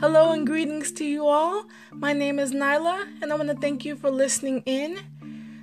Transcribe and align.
Hello 0.00 0.30
and 0.30 0.46
greetings 0.46 0.92
to 0.92 1.04
you 1.04 1.26
all. 1.26 1.66
My 1.92 2.12
name 2.12 2.38
is 2.38 2.52
Nyla, 2.52 3.04
and 3.20 3.32
I 3.32 3.34
want 3.34 3.48
to 3.48 3.56
thank 3.56 3.84
you 3.84 3.96
for 3.96 4.12
listening 4.12 4.62
in. 4.64 4.96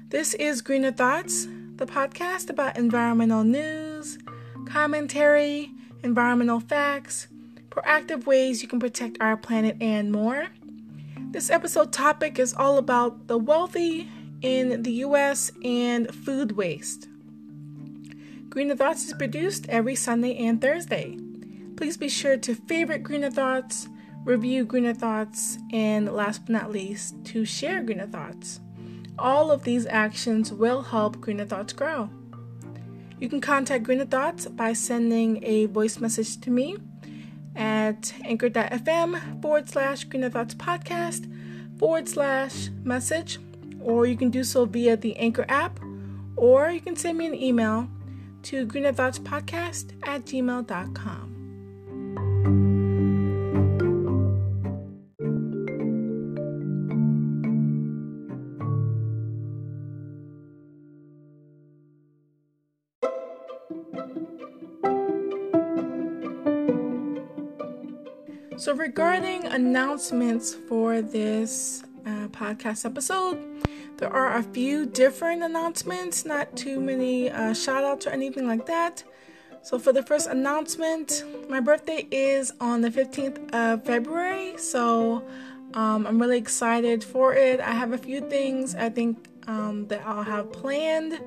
This 0.10 0.34
is 0.34 0.62
Greener 0.62 0.92
Thoughts, 0.92 1.48
the 1.78 1.86
podcast 1.86 2.50
about 2.50 2.78
environmental 2.78 3.46
news, 3.46 4.18
commentary, 4.66 5.72
environmental 6.04 6.60
facts, 6.60 7.30
proactive 7.70 8.26
ways 8.26 8.62
you 8.62 8.68
can 8.68 8.82
protect 8.82 9.16
our 9.22 9.38
planet, 9.38 9.78
and 9.80 10.12
more. 10.12 10.48
This 11.32 11.50
episode 11.50 11.94
topic 11.94 12.38
is 12.38 12.54
all 12.54 12.78
about 12.78 13.28
the 13.28 13.38
wealthy 13.38 14.10
in 14.42 14.84
the 14.84 14.92
US 14.96 15.50
and 15.64 16.14
food 16.14 16.58
waste. 16.58 17.08
Greener 18.56 18.78
Thoughts 18.78 19.04
is 19.04 19.12
produced 19.12 19.68
every 19.68 19.96
Sunday 19.96 20.38
and 20.38 20.62
Thursday. 20.62 21.18
Please 21.76 21.98
be 21.98 22.08
sure 22.08 22.38
to 22.38 22.56
favorite 22.56 23.04
Greener 23.04 23.30
Thoughts, 23.30 23.90
review 24.24 24.64
Greener 24.64 24.94
Thoughts, 24.94 25.58
and 25.74 26.10
last 26.14 26.46
but 26.46 26.54
not 26.54 26.72
least, 26.72 27.16
to 27.26 27.44
share 27.44 27.84
Greener 27.84 28.08
Thoughts. 28.08 28.62
All 29.20 29.52
of 29.52 29.66
these 29.66 29.86
actions 29.88 30.54
will 30.54 30.84
help 30.84 31.20
Greener 31.20 31.46
Thoughts 31.46 31.74
grow. 31.74 32.10
You 33.20 33.28
can 33.28 33.42
contact 33.42 33.84
Greener 33.84 34.06
Thoughts 34.06 34.46
by 34.46 34.72
sending 34.72 35.44
a 35.44 35.66
voice 35.66 36.00
message 36.00 36.40
to 36.40 36.50
me 36.50 36.78
at 37.58 38.14
anchor.fm 38.24 39.42
forward 39.42 39.68
slash 39.68 40.06
Greener 40.06 40.30
Thoughts 40.30 40.56
podcast 40.56 41.30
forward 41.78 42.08
slash 42.08 42.70
message, 42.86 43.38
or 43.82 44.06
you 44.06 44.16
can 44.16 44.30
do 44.30 44.46
so 44.46 44.64
via 44.64 44.96
the 44.96 45.18
Anchor 45.18 45.46
app, 45.50 45.78
or 46.38 46.70
you 46.70 46.80
can 46.80 46.96
send 46.96 47.18
me 47.18 47.26
an 47.26 47.36
email 47.36 47.90
to 48.46 48.64
Greener 48.66 48.94
Thoughts 48.94 49.18
podcast 49.18 49.92
at 50.08 50.26
gmail.com. 50.26 51.32
So, 68.58 68.74
regarding 68.74 69.46
announcements 69.46 70.54
for 70.54 71.02
this 71.02 71.84
uh, 72.06 72.28
podcast 72.30 72.86
episode, 72.86 73.38
there 73.98 74.12
are 74.12 74.38
a 74.38 74.44
few 74.44 74.86
different 74.86 75.44
announcements, 75.44 76.26
not 76.26 76.56
too 76.56 76.80
many 76.80 77.30
uh, 77.30 77.54
shout 77.54 77.84
outs 77.84 78.08
or 78.08 78.12
anything 78.12 78.48
like 78.48 78.66
that. 78.66 79.04
So, 79.62 79.80
for 79.80 79.92
the 79.92 80.04
first 80.04 80.28
announcement, 80.28 81.24
my 81.50 81.60
birthday 81.60 82.08
is 82.12 82.54
on 82.60 82.82
the 82.82 82.90
15th 82.90 83.54
of 83.54 83.84
February. 83.86 84.58
So, 84.58 85.26
um, 85.74 86.06
I'm 86.06 86.22
really 86.22 86.38
excited 86.38 87.04
for 87.04 87.34
it. 87.34 87.60
I 87.60 87.72
have 87.72 87.92
a 87.92 87.98
few 87.98 88.22
things 88.30 88.76
I 88.76 88.90
think 88.90 89.28
um, 89.48 89.88
that 89.88 90.06
I'll 90.06 90.24
have 90.24 90.52
planned. 90.52 91.20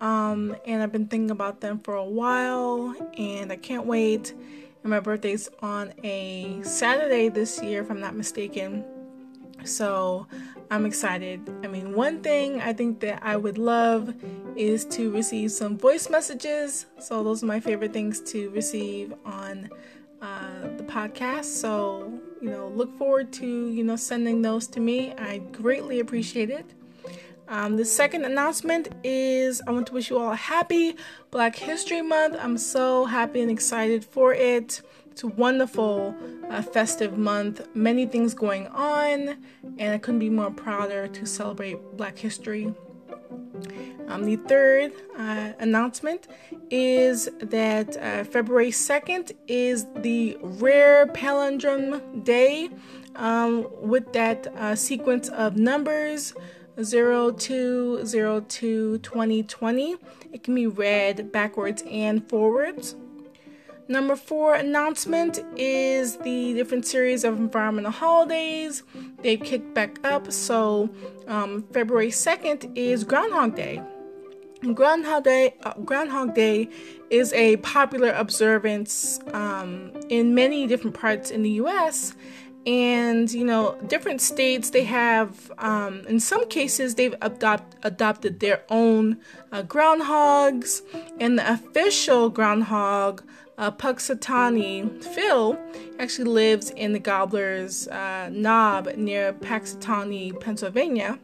Um, 0.00 0.56
and 0.66 0.82
I've 0.82 0.92
been 0.92 1.06
thinking 1.06 1.30
about 1.30 1.60
them 1.60 1.78
for 1.80 1.94
a 1.94 2.04
while, 2.04 2.94
and 3.16 3.52
I 3.52 3.56
can't 3.56 3.86
wait 3.86 4.34
and 4.82 4.90
my 4.90 5.00
birthday's 5.00 5.48
on 5.60 5.92
a 6.02 6.60
Saturday 6.62 7.28
this 7.28 7.62
year, 7.62 7.82
if 7.82 7.90
I'm 7.90 8.00
not 8.00 8.14
mistaken. 8.14 8.84
So 9.64 10.26
I'm 10.70 10.86
excited. 10.86 11.40
I 11.64 11.66
mean, 11.66 11.94
one 11.94 12.22
thing 12.22 12.60
I 12.60 12.72
think 12.72 13.00
that 13.00 13.20
I 13.22 13.36
would 13.36 13.58
love 13.58 14.14
is 14.56 14.84
to 14.86 15.10
receive 15.10 15.50
some 15.52 15.76
voice 15.76 16.08
messages. 16.08 16.86
So 16.98 17.22
those 17.24 17.42
are 17.42 17.46
my 17.46 17.60
favorite 17.60 17.92
things 17.92 18.20
to 18.32 18.50
receive 18.50 19.12
on 19.24 19.70
uh, 20.22 20.68
the 20.76 20.84
podcast. 20.84 21.46
So 21.46 22.20
you 22.40 22.50
know, 22.50 22.68
look 22.68 22.96
forward 22.96 23.32
to 23.34 23.68
you 23.68 23.84
know 23.84 23.96
sending 23.96 24.42
those 24.42 24.66
to 24.68 24.80
me. 24.80 25.12
I 25.14 25.38
greatly 25.52 26.00
appreciate 26.00 26.50
it. 26.50 26.66
Um, 27.48 27.76
the 27.76 27.84
second 27.84 28.24
announcement 28.24 28.88
is 29.02 29.60
I 29.66 29.72
want 29.72 29.88
to 29.88 29.94
wish 29.94 30.08
you 30.08 30.18
all 30.18 30.30
a 30.30 30.36
happy 30.36 30.94
Black 31.32 31.56
History 31.56 32.00
Month. 32.00 32.36
I'm 32.40 32.56
so 32.56 33.06
happy 33.06 33.40
and 33.40 33.50
excited 33.50 34.04
for 34.04 34.32
it. 34.32 34.82
It's 35.10 35.22
a 35.22 35.28
wonderful 35.28 36.14
uh, 36.48 36.62
festive 36.62 37.18
month, 37.18 37.68
many 37.74 38.06
things 38.06 38.34
going 38.34 38.66
on, 38.68 39.38
and 39.78 39.94
I 39.94 39.98
couldn't 39.98 40.20
be 40.20 40.30
more 40.30 40.50
prouder 40.50 41.08
to 41.08 41.26
celebrate 41.26 41.78
Black 41.96 42.18
history. 42.18 42.72
Um, 44.08 44.24
the 44.24 44.36
third 44.36 44.92
uh, 45.16 45.52
announcement 45.58 46.28
is 46.70 47.28
that 47.40 47.96
uh, 47.96 48.24
February 48.24 48.70
2nd 48.70 49.32
is 49.46 49.86
the 49.96 50.36
rare 50.40 51.06
palindrome 51.06 52.24
day 52.24 52.70
um, 53.14 53.68
with 53.80 54.12
that 54.12 54.46
uh, 54.56 54.74
sequence 54.74 55.28
of 55.28 55.56
numbers 55.56 56.34
0202 56.76 58.98
2020. 58.98 59.96
It 60.32 60.42
can 60.42 60.54
be 60.54 60.66
read 60.66 61.30
backwards 61.30 61.84
and 61.88 62.28
forwards. 62.28 62.96
Number 63.90 64.14
four 64.14 64.54
announcement 64.54 65.40
is 65.56 66.16
the 66.18 66.54
different 66.54 66.86
series 66.86 67.24
of 67.24 67.38
environmental 67.38 67.90
holidays. 67.90 68.84
They've 69.20 69.42
kicked 69.42 69.74
back 69.74 69.98
up. 70.06 70.30
So, 70.30 70.88
um, 71.26 71.64
February 71.72 72.10
2nd 72.10 72.70
is 72.76 73.02
Groundhog 73.02 73.56
Day. 73.56 73.82
Groundhog 74.74 75.24
Day, 75.24 75.56
uh, 75.64 75.74
Groundhog 75.84 76.36
Day 76.36 76.68
is 77.10 77.32
a 77.32 77.56
popular 77.56 78.10
observance 78.10 79.18
um, 79.32 79.90
in 80.08 80.36
many 80.36 80.68
different 80.68 80.94
parts 80.94 81.32
in 81.32 81.42
the 81.42 81.50
U.S 81.50 82.14
and 82.66 83.32
you 83.32 83.44
know 83.44 83.78
different 83.86 84.20
states 84.20 84.70
they 84.70 84.84
have 84.84 85.50
um, 85.58 86.00
in 86.06 86.20
some 86.20 86.46
cases 86.48 86.94
they've 86.94 87.14
adopt, 87.22 87.74
adopted 87.84 88.40
their 88.40 88.62
own 88.68 89.16
uh, 89.50 89.62
groundhogs 89.62 90.82
and 91.18 91.38
the 91.38 91.52
official 91.52 92.28
groundhog 92.28 93.22
uh, 93.60 93.70
Punxsutawney 93.70 95.04
Phil 95.04 95.56
actually 95.98 96.30
lives 96.30 96.70
in 96.70 96.92
the 96.94 96.98
Gobbler's 96.98 97.86
uh, 97.88 98.30
Knob 98.32 98.88
near 98.96 99.34
Punxsutawney, 99.34 100.40
Pennsylvania. 100.40 101.18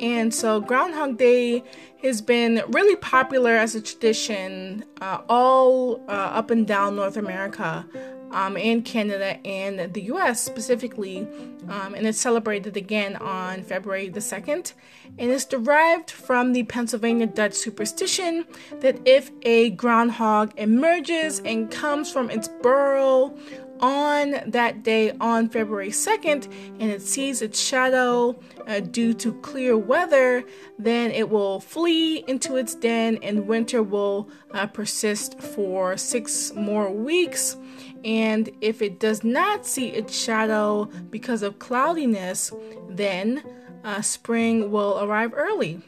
And 0.00 0.34
so 0.34 0.60
Groundhog 0.60 1.16
Day 1.16 1.62
has 2.02 2.20
been 2.20 2.62
really 2.68 2.96
popular 2.96 3.52
as 3.52 3.74
a 3.76 3.80
tradition 3.80 4.84
uh, 5.00 5.20
all 5.28 6.02
uh, 6.08 6.10
up 6.10 6.50
and 6.50 6.66
down 6.66 6.96
North 6.96 7.16
America 7.16 7.86
um, 8.34 8.56
and 8.56 8.84
Canada 8.84 9.38
and 9.46 9.94
the 9.94 10.02
US 10.02 10.42
specifically. 10.42 11.26
Um, 11.68 11.94
and 11.94 12.06
it's 12.06 12.20
celebrated 12.20 12.76
again 12.76 13.16
on 13.16 13.62
February 13.62 14.08
the 14.08 14.20
2nd. 14.20 14.74
And 15.18 15.30
it's 15.30 15.44
derived 15.44 16.10
from 16.10 16.52
the 16.52 16.64
Pennsylvania 16.64 17.26
Dutch 17.26 17.54
superstition 17.54 18.44
that 18.80 18.98
if 19.06 19.30
a 19.42 19.70
groundhog 19.70 20.52
emerges 20.58 21.40
and 21.44 21.70
comes 21.70 22.12
from 22.12 22.28
its 22.28 22.48
burrow 22.60 23.34
on 23.80 24.36
that 24.46 24.82
day 24.82 25.12
on 25.20 25.48
February 25.48 25.90
2nd 25.90 26.46
and 26.80 26.90
it 26.90 27.02
sees 27.02 27.42
its 27.42 27.60
shadow 27.60 28.38
uh, 28.66 28.80
due 28.80 29.12
to 29.14 29.32
clear 29.40 29.76
weather, 29.76 30.44
then 30.78 31.10
it 31.10 31.28
will 31.28 31.60
flee 31.60 32.24
into 32.26 32.56
its 32.56 32.74
den 32.74 33.18
and 33.22 33.46
winter 33.46 33.82
will 33.82 34.28
uh, 34.52 34.66
persist 34.66 35.40
for 35.40 35.96
six 35.96 36.52
more 36.54 36.90
weeks. 36.90 37.56
And 38.04 38.50
if 38.60 38.82
it 38.82 39.00
does 39.00 39.24
not 39.24 39.66
see 39.66 39.88
its 39.88 40.16
shadow 40.16 40.84
because 41.10 41.42
of 41.42 41.58
cloudiness, 41.58 42.52
then 42.88 43.42
uh, 43.82 44.02
spring 44.02 44.70
will 44.70 45.02
arrive 45.02 45.32
early. 45.34 45.80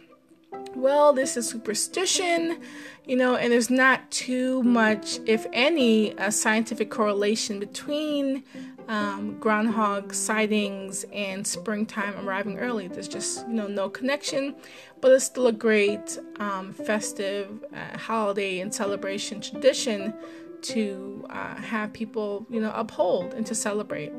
Well, 0.74 1.12
this 1.12 1.36
is 1.36 1.48
superstition, 1.48 2.60
you 3.06 3.16
know, 3.16 3.36
and 3.36 3.52
there's 3.52 3.70
not 3.70 4.10
too 4.10 4.62
much, 4.62 5.18
if 5.26 5.46
any, 5.52 6.14
scientific 6.30 6.90
correlation 6.90 7.58
between 7.58 8.44
um, 8.88 9.38
groundhog 9.38 10.14
sightings 10.14 11.04
and 11.12 11.46
springtime 11.46 12.14
arriving 12.26 12.58
early. 12.58 12.88
There's 12.88 13.08
just, 13.08 13.46
you 13.48 13.54
know, 13.54 13.66
no 13.66 13.88
connection, 13.88 14.54
but 15.00 15.12
it's 15.12 15.24
still 15.24 15.48
a 15.48 15.52
great 15.52 16.18
um, 16.38 16.72
festive 16.72 17.64
uh, 17.74 17.98
holiday 17.98 18.60
and 18.60 18.72
celebration 18.72 19.40
tradition 19.40 20.14
to 20.62 21.26
uh, 21.30 21.56
have 21.56 21.92
people, 21.92 22.46
you 22.50 22.60
know, 22.60 22.72
uphold 22.74 23.34
and 23.34 23.46
to 23.46 23.54
celebrate. 23.54 24.12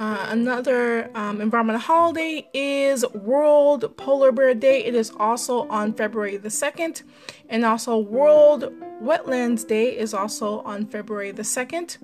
Uh, 0.00 0.26
another 0.30 1.10
um, 1.14 1.40
environmental 1.40 1.80
holiday 1.80 2.48
is 2.52 3.04
World 3.14 3.96
Polar 3.96 4.32
Bear 4.32 4.52
Day. 4.52 4.84
It 4.84 4.96
is 4.96 5.12
also 5.16 5.68
on 5.68 5.92
February 5.92 6.36
the 6.36 6.48
2nd, 6.48 7.02
and 7.48 7.64
also 7.64 7.98
World 7.98 8.72
Wetlands 9.02 9.66
Day 9.66 9.98
is 9.98 10.14
also 10.14 10.60
on 10.60 10.86
February 10.86 11.32
the 11.32 11.42
2nd. 11.42 11.98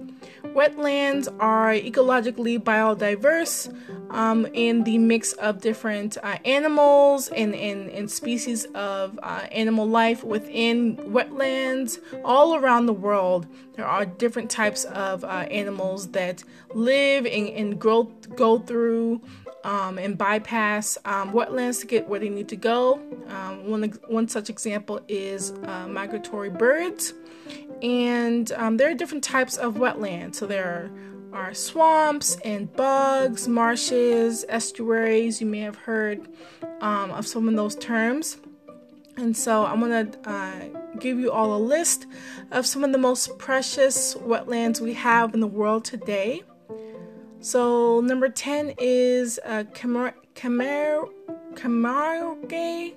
Wetlands 0.46 1.32
are 1.38 1.70
ecologically 1.70 2.58
biodiverse 2.58 3.72
um, 4.10 4.46
in 4.52 4.82
the 4.82 4.98
mix 4.98 5.32
of 5.34 5.60
different 5.60 6.18
uh, 6.24 6.38
animals 6.44 7.28
and, 7.28 7.54
and, 7.54 7.88
and, 7.90 8.10
species 8.10 8.64
of 8.74 9.16
uh, 9.22 9.46
animal 9.52 9.86
life 9.86 10.24
within 10.24 10.96
wetlands 10.96 12.00
all 12.24 12.56
around 12.56 12.86
the 12.86 12.92
world. 12.92 13.46
There 13.74 13.86
are 13.86 14.04
different 14.04 14.50
types 14.50 14.84
of 14.84 15.22
uh, 15.22 15.46
animals 15.52 16.08
that 16.08 16.42
live 16.74 17.26
and, 17.26 17.48
and 17.50 17.78
grow, 17.78 18.04
go 18.34 18.58
through 18.58 19.20
um, 19.64 19.98
and 19.98 20.16
bypass 20.16 20.98
um, 21.04 21.32
wetlands 21.32 21.80
to 21.80 21.86
get 21.86 22.08
where 22.08 22.20
they 22.20 22.28
need 22.28 22.48
to 22.48 22.56
go. 22.56 23.00
Um, 23.28 23.68
one, 23.68 23.82
one 24.08 24.28
such 24.28 24.50
example 24.50 25.00
is 25.08 25.52
uh, 25.64 25.88
migratory 25.88 26.50
birds. 26.50 27.14
And 27.82 28.50
um, 28.52 28.76
there 28.76 28.90
are 28.90 28.94
different 28.94 29.24
types 29.24 29.56
of 29.56 29.74
wetlands. 29.74 30.36
So 30.36 30.46
there 30.46 30.90
are, 31.32 31.46
are 31.48 31.54
swamps 31.54 32.36
and 32.44 32.72
bugs, 32.74 33.48
marshes, 33.48 34.44
estuaries. 34.48 35.40
You 35.40 35.46
may 35.46 35.60
have 35.60 35.76
heard 35.76 36.28
um, 36.80 37.10
of 37.10 37.26
some 37.26 37.48
of 37.48 37.54
those 37.54 37.74
terms. 37.76 38.38
And 39.16 39.36
so 39.36 39.66
I'm 39.66 39.80
going 39.80 40.12
to 40.12 40.30
uh, 40.30 40.60
give 41.00 41.18
you 41.18 41.32
all 41.32 41.56
a 41.56 41.58
list 41.58 42.06
of 42.52 42.66
some 42.66 42.84
of 42.84 42.92
the 42.92 42.98
most 42.98 43.36
precious 43.38 44.14
wetlands 44.14 44.80
we 44.80 44.94
have 44.94 45.34
in 45.34 45.40
the 45.40 45.46
world 45.46 45.84
today. 45.84 46.42
So 47.40 48.00
number 48.00 48.28
10 48.28 48.74
is 48.78 49.38
uh, 49.44 49.64
Camar- 49.72 50.14
Camar- 50.34 51.08
Camargue 51.54 52.94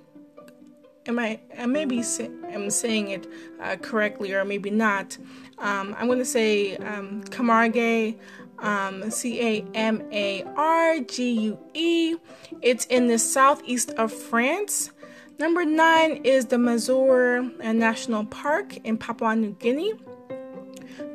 am 1.06 1.20
I, 1.20 1.40
I 1.58 1.66
may 1.66 1.86
be 1.86 2.02
say, 2.04 2.30
am 2.50 2.70
saying 2.70 3.10
it 3.10 3.28
uh, 3.62 3.76
correctly 3.78 4.34
or 4.34 4.46
maybe 4.46 4.70
not. 4.70 5.18
Um, 5.58 5.96
I'm 5.98 6.08
going 6.08 6.20
to 6.20 6.26
say 6.26 6.78
um, 6.78 7.24
Camargue, 7.26 8.18
um, 8.60 9.10
C 9.10 9.42
A 9.42 9.66
M 9.74 10.04
A 10.12 10.44
R 10.56 11.00
G 11.00 11.32
U 11.32 11.60
E. 11.74 12.16
It's 12.62 12.86
in 12.86 13.08
the 13.08 13.18
southeast 13.18 13.92
of 13.92 14.12
France. 14.12 14.92
Number 15.40 15.66
nine 15.66 16.18
is 16.24 16.46
the 16.46 16.58
Wasur 16.58 17.52
uh, 17.64 17.74
National 17.74 18.26
Park 18.26 18.78
in 18.78 18.98
Papua 18.98 19.36
New 19.36 19.52
Guinea. 19.54 19.94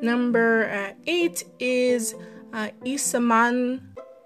Number 0.03 0.69
uh, 0.69 0.95
eight 1.07 1.45
is 1.61 2.15
uh, 2.57 2.71
Isaman 2.85 3.83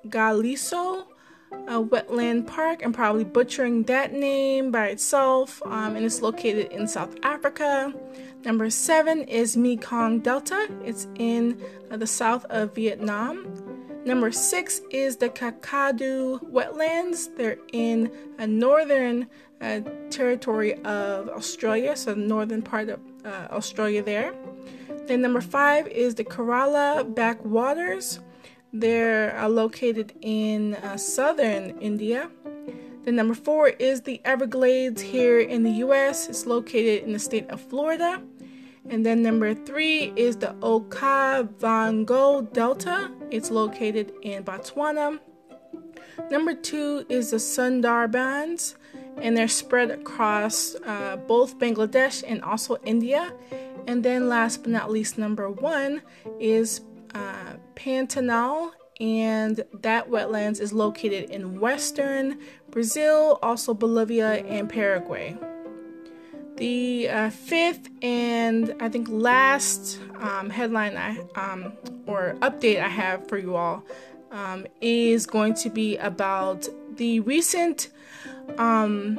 Galiso 0.06 1.04
a 1.52 1.82
wetland 1.82 2.46
park. 2.46 2.80
I'm 2.84 2.92
probably 2.92 3.24
butchering 3.24 3.82
that 3.84 4.12
name 4.12 4.70
by 4.70 4.86
itself, 4.88 5.60
um, 5.64 5.96
and 5.96 6.04
it's 6.04 6.22
located 6.22 6.72
in 6.72 6.86
South 6.86 7.16
Africa. 7.22 7.92
Number 8.44 8.70
seven 8.70 9.22
is 9.24 9.56
Mekong 9.56 10.20
Delta, 10.20 10.68
it's 10.84 11.08
in 11.16 11.60
uh, 11.90 11.96
the 11.96 12.06
south 12.06 12.44
of 12.46 12.74
Vietnam. 12.74 13.46
Number 14.04 14.32
six 14.32 14.80
is 14.90 15.16
the 15.16 15.28
Kakadu 15.28 16.40
Wetlands. 16.50 17.36
They're 17.36 17.58
in 17.72 18.10
a 18.38 18.46
northern 18.46 19.26
uh, 19.60 19.80
territory 20.08 20.74
of 20.84 21.28
Australia, 21.28 21.94
so 21.96 22.14
the 22.14 22.20
northern 22.20 22.62
part 22.62 22.88
of 22.88 23.00
uh, 23.24 23.48
Australia 23.50 24.02
there. 24.02 24.32
Then 25.10 25.22
number 25.22 25.40
five 25.40 25.88
is 25.88 26.14
the 26.14 26.22
Kerala 26.22 27.02
Backwaters. 27.16 28.20
They're 28.72 29.36
uh, 29.36 29.48
located 29.48 30.12
in 30.20 30.74
uh, 30.74 30.96
southern 30.98 31.76
India. 31.80 32.30
The 33.02 33.10
number 33.10 33.34
four 33.34 33.70
is 33.70 34.02
the 34.02 34.20
Everglades 34.24 35.02
here 35.02 35.40
in 35.40 35.64
the 35.64 35.72
US. 35.84 36.28
It's 36.28 36.46
located 36.46 37.02
in 37.02 37.12
the 37.12 37.18
state 37.18 37.50
of 37.50 37.60
Florida. 37.60 38.22
And 38.88 39.04
then 39.04 39.20
number 39.20 39.52
three 39.52 40.12
is 40.14 40.36
the 40.36 40.54
Okavango 40.60 42.52
Delta. 42.52 43.10
It's 43.32 43.50
located 43.50 44.12
in 44.22 44.44
Botswana. 44.44 45.18
Number 46.30 46.54
two 46.54 47.04
is 47.08 47.32
the 47.32 47.38
Sundarbans, 47.38 48.76
and 49.18 49.36
they're 49.36 49.48
spread 49.48 49.90
across 49.90 50.74
uh, 50.86 51.16
both 51.26 51.58
Bangladesh 51.58 52.24
and 52.26 52.42
also 52.42 52.78
India. 52.84 53.32
And 53.86 54.02
then 54.02 54.28
last 54.28 54.62
but 54.62 54.72
not 54.72 54.90
least, 54.90 55.18
number 55.18 55.50
one 55.50 56.02
is 56.38 56.82
uh, 57.14 57.54
Pantanal, 57.74 58.72
and 59.00 59.64
that 59.80 60.10
wetlands 60.10 60.60
is 60.60 60.72
located 60.72 61.30
in 61.30 61.58
western 61.58 62.38
Brazil, 62.70 63.38
also 63.42 63.72
Bolivia 63.74 64.44
and 64.44 64.68
Paraguay. 64.68 65.36
The 66.56 67.08
uh, 67.08 67.30
fifth 67.30 67.88
and 68.02 68.74
I 68.80 68.90
think 68.90 69.08
last 69.10 69.98
um, 70.18 70.50
headline 70.50 70.96
I 70.96 71.18
um, 71.34 71.72
or 72.06 72.36
update 72.40 72.82
I 72.82 72.88
have 72.88 73.26
for 73.28 73.38
you 73.38 73.56
all 73.56 73.82
um, 74.30 74.66
is 74.80 75.26
going 75.26 75.54
to 75.54 75.70
be 75.70 75.96
about 75.96 76.68
the 76.96 77.20
recent 77.20 77.90
um, 78.58 79.18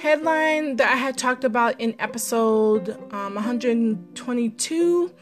headline 0.00 0.76
that 0.76 0.90
I 0.90 0.96
had 0.96 1.16
talked 1.18 1.44
about 1.44 1.80
in 1.80 1.94
episode 1.98 2.90
um, 3.12 3.34
122, 3.34 5.12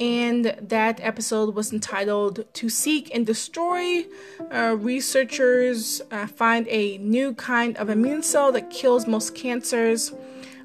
and 0.00 0.44
that 0.60 1.00
episode 1.02 1.54
was 1.54 1.72
entitled 1.72 2.44
To 2.54 2.68
Seek 2.68 3.14
and 3.14 3.26
Destroy. 3.26 4.06
Uh, 4.52 4.76
researchers 4.78 6.00
uh, 6.10 6.26
find 6.26 6.66
a 6.68 6.98
new 6.98 7.34
kind 7.34 7.76
of 7.76 7.90
immune 7.90 8.22
cell 8.22 8.50
that 8.52 8.70
kills 8.70 9.06
most 9.06 9.34
cancers, 9.34 10.12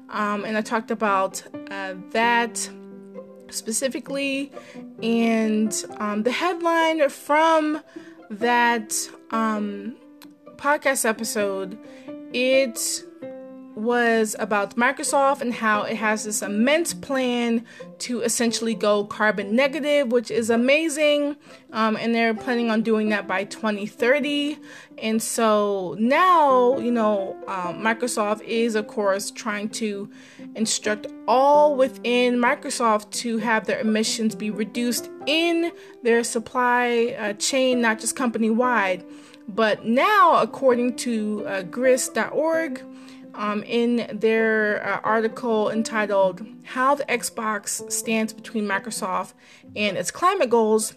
um, 0.08 0.44
and 0.44 0.56
I 0.56 0.62
talked 0.62 0.90
about 0.90 1.42
uh, 1.70 1.94
that 2.10 2.68
specifically, 3.50 4.52
and 5.02 5.84
um, 5.98 6.22
the 6.22 6.32
headline 6.32 7.08
from 7.08 7.82
that 8.30 8.94
um, 9.30 9.96
podcast 10.56 11.04
episode. 11.04 11.78
It 12.32 13.04
was 13.74 14.36
about 14.38 14.76
Microsoft 14.76 15.40
and 15.40 15.54
how 15.54 15.82
it 15.82 15.96
has 15.96 16.24
this 16.24 16.42
immense 16.42 16.92
plan 16.92 17.64
to 17.98 18.20
essentially 18.20 18.74
go 18.74 19.04
carbon 19.04 19.54
negative, 19.54 20.12
which 20.12 20.30
is 20.30 20.50
amazing. 20.50 21.36
Um, 21.72 21.96
and 21.96 22.14
they're 22.14 22.34
planning 22.34 22.70
on 22.70 22.82
doing 22.82 23.08
that 23.10 23.26
by 23.26 23.44
2030. 23.44 24.58
And 24.98 25.22
so 25.22 25.96
now, 25.98 26.78
you 26.78 26.90
know, 26.90 27.36
um, 27.46 27.80
Microsoft 27.80 28.42
is, 28.42 28.74
of 28.74 28.86
course, 28.86 29.30
trying 29.30 29.68
to 29.70 30.10
instruct 30.54 31.06
all 31.28 31.76
within 31.76 32.36
Microsoft 32.36 33.10
to 33.10 33.38
have 33.38 33.66
their 33.66 33.80
emissions 33.80 34.34
be 34.34 34.50
reduced 34.50 35.10
in 35.26 35.72
their 36.02 36.24
supply 36.24 37.16
uh, 37.18 37.32
chain, 37.34 37.80
not 37.80 38.00
just 38.00 38.16
company 38.16 38.50
wide. 38.50 39.04
But 39.48 39.84
now, 39.84 40.40
according 40.40 40.96
to 40.96 41.46
uh, 41.46 41.62
grist.org, 41.62 42.82
um, 43.34 43.62
in 43.62 44.18
their 44.18 44.86
uh, 44.86 45.00
article 45.04 45.70
entitled 45.70 46.44
How 46.64 46.94
the 46.94 47.04
Xbox 47.04 47.90
Stands 47.90 48.32
Between 48.32 48.66
Microsoft 48.66 49.34
and 49.76 49.96
Its 49.96 50.10
Climate 50.10 50.50
Goals. 50.50 50.94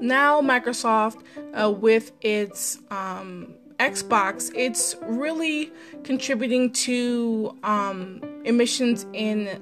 Now, 0.00 0.40
Microsoft, 0.40 1.22
uh, 1.52 1.70
with 1.70 2.12
its 2.20 2.78
um, 2.90 3.54
Xbox, 3.78 4.50
it's 4.54 4.96
really 5.02 5.72
contributing 6.04 6.72
to 6.72 7.56
um, 7.62 8.20
emissions 8.44 9.06
in 9.12 9.60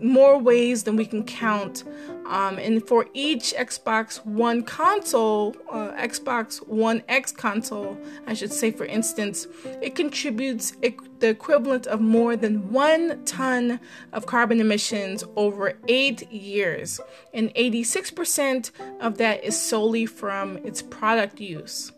more 0.00 0.38
ways 0.38 0.84
than 0.84 0.96
we 0.96 1.04
can 1.04 1.24
count. 1.24 1.84
Um, 2.26 2.58
and 2.58 2.86
for 2.86 3.06
each 3.12 3.54
Xbox 3.54 4.24
One 4.24 4.62
console, 4.62 5.56
uh, 5.68 5.90
Xbox 5.92 6.64
One 6.68 7.02
X 7.08 7.32
console, 7.32 7.98
I 8.26 8.34
should 8.34 8.52
say, 8.52 8.70
for 8.70 8.84
instance, 8.84 9.48
it 9.82 9.96
contributes 9.96 10.72
the 11.18 11.28
equivalent 11.28 11.88
of 11.88 12.00
more 12.00 12.36
than 12.36 12.70
one 12.70 13.24
ton 13.24 13.80
of 14.12 14.26
carbon 14.26 14.60
emissions 14.60 15.24
over 15.34 15.74
eight 15.88 16.30
years. 16.30 17.00
And 17.34 17.52
86% 17.54 18.70
of 19.00 19.18
that 19.18 19.42
is 19.42 19.60
solely 19.60 20.06
from 20.06 20.58
its 20.58 20.82
product 20.82 21.40
use. 21.40 21.90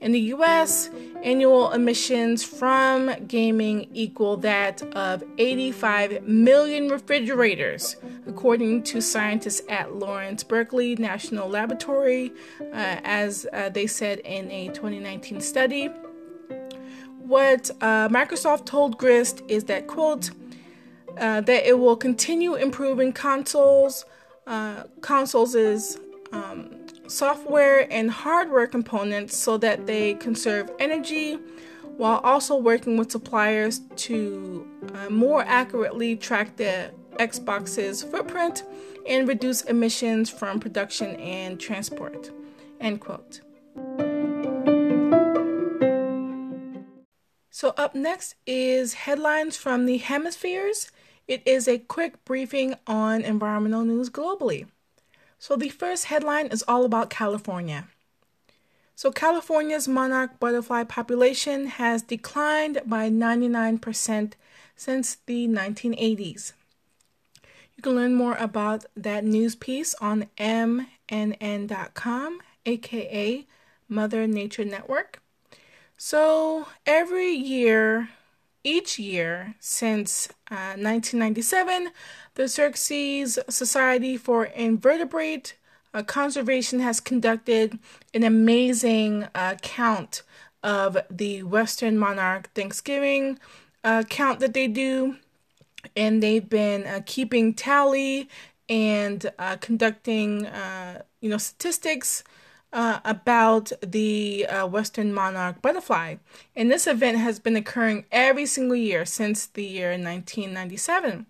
In 0.00 0.12
the 0.12 0.20
US, 0.20 0.90
annual 1.22 1.70
emissions 1.72 2.44
from 2.44 3.10
gaming 3.26 3.88
equal 3.94 4.36
that 4.38 4.82
of 4.94 5.24
85 5.38 6.26
million 6.26 6.88
refrigerators, 6.88 7.96
according 8.26 8.82
to 8.84 9.00
scientists 9.00 9.62
at 9.68 9.94
Lawrence 9.94 10.44
Berkeley 10.44 10.96
National 10.96 11.48
Laboratory, 11.48 12.32
uh, 12.60 13.00
as 13.04 13.46
uh, 13.52 13.70
they 13.70 13.86
said 13.86 14.18
in 14.20 14.50
a 14.50 14.68
2019 14.68 15.40
study. 15.40 15.88
What 17.20 17.70
uh, 17.80 18.08
Microsoft 18.10 18.66
told 18.66 18.98
Grist 18.98 19.42
is 19.48 19.64
that, 19.64 19.86
quote, 19.86 20.30
uh, 21.16 21.40
that 21.40 21.66
it 21.66 21.78
will 21.78 21.96
continue 21.96 22.54
improving 22.54 23.12
consoles. 23.12 24.04
Uh, 24.46 24.84
consoles 25.00 25.54
is 25.54 25.98
um, 26.32 26.83
software 27.06 27.86
and 27.92 28.10
hardware 28.10 28.66
components 28.66 29.36
so 29.36 29.56
that 29.58 29.86
they 29.86 30.14
conserve 30.14 30.70
energy 30.78 31.38
while 31.96 32.18
also 32.24 32.56
working 32.56 32.96
with 32.96 33.12
suppliers 33.12 33.80
to 33.96 34.66
uh, 34.94 35.10
more 35.10 35.42
accurately 35.42 36.16
track 36.16 36.56
the 36.56 36.90
Xbox's 37.18 38.02
footprint 38.02 38.64
and 39.06 39.28
reduce 39.28 39.62
emissions 39.62 40.30
from 40.30 40.58
production 40.58 41.14
and 41.16 41.60
transport. 41.60 42.30
End 42.80 43.00
quote. 43.00 43.40
So, 47.50 47.72
up 47.76 47.94
next 47.94 48.34
is 48.46 48.94
headlines 48.94 49.56
from 49.56 49.86
the 49.86 49.98
hemispheres. 49.98 50.90
It 51.28 51.42
is 51.46 51.68
a 51.68 51.78
quick 51.78 52.24
briefing 52.24 52.74
on 52.86 53.22
environmental 53.22 53.84
news 53.84 54.10
globally. 54.10 54.66
So, 55.46 55.56
the 55.56 55.68
first 55.68 56.06
headline 56.06 56.46
is 56.46 56.64
all 56.66 56.86
about 56.86 57.10
California. 57.10 57.88
So, 58.96 59.12
California's 59.12 59.86
monarch 59.86 60.40
butterfly 60.40 60.84
population 60.84 61.66
has 61.66 62.00
declined 62.00 62.80
by 62.86 63.10
99% 63.10 64.32
since 64.74 65.18
the 65.26 65.46
1980s. 65.46 66.54
You 67.76 67.82
can 67.82 67.94
learn 67.94 68.14
more 68.14 68.36
about 68.36 68.86
that 68.96 69.22
news 69.22 69.54
piece 69.54 69.94
on 70.00 70.28
mnn.com, 70.38 70.88
aka 72.64 73.46
Mother 73.86 74.26
Nature 74.26 74.64
Network. 74.64 75.20
So 75.98 76.68
every 76.86 77.32
year, 77.32 78.08
each 78.64 78.98
year 78.98 79.54
since 79.60 80.28
uh, 80.50 80.74
1997, 80.76 81.90
the 82.34 82.44
Xerces 82.44 83.38
Society 83.50 84.16
for 84.16 84.46
Invertebrate 84.46 85.54
uh, 85.92 86.02
Conservation 86.02 86.80
has 86.80 86.98
conducted 86.98 87.78
an 88.12 88.24
amazing 88.24 89.28
uh, 89.34 89.54
count 89.62 90.22
of 90.62 90.96
the 91.10 91.42
Western 91.42 91.96
monarch 91.98 92.50
Thanksgiving 92.54 93.38
uh, 93.84 94.02
count 94.08 94.40
that 94.40 94.54
they 94.54 94.66
do, 94.66 95.16
and 95.94 96.22
they've 96.22 96.48
been 96.48 96.86
uh, 96.86 97.02
keeping 97.04 97.52
tally 97.52 98.28
and 98.68 99.30
uh, 99.38 99.56
conducting, 99.60 100.48
you 101.20 101.28
know, 101.28 101.36
statistics 101.36 102.24
uh, 102.74 102.98
about 103.04 103.70
the 103.80 104.44
uh, 104.46 104.66
Western 104.66 105.14
monarch 105.14 105.62
butterfly. 105.62 106.16
And 106.56 106.70
this 106.70 106.88
event 106.88 107.18
has 107.18 107.38
been 107.38 107.54
occurring 107.54 108.04
every 108.10 108.46
single 108.46 108.76
year 108.76 109.06
since 109.06 109.46
the 109.46 109.64
year 109.64 109.90
1997. 109.90 111.26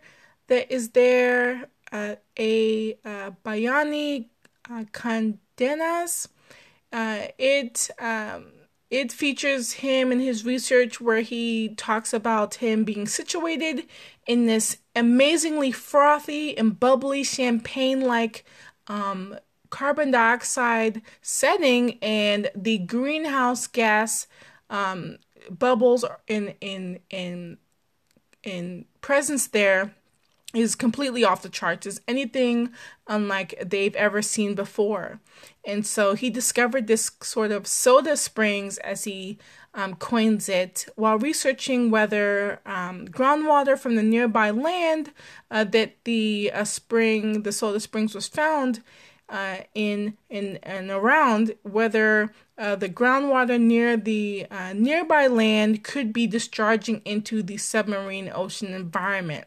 that 0.48 0.70
is 0.70 0.90
there 0.90 1.70
uh, 1.94 2.16
a 2.36 2.94
uh, 3.04 3.30
Bayani 3.44 4.26
uh, 4.68 4.84
Cardenas. 4.92 6.28
Uh, 6.92 7.26
it 7.38 7.90
um, 8.00 8.46
it 8.90 9.12
features 9.12 9.72
him 9.72 10.12
in 10.12 10.20
his 10.20 10.44
research 10.44 11.00
where 11.00 11.20
he 11.20 11.74
talks 11.76 12.12
about 12.12 12.56
him 12.56 12.84
being 12.84 13.06
situated 13.06 13.86
in 14.26 14.46
this 14.46 14.78
amazingly 14.94 15.72
frothy 15.72 16.56
and 16.58 16.78
bubbly 16.78 17.24
champagne-like 17.24 18.44
um, 18.88 19.36
carbon 19.70 20.10
dioxide 20.10 21.00
setting, 21.22 21.98
and 22.02 22.50
the 22.56 22.78
greenhouse 22.78 23.68
gas 23.68 24.26
um, 24.68 25.18
bubbles 25.48 26.04
in 26.26 26.54
in 26.60 26.98
in 27.08 27.58
in 28.42 28.84
presence 29.00 29.46
there 29.46 29.94
is 30.54 30.74
completely 30.74 31.24
off 31.24 31.42
the 31.42 31.48
charts, 31.48 31.86
is 31.86 32.00
anything 32.06 32.70
unlike 33.06 33.62
they've 33.64 33.96
ever 33.96 34.22
seen 34.22 34.54
before. 34.54 35.20
And 35.66 35.86
so 35.86 36.14
he 36.14 36.30
discovered 36.30 36.86
this 36.86 37.10
sort 37.20 37.50
of 37.50 37.66
soda 37.66 38.16
springs, 38.16 38.78
as 38.78 39.04
he 39.04 39.38
um, 39.74 39.96
coins 39.96 40.48
it, 40.48 40.86
while 40.94 41.18
researching 41.18 41.90
whether 41.90 42.60
um, 42.64 43.06
groundwater 43.08 43.78
from 43.78 43.96
the 43.96 44.02
nearby 44.02 44.50
land 44.50 45.12
uh, 45.50 45.64
that 45.64 45.96
the 46.04 46.50
uh, 46.54 46.64
spring, 46.64 47.42
the 47.42 47.52
soda 47.52 47.80
springs, 47.80 48.14
was 48.14 48.28
found 48.28 48.82
uh, 49.28 49.56
in 49.74 50.16
in 50.28 50.58
and 50.62 50.90
around, 50.90 51.54
whether 51.62 52.32
uh, 52.58 52.76
the 52.76 52.88
groundwater 52.88 53.60
near 53.60 53.96
the 53.96 54.46
uh, 54.50 54.72
nearby 54.74 55.26
land 55.26 55.82
could 55.82 56.12
be 56.12 56.26
discharging 56.26 57.00
into 57.04 57.42
the 57.42 57.56
submarine 57.56 58.30
ocean 58.32 58.72
environment 58.74 59.46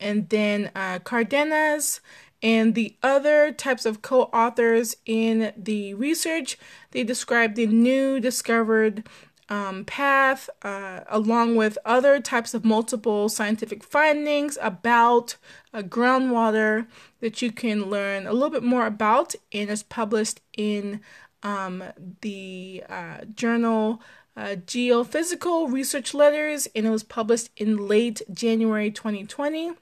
and 0.00 0.28
then 0.28 0.70
uh, 0.74 0.98
Cardenas 1.00 2.00
and 2.42 2.74
the 2.74 2.96
other 3.02 3.52
types 3.52 3.86
of 3.86 4.02
co 4.02 4.22
authors 4.24 4.96
in 5.04 5.52
the 5.56 5.94
research. 5.94 6.58
They 6.90 7.04
describe 7.04 7.54
the 7.54 7.66
new 7.66 8.20
discovered 8.20 9.08
um, 9.48 9.84
path 9.84 10.50
uh, 10.62 11.00
along 11.08 11.56
with 11.56 11.78
other 11.84 12.20
types 12.20 12.52
of 12.52 12.64
multiple 12.64 13.28
scientific 13.28 13.84
findings 13.84 14.58
about 14.60 15.36
uh, 15.72 15.82
groundwater 15.82 16.86
that 17.20 17.40
you 17.42 17.52
can 17.52 17.88
learn 17.88 18.26
a 18.26 18.32
little 18.32 18.50
bit 18.50 18.64
more 18.64 18.86
about 18.86 19.34
and 19.52 19.70
is 19.70 19.82
published 19.82 20.40
in 20.56 21.00
um, 21.42 21.84
the 22.22 22.82
uh, 22.88 23.18
journal 23.34 24.02
uh, 24.36 24.56
Geophysical 24.66 25.72
Research 25.72 26.12
Letters 26.12 26.66
and 26.74 26.86
it 26.86 26.90
was 26.90 27.04
published 27.04 27.50
in 27.56 27.88
late 27.88 28.22
January 28.32 28.90
2020. 28.90 29.72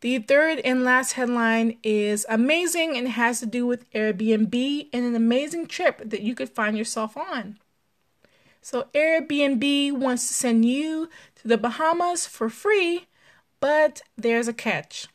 The 0.00 0.18
third 0.20 0.60
and 0.60 0.84
last 0.84 1.12
headline 1.12 1.78
is 1.82 2.24
amazing 2.28 2.96
and 2.96 3.08
has 3.08 3.40
to 3.40 3.46
do 3.46 3.66
with 3.66 3.90
Airbnb 3.92 4.88
and 4.92 5.04
an 5.04 5.16
amazing 5.16 5.66
trip 5.66 6.00
that 6.04 6.22
you 6.22 6.34
could 6.34 6.50
find 6.50 6.78
yourself 6.78 7.16
on. 7.16 7.58
So, 8.62 8.86
Airbnb 8.94 9.92
wants 9.92 10.28
to 10.28 10.34
send 10.34 10.64
you 10.64 11.08
to 11.36 11.48
the 11.48 11.58
Bahamas 11.58 12.26
for 12.26 12.48
free, 12.48 13.06
but 13.60 14.02
there's 14.16 14.46
a 14.46 14.52
catch. 14.52 15.08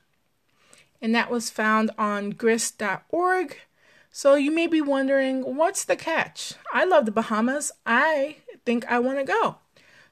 And 1.01 1.13
that 1.15 1.29
was 1.29 1.49
found 1.49 1.91
on 1.97 2.31
grist.org. 2.31 3.57
So, 4.11 4.35
you 4.35 4.51
may 4.51 4.67
be 4.67 4.81
wondering, 4.81 5.55
what's 5.55 5.85
the 5.85 5.95
catch? 5.95 6.55
I 6.73 6.83
love 6.83 7.05
the 7.05 7.11
Bahamas. 7.11 7.71
I 7.85 8.37
think 8.65 8.85
I 8.91 8.99
want 8.99 9.19
to 9.19 9.25
go. 9.25 9.57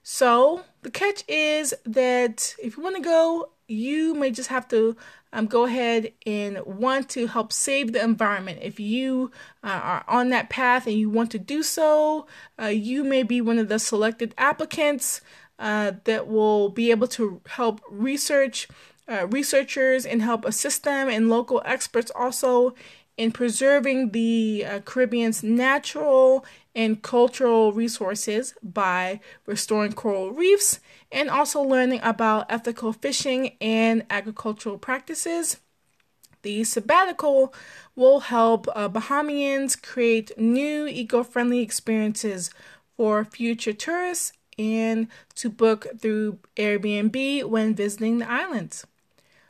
So 0.04 0.64
the 0.82 0.92
catch 0.92 1.24
is 1.28 1.74
that 1.86 2.56
if 2.62 2.78
you 2.78 2.84
want 2.84 2.96
to 2.96 3.02
go, 3.02 3.50
you 3.72 4.14
may 4.14 4.32
just 4.32 4.50
have 4.50 4.68
to 4.68 4.96
um, 5.34 5.48
go 5.48 5.66
ahead 5.66 6.12
and 6.26 6.60
want 6.66 7.10
to 7.10 7.28
help 7.28 7.54
save 7.54 7.94
the 7.94 8.04
environment. 8.04 8.60
If 8.62 8.80
you 8.80 9.32
uh, 9.64 9.68
are 9.68 10.06
on 10.08 10.30
that 10.30 10.50
path 10.50 10.88
and 10.88 10.96
you 10.96 11.10
want 11.10 11.32
to 11.32 11.40
do 11.40 11.64
so, 11.64 12.28
uh, 12.62 12.68
you 12.68 13.04
may 13.04 13.24
be 13.24 13.40
one 13.40 13.58
of 13.58 13.70
the 13.70 13.80
selected 13.80 14.36
applicants 14.38 15.22
uh, 15.58 15.94
that 16.04 16.28
will 16.28 16.70
be 16.70 16.92
able 16.92 17.08
to 17.08 17.42
help 17.48 17.82
research 17.90 18.68
uh, 19.08 19.28
researchers 19.28 20.06
and 20.06 20.22
help 20.22 20.46
assist 20.46 20.84
them 20.84 21.10
and 21.10 21.28
local 21.28 21.62
experts 21.66 22.12
also 22.16 22.74
in 23.18 23.32
preserving 23.32 24.12
the 24.12 24.66
uh, 24.66 24.80
Caribbean's 24.80 25.44
natural 25.44 26.46
and 26.74 27.02
cultural 27.02 27.74
resources 27.74 28.54
by 28.64 29.20
restoring 29.46 29.92
coral 29.94 30.32
reefs 30.32 30.80
and 31.12 31.30
also 31.30 31.62
learning 31.62 32.00
about 32.04 32.46
ethical 32.50 32.94
fishing 32.94 33.56
and 33.60 34.06
agricultural 34.10 34.78
practices. 34.78 35.58
The 36.44 36.64
sabbatical 36.64 37.54
will 37.96 38.22
help 38.22 38.68
uh, 38.76 38.90
Bahamians 38.90 39.80
create 39.80 40.38
new 40.38 40.88
eco 40.88 41.24
friendly 41.24 41.60
experiences 41.60 42.50
for 42.98 43.24
future 43.24 43.74
tourists 43.74 44.34
and 44.58 45.08
to 45.36 45.50
book 45.50 45.88
through 46.00 46.40
Airbnb 46.56 47.44
when 47.46 47.76
visiting 47.76 48.20
the 48.20 48.32
islands. 48.32 48.86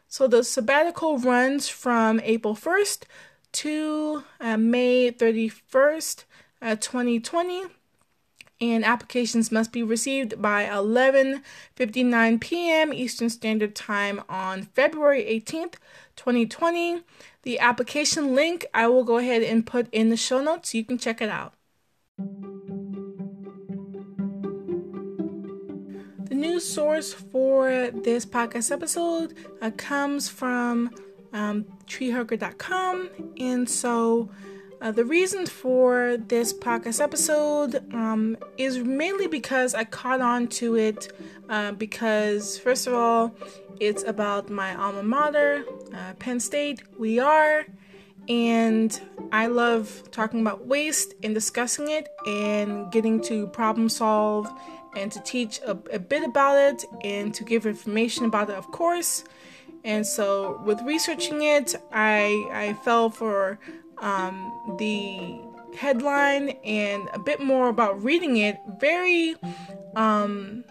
So 0.08 0.28
the 0.28 0.44
sabbatical 0.44 1.18
runs 1.18 1.70
from 1.70 2.20
April 2.24 2.56
1st 2.56 3.04
to 3.54 4.24
uh, 4.40 4.58
May 4.58 5.12
31st, 5.12 6.26
uh, 6.62 6.76
2020 6.76 7.64
and 8.62 8.86
applications 8.86 9.52
must 9.52 9.72
be 9.72 9.82
received 9.82 10.42
by 10.42 10.66
11:59 10.66 12.40
p.m. 12.40 12.94
Eastern 12.94 13.30
Standard 13.30 13.76
Time 13.76 14.22
on 14.30 14.64
February 14.64 15.24
18th, 15.24 15.76
2020. 16.16 17.02
The 17.42 17.60
application 17.60 18.36
link 18.36 18.66
I 18.74 18.88
will 18.88 19.04
go 19.04 19.18
ahead 19.18 19.42
and 19.42 19.66
put 19.66 19.88
in 19.92 20.10
the 20.10 20.18
show 20.18 20.42
notes 20.42 20.72
so 20.72 20.78
you 20.78 20.86
can 20.86 21.00
check 21.00 21.22
it 21.22 21.30
out. 21.30 21.54
The 26.30 26.36
news 26.36 26.66
source 26.66 27.14
for 27.14 27.90
this 27.92 28.26
podcast 28.26 28.72
episode 28.72 29.34
uh, 29.62 29.72
comes 29.76 30.30
from 30.30 30.92
um, 31.34 31.66
treehugger.com, 31.88 33.10
and 33.40 33.68
so 33.68 34.30
uh, 34.82 34.92
the 34.92 35.06
reason 35.06 35.46
for 35.46 36.18
this 36.18 36.52
podcast 36.52 37.00
episode 37.02 37.76
um, 37.94 38.36
is 38.58 38.80
mainly 38.80 39.28
because 39.28 39.76
I 39.76 39.84
caught 39.84 40.22
on 40.22 40.48
to 40.60 40.76
it 40.76 41.14
uh, 41.50 41.74
because, 41.74 42.58
first 42.58 42.88
of 42.88 42.96
all, 42.96 43.32
it's 43.80 44.04
about 44.04 44.50
my 44.50 44.76
alma 44.76 45.04
mater, 45.04 45.64
uh, 45.94 46.14
Penn 46.18 46.40
State. 46.40 46.82
We 46.98 47.20
are, 47.20 47.66
and 48.28 49.00
I 49.32 49.48
love 49.48 50.10
talking 50.10 50.42
about 50.42 50.66
waste 50.66 51.14
and 51.22 51.36
discussing 51.36 51.92
it 51.92 52.10
and 52.26 52.92
getting 52.92 53.22
to 53.26 53.48
problem 53.48 53.88
solve 53.88 54.52
and 54.98 55.12
to 55.12 55.20
teach 55.22 55.60
a, 55.60 55.78
a 55.92 56.00
bit 56.00 56.24
about 56.24 56.58
it 56.58 56.86
and 57.04 57.34
to 57.36 57.44
give 57.44 57.68
information 57.68 58.26
about 58.26 58.50
it, 58.50 58.56
of 58.56 58.72
course. 58.72 59.26
And 59.84 60.06
so, 60.06 60.60
with 60.66 60.82
researching 60.82 61.44
it, 61.44 61.76
I 61.92 62.48
I 62.52 62.74
fell 62.84 63.10
for 63.10 63.60
um, 64.02 64.76
the 64.78 65.40
headline 65.78 66.50
and 66.66 67.08
a 67.14 67.20
bit 67.20 67.40
more 67.40 67.70
about 67.70 68.04
reading 68.04 68.38
it. 68.38 68.58
Very 68.80 69.36
um, 69.96 70.64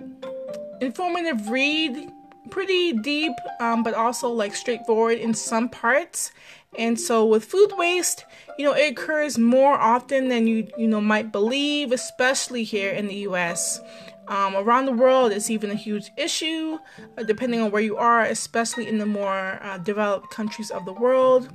informative 0.81 1.49
read, 1.49 2.11
pretty 2.51 2.93
deep, 2.93 3.33
um, 3.61 3.83
but 3.83 3.95
also 3.95 4.29
like 4.29 4.55
straightforward 4.55 5.19
in 5.19 5.35
some 5.35 5.69
parts. 5.69 6.33
And 6.79 7.01
so 7.01 7.27
with 7.27 7.45
food 7.45 7.73
waste, 7.77 8.25
you 8.59 8.65
know, 8.65 8.73
it 8.73 8.93
occurs 8.93 9.39
more 9.39 9.75
often 9.75 10.29
than 10.29 10.47
you 10.47 10.69
you 10.79 10.87
know 10.87 11.01
might 11.01 11.33
believe, 11.33 11.91
especially 11.91 12.63
here 12.63 12.91
in 12.93 13.09
the 13.09 13.17
U.S. 13.27 13.81
Um, 14.29 14.55
around 14.55 14.87
the 14.87 14.93
world, 14.93 15.33
it's 15.33 15.51
even 15.51 15.73
a 15.73 15.75
huge 15.75 16.13
issue, 16.17 16.79
uh, 17.19 17.25
depending 17.25 17.61
on 17.61 17.73
where 17.73 17.83
you 17.83 17.97
are, 17.97 18.23
especially 18.23 18.87
in 18.87 18.99
the 18.99 19.07
more 19.07 19.59
uh, 19.63 19.79
developed 19.79 20.31
countries 20.31 20.71
of 20.71 20.85
the 20.85 20.93
world. 20.93 21.49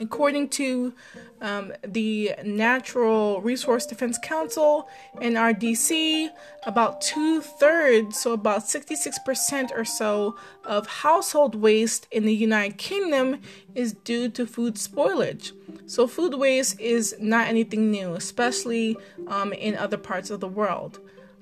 According 0.00 0.48
to 0.50 0.94
um, 1.40 1.72
the 1.86 2.32
Natural 2.44 3.40
Resource 3.40 3.86
Defense 3.86 4.18
Council 4.22 4.88
NRDC, 5.16 6.30
about 6.64 7.00
two 7.00 7.40
thirds, 7.40 8.20
so 8.20 8.32
about 8.32 8.62
66% 8.62 9.70
or 9.76 9.84
so, 9.84 10.36
of 10.64 10.86
household 10.86 11.54
waste 11.54 12.06
in 12.10 12.24
the 12.24 12.34
United 12.34 12.78
Kingdom 12.78 13.40
is 13.74 13.92
due 13.92 14.28
to 14.30 14.46
food 14.46 14.74
spoilage. 14.74 15.52
So, 15.86 16.06
food 16.06 16.34
waste 16.34 16.80
is 16.80 17.14
not 17.20 17.46
anything 17.46 17.90
new, 17.90 18.14
especially 18.14 18.96
um, 19.28 19.52
in 19.52 19.76
other 19.76 19.96
parts 19.98 20.30
of 20.30 20.40
the 20.40 20.48
world. 20.48 20.98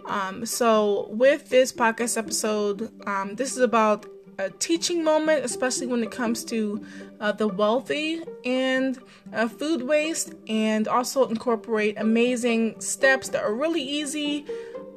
Um, 0.06 0.44
so, 0.44 1.08
with 1.10 1.48
this 1.48 1.72
podcast 1.72 2.18
episode, 2.18 2.90
um, 3.06 3.36
this 3.36 3.52
is 3.52 3.58
about 3.58 4.06
a 4.38 4.50
teaching 4.50 5.04
moment, 5.04 5.44
especially 5.44 5.86
when 5.86 6.02
it 6.02 6.10
comes 6.10 6.44
to 6.46 6.84
uh, 7.20 7.32
the 7.32 7.48
wealthy 7.48 8.22
and 8.44 8.98
uh, 9.32 9.48
food 9.48 9.82
waste, 9.82 10.34
and 10.48 10.88
also 10.88 11.28
incorporate 11.28 11.98
amazing 11.98 12.80
steps 12.80 13.28
that 13.30 13.42
are 13.42 13.54
really 13.54 13.82
easy 13.82 14.44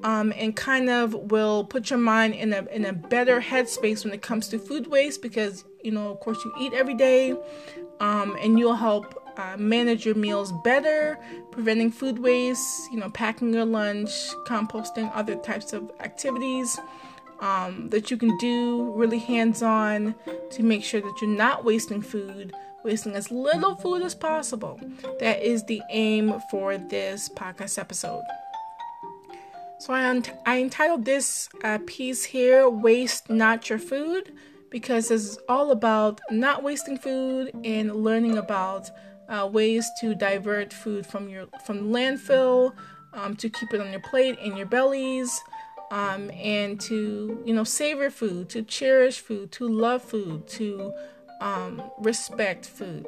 um, 0.04 0.34
and 0.38 0.56
kind 0.56 0.89
of 0.89 1.13
will 1.13 1.63
put 1.63 1.89
your 1.89 2.00
mind 2.00 2.34
in 2.36 2.54
a 2.54 2.65
in 2.71 2.86
a 2.86 2.93
better 2.93 3.41
headspace 3.41 4.04
when 4.04 4.13
it 4.13 4.21
comes 4.21 4.47
to 4.50 4.60
food 4.60 4.88
waste 4.88 5.21
because 5.21 5.65
you 5.88 5.91
know, 5.91 6.12
of 6.12 6.19
course, 6.19 6.43
you 6.43 6.54
eat 6.60 6.73
every 6.73 6.95
day, 6.95 7.32
um, 8.02 8.38
and 8.41 8.60
you'll 8.60 8.76
help 8.76 9.23
uh, 9.38 9.56
manage 9.58 10.06
your 10.06 10.15
meals 10.15 10.52
better, 10.63 11.17
preventing 11.52 11.91
food 11.91 12.19
waste, 12.19 12.91
you 12.91 13.00
know, 13.00 13.10
packing 13.12 13.54
your 13.54 13.65
lunch, 13.65 14.12
composting, 14.45 15.10
other 15.15 15.36
types 15.36 15.71
of 15.73 15.89
activities 16.02 16.78
um, 17.39 17.89
that 17.89 18.10
you 18.10 18.17
can 18.17 18.36
do 18.38 18.91
really 18.93 19.19
hands 19.19 19.62
on 19.62 20.15
to 20.52 20.63
make 20.63 20.84
sure 20.84 21.02
that 21.02 21.21
you're 21.21 21.30
not 21.30 21.63
wasting 21.63 22.02
food, 22.02 22.54
wasting 22.84 23.13
as 23.13 23.32
little 23.32 23.76
food 23.76 24.02
as 24.02 24.15
possible. 24.15 24.80
That 25.19 25.41
is 25.43 25.63
the 25.65 25.82
aim 25.89 26.39
for 26.50 26.78
this 26.78 27.30
podcast 27.30 27.78
episode. 27.78 28.23
So 29.80 29.93
I, 29.93 30.21
I 30.45 30.60
entitled 30.60 31.06
this 31.06 31.50
uh, 31.63 31.78
piece 31.86 32.23
here, 32.23 32.67
Waste 32.67 33.30
Not 33.30 33.69
Your 33.69 33.78
Food, 33.78 34.34
because 34.71 35.12
it's 35.12 35.38
all 35.47 35.71
about 35.71 36.19
not 36.32 36.63
wasting 36.63 36.97
food 36.97 37.52
and 37.63 38.04
learning 38.04 38.38
about 38.38 38.89
uh, 39.30 39.47
ways 39.52 39.89
to 40.00 40.15
divert 40.15 40.73
food 40.73 41.06
from 41.06 41.30
your 41.30 41.47
from 41.65 41.89
landfill 41.91 42.73
um, 43.13 43.36
to 43.36 43.50
keep 43.50 43.73
it 43.73 43.82
on 43.82 43.91
your 43.91 44.02
plate 44.02 44.38
in 44.39 44.56
your 44.56 44.65
bellies 44.65 45.39
um, 45.91 46.32
and 46.32 46.80
to 46.82 47.41
you 47.45 47.54
know 47.54 47.63
savor 47.63 48.10
food, 48.10 48.50
to 48.50 48.62
cherish 48.63 49.19
food, 49.19 49.52
to 49.54 49.67
love 49.67 50.02
food, 50.02 50.47
to 50.50 50.93
um, 51.41 51.82
respect 52.00 52.65
food. 52.65 53.08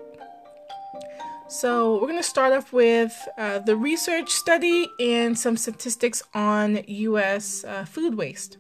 So 1.48 1.96
we're 1.96 2.08
going 2.08 2.18
to 2.18 2.24
start 2.24 2.54
off 2.54 2.72
with 2.72 3.28
uh, 3.36 3.58
the 3.58 3.76
research 3.76 4.30
study 4.30 4.88
and 5.00 5.38
some 5.38 5.58
statistics 5.58 6.22
on 6.36 6.84
U.S. 6.86 7.64
Uh, 7.64 7.86
food 7.86 8.16
waste. 8.16 8.58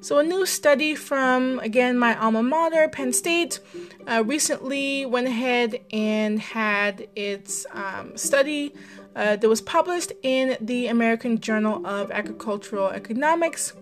So, 0.00 0.18
a 0.18 0.22
new 0.22 0.46
study 0.46 0.94
from, 0.94 1.58
again, 1.58 1.98
my 1.98 2.16
alma 2.16 2.40
mater, 2.40 2.88
Penn 2.88 3.12
State, 3.12 3.58
uh, 4.06 4.22
recently 4.24 5.06
went 5.06 5.26
ahead 5.26 5.80
and 5.92 6.38
had 6.38 7.08
its 7.16 7.66
um, 7.72 8.16
study 8.16 8.72
uh, 9.16 9.36
that 9.36 9.48
was 9.48 9.60
published 9.60 10.12
in 10.22 10.56
the 10.60 10.86
American 10.86 11.40
Journal 11.40 11.84
of 11.86 12.10
Agricultural 12.10 12.88
Economics. 12.88 13.72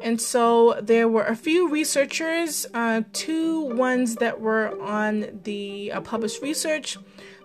And 0.00 0.20
so 0.20 0.78
there 0.80 1.08
were 1.08 1.24
a 1.24 1.36
few 1.36 1.68
researchers, 1.68 2.66
uh, 2.72 3.02
two 3.12 3.62
ones 3.74 4.16
that 4.16 4.40
were 4.40 4.80
on 4.80 5.40
the 5.44 5.92
uh, 5.92 6.00
published 6.00 6.40
research. 6.42 6.98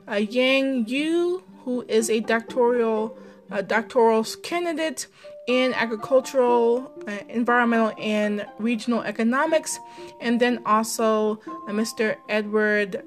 Uh, 0.09 0.15
Yang 0.15 0.87
Yu, 0.87 1.43
who 1.63 1.85
is 1.87 2.09
a 2.09 2.19
doctoral 2.19 3.17
uh, 3.51 3.61
doctoral 3.61 4.23
candidate 4.41 5.07
in 5.47 5.73
agricultural, 5.73 6.91
uh, 7.07 7.11
environmental, 7.29 7.93
and 7.99 8.45
regional 8.57 9.01
economics, 9.03 9.77
and 10.21 10.39
then 10.39 10.59
also 10.65 11.35
Mr. 11.67 12.15
Edward 12.29 13.03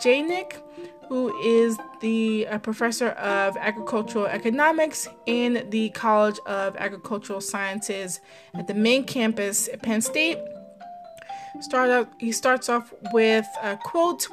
Jaenicke 0.00 0.60
who 1.08 1.36
is 1.40 1.78
the 2.00 2.46
professor 2.62 3.10
of 3.10 3.56
agricultural 3.56 4.26
economics 4.26 5.08
in 5.26 5.66
the 5.70 5.90
College 5.90 6.38
of 6.46 6.76
Agricultural 6.76 7.40
Sciences 7.40 8.20
at 8.54 8.66
the 8.66 8.74
main 8.74 9.04
campus 9.04 9.68
at 9.68 9.82
Penn 9.82 10.00
State. 10.00 10.38
Start 11.60 11.90
out, 11.90 12.08
he 12.18 12.32
starts 12.32 12.68
off 12.68 12.92
with 13.12 13.46
a 13.62 13.76
quote 13.76 14.28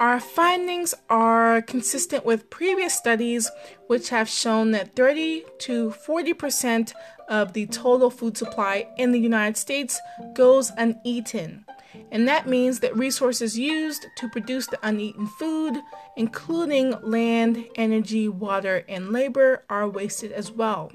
our 0.00 0.20
findings 0.20 0.94
are 1.10 1.60
consistent 1.62 2.24
with 2.24 2.50
previous 2.50 2.94
studies, 2.94 3.50
which 3.88 4.10
have 4.10 4.28
shown 4.28 4.70
that 4.70 4.94
30 4.94 5.44
to 5.60 5.90
40 5.90 6.34
percent 6.34 6.94
of 7.28 7.52
the 7.52 7.66
total 7.66 8.08
food 8.08 8.36
supply 8.36 8.86
in 8.96 9.10
the 9.10 9.18
United 9.18 9.56
States 9.56 10.00
goes 10.34 10.70
uneaten. 10.76 11.64
And 12.10 12.28
that 12.28 12.46
means 12.46 12.80
that 12.80 12.96
resources 12.96 13.58
used 13.58 14.06
to 14.16 14.28
produce 14.28 14.66
the 14.66 14.78
uneaten 14.82 15.26
food, 15.26 15.80
including 16.16 16.94
land, 17.02 17.64
energy, 17.74 18.28
water, 18.28 18.84
and 18.88 19.10
labor, 19.10 19.64
are 19.70 19.88
wasted 19.88 20.32
as 20.32 20.50
well. 20.50 20.90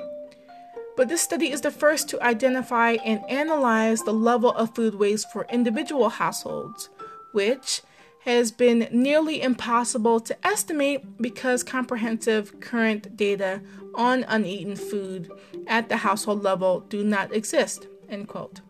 But 0.95 1.09
this 1.09 1.21
study 1.21 1.51
is 1.51 1.61
the 1.61 1.71
first 1.71 2.07
to 2.09 2.21
identify 2.21 2.91
and 3.03 3.27
analyze 3.29 4.03
the 4.03 4.13
level 4.13 4.51
of 4.51 4.75
food 4.75 4.95
waste 4.95 5.31
for 5.31 5.47
individual 5.49 6.09
households, 6.09 6.89
which 7.31 7.81
has 8.25 8.51
been 8.51 8.87
nearly 8.91 9.41
impossible 9.41 10.19
to 10.19 10.47
estimate 10.47 11.17
because 11.17 11.63
comprehensive 11.63 12.59
current 12.61 13.17
data 13.17 13.61
on 13.95 14.23
uneaten 14.27 14.75
food 14.75 15.31
at 15.67 15.89
the 15.89 15.97
household 15.97 16.43
level 16.43 16.81
do 16.81 17.03
not 17.03 17.33
exist. 17.33 17.87
End 18.07 18.27
quote. 18.27 18.61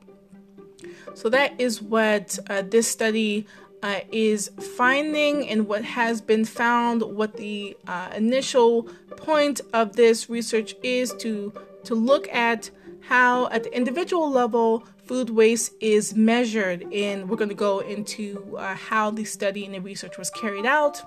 So 1.14 1.30
that 1.30 1.60
is 1.60 1.82
what 1.82 2.38
uh, 2.50 2.64
this 2.64 2.88
study 2.88 3.46
uh, 3.82 4.00
is 4.12 4.50
finding 4.78 5.48
and 5.50 5.68
what 5.68 5.84
has 5.84 6.22
been 6.22 6.46
found. 6.46 7.02
What 7.02 7.38
the 7.38 7.78
uh, 7.88 8.12
initial 8.16 8.84
point 9.18 9.62
of 9.74 9.96
this 9.96 10.30
research 10.30 10.76
is 10.84 11.14
to 11.20 11.54
to 11.84 11.96
look 11.96 12.28
at 12.30 12.72
how 13.02 13.50
at 13.50 13.64
the 13.64 13.76
individual 13.76 14.32
level 14.32 14.86
food 15.06 15.30
waste 15.30 15.74
is 15.82 16.16
measured 16.16 16.82
and 16.94 17.30
we're 17.30 17.36
going 17.36 17.50
to 17.50 17.56
go 17.56 17.80
into 17.80 18.56
uh, 18.58 18.74
how 18.74 19.12
the 19.12 19.26
study 19.26 19.66
and 19.66 19.74
the 19.74 19.82
research 19.82 20.18
was 20.18 20.30
carried 20.30 20.66
out 20.66 21.02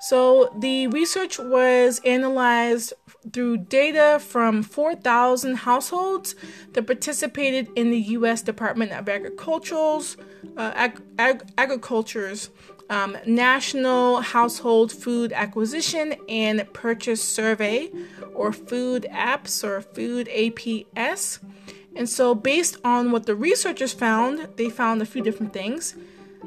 So, 0.00 0.52
the 0.58 0.88
research 0.88 1.38
was 1.38 2.00
analyzed 2.04 2.94
through 3.32 3.58
data 3.58 4.18
from 4.20 4.64
4,000 4.64 5.54
households 5.54 6.34
that 6.72 6.84
participated 6.84 7.68
in 7.76 7.92
the 7.92 8.00
U.S. 8.18 8.42
Department 8.42 8.90
of 8.90 9.08
Agriculture's, 9.08 10.16
uh, 10.56 10.72
ag- 10.74 11.00
ag- 11.16 11.48
Agriculture's 11.56 12.50
um, 12.90 13.16
National 13.26 14.20
Household 14.20 14.92
Food 14.92 15.32
Acquisition 15.32 16.14
and 16.28 16.70
Purchase 16.72 17.22
Survey, 17.22 17.90
or 18.34 18.52
Food 18.52 19.06
Apps 19.10 19.64
or 19.64 19.80
Food 19.80 20.28
APS. 20.28 21.40
And 21.96 22.08
so, 22.08 22.34
based 22.34 22.76
on 22.84 23.10
what 23.10 23.26
the 23.26 23.34
researchers 23.34 23.92
found, 23.92 24.48
they 24.56 24.70
found 24.70 25.02
a 25.02 25.06
few 25.06 25.22
different 25.22 25.52
things. 25.52 25.96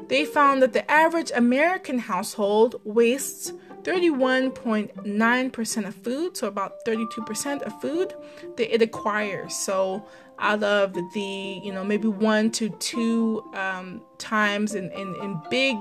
They 0.08 0.26
found 0.26 0.62
that 0.62 0.74
the 0.74 0.90
average 0.90 1.32
American 1.36 2.00
household 2.00 2.82
wastes 2.84 3.54
31.9% 3.84 5.88
of 5.88 5.96
food, 5.96 6.38
so 6.38 6.48
about 6.48 6.86
32% 6.86 7.62
of 7.64 7.82
food 7.82 8.14
that 8.56 8.74
it 8.74 8.82
acquires. 8.82 9.56
So, 9.56 10.08
out 10.40 10.64
of 10.64 10.94
the, 11.14 11.62
you 11.64 11.72
know, 11.72 11.84
maybe 11.84 12.08
one 12.08 12.50
to 12.52 12.70
two 12.70 13.44
um, 13.54 14.02
times 14.18 14.76
in, 14.76 14.90
in, 14.92 15.16
in 15.22 15.42
big 15.50 15.78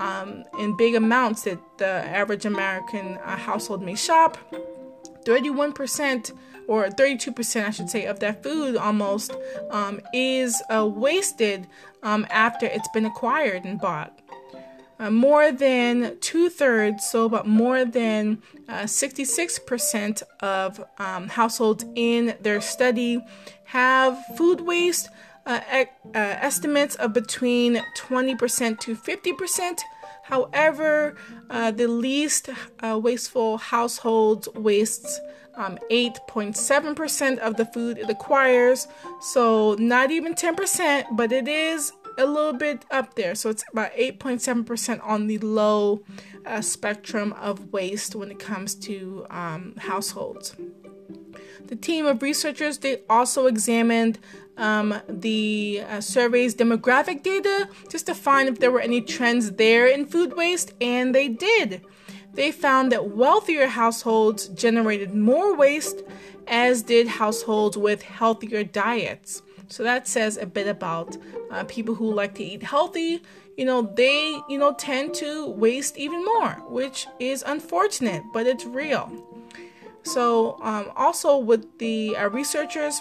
um, 0.00 0.44
in 0.58 0.76
big 0.76 0.94
amounts 0.94 1.42
that 1.42 1.60
the 1.78 1.86
average 1.86 2.46
American 2.46 3.18
uh, 3.18 3.36
household 3.36 3.82
may 3.82 3.94
shop. 3.94 4.38
31% 5.24 6.32
or 6.66 6.88
32%, 6.88 7.66
I 7.66 7.70
should 7.70 7.90
say, 7.90 8.06
of 8.06 8.18
that 8.20 8.42
food 8.42 8.76
almost 8.76 9.36
um, 9.70 10.00
is 10.14 10.62
uh, 10.74 10.86
wasted 10.86 11.66
um, 12.02 12.26
after 12.30 12.66
it's 12.66 12.88
been 12.94 13.04
acquired 13.04 13.64
and 13.64 13.78
bought. 13.78 14.18
Uh, 14.98 15.10
more 15.10 15.50
than 15.50 16.18
two 16.20 16.48
thirds, 16.48 17.06
so 17.06 17.24
about 17.24 17.46
more 17.46 17.84
than 17.84 18.42
uh, 18.68 18.82
66% 18.82 20.22
of 20.40 20.84
um, 20.98 21.28
households 21.28 21.84
in 21.94 22.36
their 22.40 22.60
study 22.60 23.20
have 23.64 24.18
food 24.36 24.60
waste 24.60 25.08
uh, 25.46 25.60
uh, 25.72 25.86
estimates 26.14 26.94
of 26.96 27.12
between 27.12 27.82
20% 27.96 28.78
to 28.78 28.94
50%. 28.94 29.80
However, 30.30 31.16
uh, 31.50 31.72
the 31.72 31.88
least 31.88 32.50
uh, 32.78 32.98
wasteful 33.02 33.58
households 33.58 34.48
wastes 34.54 35.20
um, 35.56 35.76
8.7% 35.90 37.38
of 37.38 37.56
the 37.56 37.64
food 37.66 37.98
it 37.98 38.08
acquires. 38.08 38.86
So, 39.20 39.74
not 39.74 40.12
even 40.12 40.34
10%, 40.34 41.16
but 41.16 41.32
it 41.32 41.48
is 41.48 41.92
a 42.16 42.26
little 42.26 42.52
bit 42.52 42.84
up 42.92 43.14
there. 43.14 43.34
So, 43.34 43.50
it's 43.50 43.64
about 43.72 43.92
8.7% 43.94 45.00
on 45.04 45.26
the 45.26 45.38
low 45.38 46.04
uh, 46.46 46.60
spectrum 46.60 47.32
of 47.32 47.72
waste 47.72 48.14
when 48.14 48.30
it 48.30 48.38
comes 48.38 48.76
to 48.76 49.26
um, 49.30 49.74
households. 49.78 50.54
The 51.66 51.76
team 51.76 52.06
of 52.06 52.22
researchers 52.22 52.78
they 52.78 53.02
also 53.10 53.46
examined 53.46 54.18
um, 54.60 55.00
the 55.08 55.82
uh, 55.88 56.00
survey's 56.00 56.54
demographic 56.54 57.22
data 57.22 57.68
just 57.88 58.06
to 58.06 58.14
find 58.14 58.48
if 58.48 58.60
there 58.60 58.70
were 58.70 58.80
any 58.80 59.00
trends 59.00 59.52
there 59.52 59.86
in 59.86 60.06
food 60.06 60.36
waste, 60.36 60.74
and 60.80 61.14
they 61.14 61.28
did. 61.28 61.80
They 62.34 62.52
found 62.52 62.92
that 62.92 63.10
wealthier 63.16 63.66
households 63.66 64.48
generated 64.48 65.14
more 65.14 65.56
waste, 65.56 66.02
as 66.46 66.82
did 66.82 67.08
households 67.08 67.76
with 67.76 68.02
healthier 68.02 68.62
diets. 68.62 69.42
So 69.68 69.82
that 69.82 70.06
says 70.06 70.36
a 70.36 70.46
bit 70.46 70.66
about 70.66 71.16
uh, 71.50 71.64
people 71.64 71.94
who 71.94 72.12
like 72.12 72.34
to 72.36 72.44
eat 72.44 72.62
healthy. 72.62 73.22
You 73.56 73.64
know, 73.64 73.82
they, 73.82 74.38
you 74.48 74.58
know, 74.58 74.74
tend 74.74 75.14
to 75.14 75.46
waste 75.46 75.96
even 75.96 76.24
more, 76.24 76.62
which 76.68 77.06
is 77.18 77.42
unfortunate, 77.46 78.22
but 78.32 78.46
it's 78.46 78.64
real. 78.64 79.10
So, 80.02 80.58
um, 80.62 80.90
also 80.96 81.36
with 81.36 81.78
the 81.78 82.16
uh, 82.16 82.28
researchers, 82.30 83.00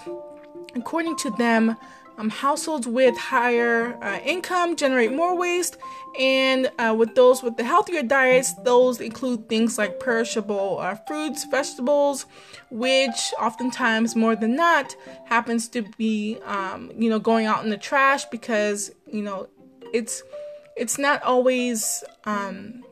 according 0.76 1.16
to 1.18 1.32
them, 1.32 1.76
um, 2.18 2.30
households 2.30 2.86
with 2.86 3.18
higher 3.18 3.98
uh, 4.04 4.20
income 4.26 4.76
generate 4.76 5.14
more 5.14 5.38
waste, 5.38 5.78
and 6.20 6.70
uh, 6.78 6.94
with 6.98 7.16
those 7.16 7.42
with 7.42 7.56
the 7.56 7.64
healthier 7.64 8.04
diets, 8.04 8.54
those 8.64 9.00
include 9.00 9.48
things 9.48 9.78
like 9.78 10.02
perishable 10.02 10.80
uh, 10.80 10.96
fruits, 11.08 11.46
vegetables, 11.46 12.26
which 12.70 13.34
oftentimes 13.40 14.18
more 14.18 14.36
than 14.36 14.58
not 14.58 14.98
happens 15.26 15.70
to 15.70 15.84
be, 15.98 16.38
um, 16.46 16.92
you 16.98 17.10
know, 17.10 17.20
going 17.20 17.46
out 17.46 17.64
in 17.64 17.70
the 17.70 17.78
trash 17.78 18.26
because 18.26 18.92
you 19.10 19.22
know 19.22 19.48
it's 19.94 20.22
it's 20.76 20.98
not 20.98 21.24
always 21.24 22.04
um, 22.26 22.84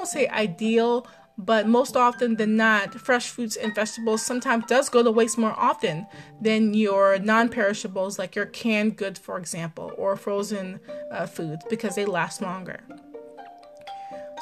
won't 0.00 0.08
say 0.08 0.28
ideal 0.28 1.06
but 1.44 1.66
most 1.66 1.96
often 1.96 2.36
than 2.36 2.56
not, 2.56 2.94
fresh 2.94 3.28
fruits 3.28 3.56
and 3.56 3.74
vegetables 3.74 4.22
sometimes 4.22 4.66
does 4.66 4.88
go 4.88 5.02
to 5.02 5.10
waste 5.10 5.38
more 5.38 5.54
often 5.56 6.06
than 6.40 6.74
your 6.74 7.18
non-perishables, 7.18 8.18
like 8.18 8.36
your 8.36 8.46
canned 8.46 8.96
goods, 8.96 9.18
for 9.18 9.38
example, 9.38 9.92
or 9.96 10.16
frozen 10.16 10.80
uh, 11.10 11.26
foods, 11.26 11.64
because 11.70 11.94
they 11.94 12.04
last 12.04 12.42
longer. 12.42 12.80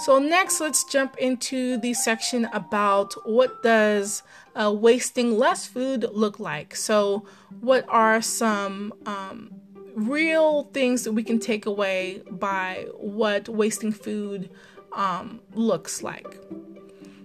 So 0.01 0.19
next, 0.19 0.61
let's 0.61 0.85
jump 0.85 1.17
into 1.19 1.77
the 1.79 1.95
section 1.95 2.47
about 2.53 3.15
what 3.25 3.63
does 3.63 4.23
uh, 4.55 4.73
wasting 4.73 5.39
less 5.39 5.67
food 5.67 6.07
look 6.13 6.39
like. 6.41 6.75
So, 6.75 7.27
what 7.61 7.85
are 7.89 8.23
some 8.23 8.93
um, 9.07 9.53
real 9.95 10.65
things 10.73 11.05
that 11.05 11.13
we 11.13 11.23
can 11.23 11.39
take 11.39 11.67
away 11.67 12.23
by 12.31 12.87
what 12.97 13.49
wasting 13.49 13.93
food 13.93 14.51
um, 14.93 15.41
looks 15.53 16.03
like? 16.03 16.39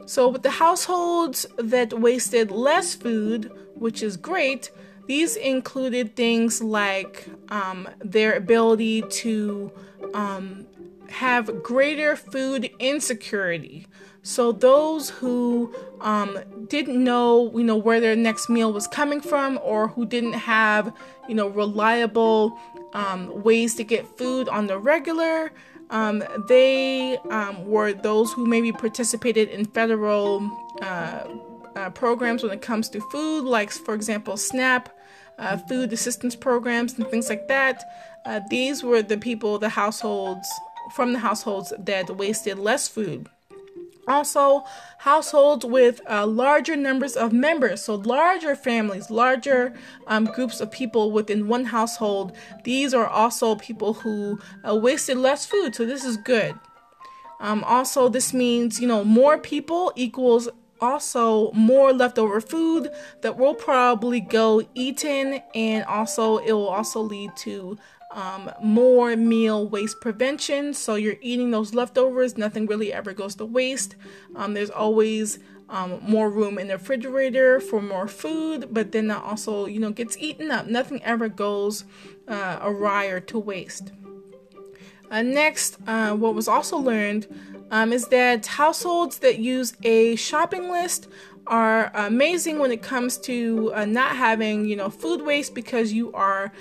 So, 0.06 0.28
with 0.28 0.44
the 0.44 0.52
households 0.52 1.46
that 1.58 2.00
wasted 2.00 2.52
less 2.52 2.94
food, 2.94 3.52
which 3.76 4.04
is 4.04 4.18
great, 4.18 4.70
these 5.08 5.36
included 5.36 6.16
things 6.16 6.62
like 6.62 7.28
um, 7.50 7.89
their 8.00 8.34
ability 8.34 9.02
to 9.02 9.72
um, 10.13 10.66
have 11.10 11.63
greater 11.63 12.16
food 12.16 12.70
insecurity. 12.80 13.86
So 14.24 14.54
those 14.54 15.10
who 15.10 15.76
um, 16.00 16.39
didn't 16.70 17.04
know, 17.04 17.52
you 17.58 17.63
know, 17.63 17.76
where 17.76 18.00
their 18.00 18.16
next 18.16 18.50
meal 18.50 18.72
was 18.72 18.88
coming 18.88 19.20
from, 19.20 19.60
or 19.62 19.89
who 19.89 20.06
didn't 20.06 20.34
have, 20.34 20.94
you 21.28 21.36
know, 21.36 21.50
reliable 21.50 22.58
um, 22.94 23.44
ways 23.44 23.76
to 23.76 23.84
get 23.84 24.08
food 24.18 24.48
on 24.48 24.68
the 24.68 24.80
regular, 24.80 25.52
um, 25.89 26.24
they 26.48 27.17
um, 27.30 27.65
were 27.67 27.93
those 27.93 28.32
who 28.34 28.46
maybe 28.46 28.72
participated 28.72 29.50
in 29.50 29.65
federal 29.65 30.50
uh, 30.82 31.28
uh, 31.76 31.89
programs 31.91 32.43
when 32.43 32.52
it 32.52 32.62
comes 32.62 32.89
to 32.89 33.00
food, 33.12 33.43
like 33.43 33.72
for 33.72 33.93
example, 33.93 34.38
SNAP. 34.38 34.89
Uh, 35.39 35.58
food 35.58 35.91
assistance 35.91 36.36
programs 36.36 36.93
and 36.93 37.08
things 37.08 37.28
like 37.28 37.48
that. 37.48 37.84
Uh, 38.24 38.39
these 38.52 38.84
were 38.84 39.02
the 39.02 39.17
people, 39.17 39.58
the 39.58 39.67
households 39.67 40.48
from 40.91 41.13
the 41.13 41.19
households 41.19 41.74
that 41.80 42.10
wasted 42.17 42.60
less 42.60 42.88
food. 42.88 43.30
Also, 44.06 44.66
households 45.00 45.66
with 45.66 46.02
uh, 46.10 46.28
larger 46.28 46.76
numbers 46.76 47.16
of 47.16 47.32
members, 47.32 47.84
so 47.84 47.96
larger 47.96 48.54
families, 48.54 49.10
larger 49.10 49.74
um, 50.08 50.26
groups 50.26 50.60
of 50.60 50.70
people 50.72 51.12
within 51.12 51.48
one 51.48 51.66
household. 51.66 52.34
These 52.66 52.94
are 52.94 53.08
also 53.08 53.56
people 53.56 53.94
who 53.94 54.39
uh, 54.68 54.76
wasted 54.76 55.18
less 55.18 55.46
food, 55.46 55.74
so 55.76 55.86
this 55.86 56.04
is 56.04 56.18
good. 56.18 56.60
Um, 57.39 57.63
also, 57.63 58.10
this 58.10 58.34
means 58.34 58.82
you 58.82 58.88
know 58.88 59.06
more 59.06 59.38
people 59.38 59.94
equals 59.96 60.50
also 60.82 61.52
more 61.54 61.94
leftover 61.94 62.42
food 62.42 62.89
that 63.22 63.38
will 63.38 63.56
probably 63.56 64.20
go 64.20 64.63
eaten, 64.76 65.42
and 65.56 65.86
also 65.86 66.38
it 66.39 66.52
will 66.52 66.68
also 66.68 67.00
lead 67.00 67.36
to 67.38 67.78
um, 68.13 68.52
more 68.62 69.15
meal 69.15 69.67
waste 69.67 69.99
prevention. 69.99 70.73
So 70.73 70.95
you're 70.95 71.17
eating 71.21 71.52
those 71.52 71.73
leftovers, 71.73 72.38
nothing 72.38 72.65
really 72.67 72.93
ever 72.93 73.13
goes 73.13 73.36
to 73.36 73.45
waste. 73.45 73.95
Um, 74.36 74.54
there's 74.54 74.69
always 74.69 75.39
um, 75.69 75.99
more 76.02 76.30
room 76.30 76.60
in 76.60 76.67
the 76.67 76.78
refrigerator 76.78 77.60
for 77.60 77.82
more 77.82 78.08
food, 78.08 78.67
but 78.71 78.91
then 78.91 79.08
that 79.08 79.23
also, 79.23 79.65
you 79.65 79.80
know, 79.80 79.91
gets 79.91 80.15
eaten 80.17 80.52
up. 80.52 80.67
Nothing 80.67 81.02
ever 81.04 81.28
goes 81.28 81.86
uh, 82.28 82.60
awry 82.62 83.08
or 83.08 83.19
to 83.21 83.39
waste. 83.39 83.91
Uh, 85.10 85.21
next, 85.21 85.78
uh, 85.88 86.15
what 86.15 86.36
was 86.36 86.47
also 86.47 86.78
learned 86.78 87.28
um, 87.71 87.91
is 87.91 88.08
that 88.08 88.45
households 88.45 89.19
that 89.19 89.39
use 89.39 89.73
a 89.84 90.15
shopping 90.15 90.69
list 90.69 91.08
are 91.47 91.91
amazing 91.93 92.60
when 92.60 92.71
it 92.71 92.82
comes 92.82 93.17
to 93.17 93.71
uh, 93.76 93.86
not 93.86 94.15
having, 94.15 94.65
you 94.65 94.76
know, 94.76 94.89
food 94.89 95.21
waste 95.23 95.54
because 95.54 95.91
you 95.91 96.13
are 96.13 96.52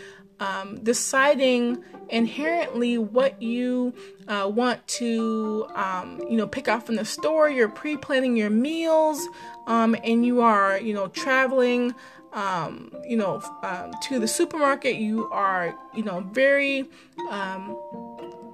um, 0.43 0.83
deciding 0.83 1.83
inherently 2.09 2.99
what 2.99 3.41
you 3.41 3.95
uh, 4.27 4.51
want 4.53 4.85
to 4.87 5.67
um, 5.75 6.21
you 6.29 6.37
know 6.37 6.47
pick 6.47 6.67
out 6.67 6.85
from 6.85 6.97
the 6.97 7.05
store. 7.05 7.49
You're 7.49 7.69
pre-planning 7.69 8.37
your 8.37 8.51
meals 8.51 9.27
um, 9.67 9.97
and 10.03 10.27
you 10.27 10.41
are 10.41 10.81
you 10.81 10.95
know 10.95 11.07
traveling 11.09 11.95
um, 12.33 12.93
you 13.07 13.17
know 13.17 13.41
um, 13.63 13.93
to 14.03 14.19
the 14.19 14.27
supermarket. 14.27 14.97
You 14.97 15.29
are 15.31 15.79
you 15.95 16.03
know 16.03 16.21
very 16.33 16.87
um, 17.31 17.77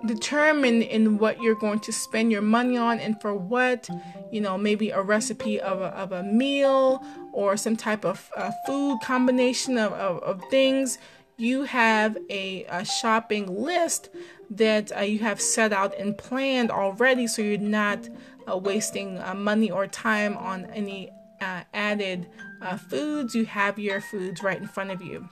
determined 0.07 0.83
in 0.83 1.17
what 1.17 1.41
you're 1.41 1.55
going 1.55 1.81
to 1.81 1.93
spend 1.93 2.31
your 2.31 2.43
money 2.43 2.77
on 2.77 3.01
and 3.01 3.19
for 3.23 3.35
what 3.35 3.89
you 4.31 4.43
know 4.43 4.59
maybe 4.59 4.91
a 4.91 5.01
recipe 5.01 5.59
of 5.59 5.81
a, 5.81 5.87
of 5.97 6.13
a 6.13 6.23
meal 6.23 7.03
or 7.33 7.57
some 7.57 7.77
type 7.77 8.05
of 8.05 8.31
uh, 8.37 8.51
food 8.67 8.99
combination 9.03 9.79
of, 9.79 9.93
of, 9.93 10.23
of 10.23 10.43
things 10.51 10.99
you 11.39 11.63
have 11.63 12.19
a, 12.29 12.65
a 12.65 12.85
shopping 12.85 13.47
list 13.47 14.11
that 14.51 14.95
uh, 14.97 15.01
you 15.01 15.21
have 15.21 15.41
set 15.41 15.73
out 15.73 15.97
and 15.99 16.19
planned 16.19 16.71
already 16.71 17.27
so 17.27 17.41
you're 17.41 17.59
not 17.59 18.09
uh, 18.51 18.57
wasting 18.57 19.19
uh, 19.19 19.35
money 19.35 19.71
or 19.71 19.87
time 19.87 20.37
on 20.37 20.65
any 20.67 21.11
uh, 21.41 21.63
added 21.73 22.27
uh, 22.61 22.77
foods. 22.77 23.35
You 23.35 23.45
have 23.47 23.79
your 23.79 24.01
foods 24.01 24.43
right 24.43 24.61
in 24.61 24.67
front 24.67 24.91
of 24.91 25.01
you. 25.01 25.29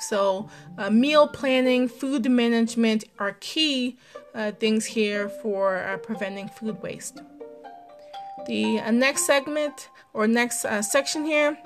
So, 0.00 0.48
uh, 0.76 0.90
meal 0.90 1.28
planning, 1.28 1.88
food 1.88 2.28
management 2.30 3.04
are 3.18 3.36
key 3.40 3.98
things 4.60 4.84
here 4.86 5.28
for 5.28 5.98
preventing 6.04 6.48
food 6.48 6.80
waste. 6.80 7.20
The 8.46 8.80
next 8.92 9.26
segment 9.26 9.88
or 10.12 10.28
next 10.28 10.64
section 10.82 11.24
here 11.24 11.58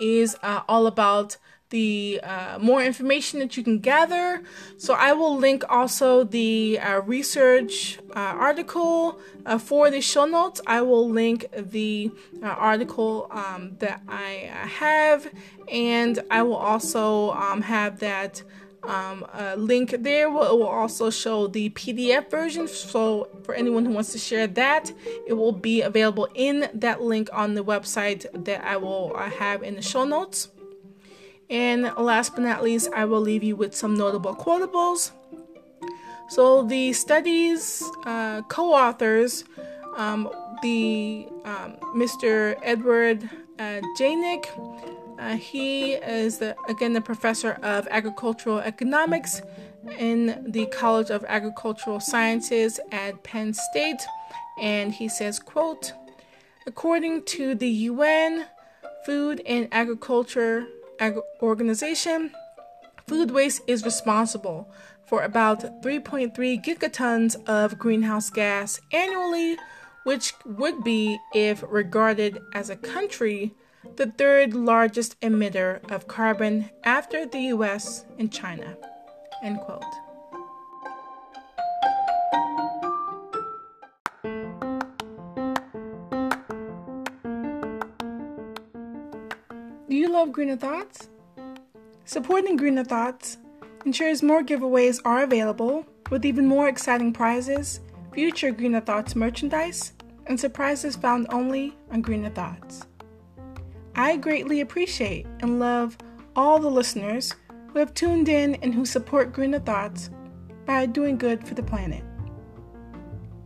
is 0.00 0.36
all 0.42 0.88
about 0.88 1.36
the 1.72 2.20
uh, 2.22 2.58
more 2.60 2.82
information 2.82 3.40
that 3.40 3.56
you 3.56 3.64
can 3.64 3.80
gather. 3.80 4.42
So 4.76 4.94
I 4.94 5.14
will 5.14 5.36
link 5.36 5.64
also 5.68 6.22
the 6.22 6.78
uh, 6.78 7.00
research 7.00 7.98
uh, 8.14 8.20
article 8.20 9.18
uh, 9.46 9.58
for 9.58 9.90
the 9.90 10.00
show 10.00 10.26
notes. 10.26 10.60
I 10.66 10.82
will 10.82 11.08
link 11.08 11.46
the 11.56 12.12
uh, 12.42 12.46
article 12.46 13.26
um, 13.30 13.72
that 13.78 14.02
I 14.06 14.50
uh, 14.52 14.66
have, 14.68 15.28
and 15.66 16.20
I 16.30 16.42
will 16.42 16.62
also 16.72 17.32
um, 17.32 17.62
have 17.62 17.98
that. 17.98 18.42
Um, 18.84 19.24
link 19.56 19.94
there 20.00 20.28
will, 20.28 20.42
it 20.42 20.58
will 20.58 20.66
also 20.66 21.08
show 21.08 21.46
the 21.46 21.70
PDF 21.70 22.28
version. 22.28 22.66
So, 22.66 23.28
for 23.44 23.54
anyone 23.54 23.84
who 23.84 23.92
wants 23.92 24.10
to 24.10 24.18
share 24.18 24.48
that, 24.48 24.90
it 25.24 25.34
will 25.34 25.52
be 25.52 25.82
available 25.82 26.26
in 26.34 26.68
that 26.74 27.00
link 27.00 27.30
on 27.32 27.54
the 27.54 27.62
website 27.62 28.26
that 28.44 28.64
I 28.64 28.76
will 28.78 29.16
have 29.16 29.62
in 29.62 29.76
the 29.76 29.82
show 29.82 30.04
notes. 30.04 30.48
And 31.52 31.82
last 31.98 32.34
but 32.34 32.40
not 32.44 32.62
least, 32.62 32.88
I 32.94 33.04
will 33.04 33.20
leave 33.20 33.42
you 33.42 33.56
with 33.56 33.76
some 33.76 33.94
notable 33.94 34.34
quotables. 34.34 35.10
So, 36.30 36.62
the 36.62 36.94
study's 36.94 37.82
uh, 38.06 38.40
co 38.48 38.72
authors, 38.72 39.44
um, 39.94 40.30
the 40.62 41.26
um, 41.44 41.76
Mr. 41.94 42.58
Edward 42.62 43.28
uh, 43.58 43.82
Jaenicke, 43.98 44.48
uh, 45.18 45.36
he 45.36 45.92
is 45.92 46.38
the, 46.38 46.56
again 46.68 46.94
the 46.94 47.02
professor 47.02 47.58
of 47.62 47.86
agricultural 47.90 48.60
economics 48.60 49.42
in 49.98 50.42
the 50.50 50.64
College 50.66 51.10
of 51.10 51.22
Agricultural 51.28 52.00
Sciences 52.00 52.80
at 52.92 53.22
Penn 53.24 53.52
State, 53.52 54.00
and 54.58 54.94
he 54.94 55.06
says, 55.06 55.38
"quote 55.38 55.92
According 56.66 57.24
to 57.24 57.54
the 57.54 57.68
UN, 57.68 58.46
Food 59.04 59.42
and 59.44 59.68
Agriculture 59.70 60.66
organization, 61.42 62.32
food 63.06 63.30
waste 63.30 63.62
is 63.66 63.84
responsible 63.84 64.70
for 65.04 65.22
about 65.22 65.82
3.3 65.82 66.32
gigatons 66.64 67.36
of 67.48 67.78
greenhouse 67.78 68.30
gas 68.30 68.80
annually, 68.92 69.56
which 70.04 70.32
would 70.44 70.82
be, 70.82 71.18
if 71.34 71.62
regarded 71.68 72.40
as 72.54 72.70
a 72.70 72.76
country, 72.76 73.54
the 73.96 74.06
third 74.06 74.54
largest 74.54 75.20
emitter 75.20 75.80
of 75.90 76.08
carbon 76.08 76.70
after 76.84 77.26
the 77.26 77.40
US 77.56 78.04
and 78.18 78.32
China. 78.32 78.76
End 79.42 79.58
quote. 79.60 79.84
Love 90.22 90.30
Greener 90.30 90.54
Thoughts? 90.54 91.08
Supporting 92.04 92.56
Greener 92.56 92.84
Thoughts 92.84 93.38
ensures 93.84 94.22
more 94.22 94.44
giveaways 94.44 95.00
are 95.04 95.24
available 95.24 95.84
with 96.12 96.24
even 96.24 96.46
more 96.46 96.68
exciting 96.68 97.12
prizes, 97.12 97.80
future 98.12 98.52
Greener 98.52 98.80
Thoughts 98.80 99.16
merchandise, 99.16 99.94
and 100.26 100.38
surprises 100.38 100.94
found 100.94 101.26
only 101.30 101.76
on 101.90 102.02
Greener 102.02 102.30
Thoughts. 102.30 102.86
I 103.96 104.16
greatly 104.16 104.60
appreciate 104.60 105.26
and 105.40 105.58
love 105.58 105.98
all 106.36 106.60
the 106.60 106.70
listeners 106.70 107.34
who 107.72 107.80
have 107.80 107.92
tuned 107.92 108.28
in 108.28 108.54
and 108.62 108.72
who 108.72 108.86
support 108.86 109.32
Greener 109.32 109.58
Thoughts 109.58 110.10
by 110.66 110.86
doing 110.86 111.18
good 111.18 111.44
for 111.44 111.54
the 111.54 111.64
planet. 111.64 112.04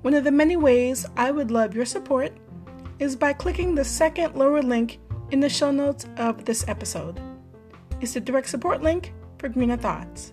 One 0.03 0.13
of 0.13 0.25
the 0.25 0.31
many 0.31 0.59
ways 0.59 1.07
I 1.17 1.31
would 1.31 1.51
love 1.51 1.75
your 1.75 1.87
support 1.87 2.37
is 2.99 3.17
by 3.17 3.33
clicking 3.33 3.75
the 3.75 3.83
second 3.83 4.35
lower 4.35 4.61
link 4.61 4.99
in 5.31 5.41
the 5.41 5.49
show 5.49 5.71
notes 5.71 6.07
of 6.17 6.45
this 6.45 6.67
episode 6.69 7.21
is 8.01 8.15
the 8.15 8.21
direct 8.21 8.49
support 8.49 8.83
link 8.83 9.13
for 9.39 9.49
Greener 9.49 9.77
Thoughts. 9.77 10.33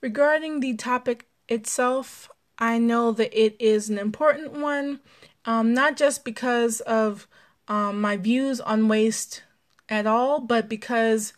Regarding 0.00 0.60
the 0.60 0.74
topic 0.74 1.26
itself, 1.48 2.30
I 2.58 2.78
know 2.78 3.12
that 3.12 3.34
it 3.34 3.56
is 3.58 3.90
an 3.90 3.98
important 3.98 4.52
one, 4.52 5.00
um, 5.44 5.74
not 5.74 5.96
just 5.96 6.24
because 6.24 6.80
of 6.80 7.26
um, 7.66 8.00
my 8.00 8.16
views 8.16 8.60
on 8.60 8.88
waste 8.88 9.42
at 9.88 10.06
all, 10.06 10.40
but 10.40 10.68
because 10.68 11.32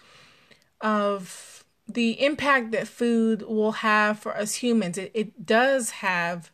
of 0.80 1.64
the 1.88 2.22
impact 2.22 2.72
that 2.72 2.86
food 2.86 3.42
will 3.42 3.72
have 3.72 4.18
for 4.18 4.36
us 4.36 4.56
humans. 4.56 4.98
It, 4.98 5.10
it 5.14 5.46
does 5.46 5.90
have 5.90 6.50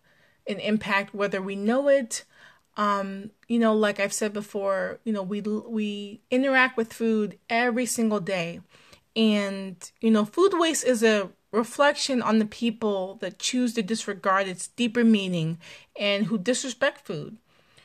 an 0.48 0.60
impact 0.60 1.14
whether 1.14 1.40
we 1.42 1.56
know 1.56 1.88
it 1.88 2.24
Um, 2.76 3.30
you 3.48 3.58
know, 3.58 3.74
like 3.74 4.00
I've 4.00 4.12
said 4.12 4.32
before, 4.32 5.00
you 5.04 5.12
know, 5.12 5.22
we 5.22 5.40
we 5.40 6.20
interact 6.30 6.76
with 6.76 6.92
food 6.92 7.38
every 7.48 7.86
single 7.86 8.20
day. 8.20 8.60
And, 9.16 9.76
you 10.00 10.10
know, 10.10 10.24
food 10.26 10.52
waste 10.54 10.84
is 10.84 11.02
a 11.02 11.30
reflection 11.52 12.22
on 12.22 12.38
the 12.38 12.44
people 12.46 13.16
that 13.20 13.38
choose 13.38 13.74
to 13.74 13.82
disregard 13.82 14.46
its 14.46 14.68
deeper 14.68 15.04
meaning 15.04 15.58
and 15.98 16.26
who 16.26 16.36
disrespect 16.38 17.06
food. 17.06 17.38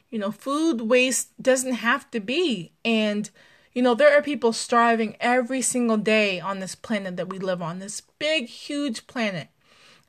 You 0.10 0.20
know, 0.20 0.32
food 0.32 0.82
waste 0.82 1.30
doesn't 1.42 1.74
have 1.74 2.10
to 2.12 2.20
be. 2.20 2.74
And, 2.84 3.30
you 3.74 3.82
know, 3.82 3.96
there 3.96 4.14
are 4.18 4.22
people 4.22 4.54
starving 4.54 5.16
every 5.20 5.62
single 5.62 5.98
day 5.98 6.40
on 6.42 6.60
this 6.60 6.76
planet 6.76 7.16
that 7.18 7.30
we 7.30 7.40
live 7.40 7.62
on, 7.62 7.80
this 7.80 8.02
big, 8.20 8.48
huge 8.48 9.08
planet. 9.08 9.48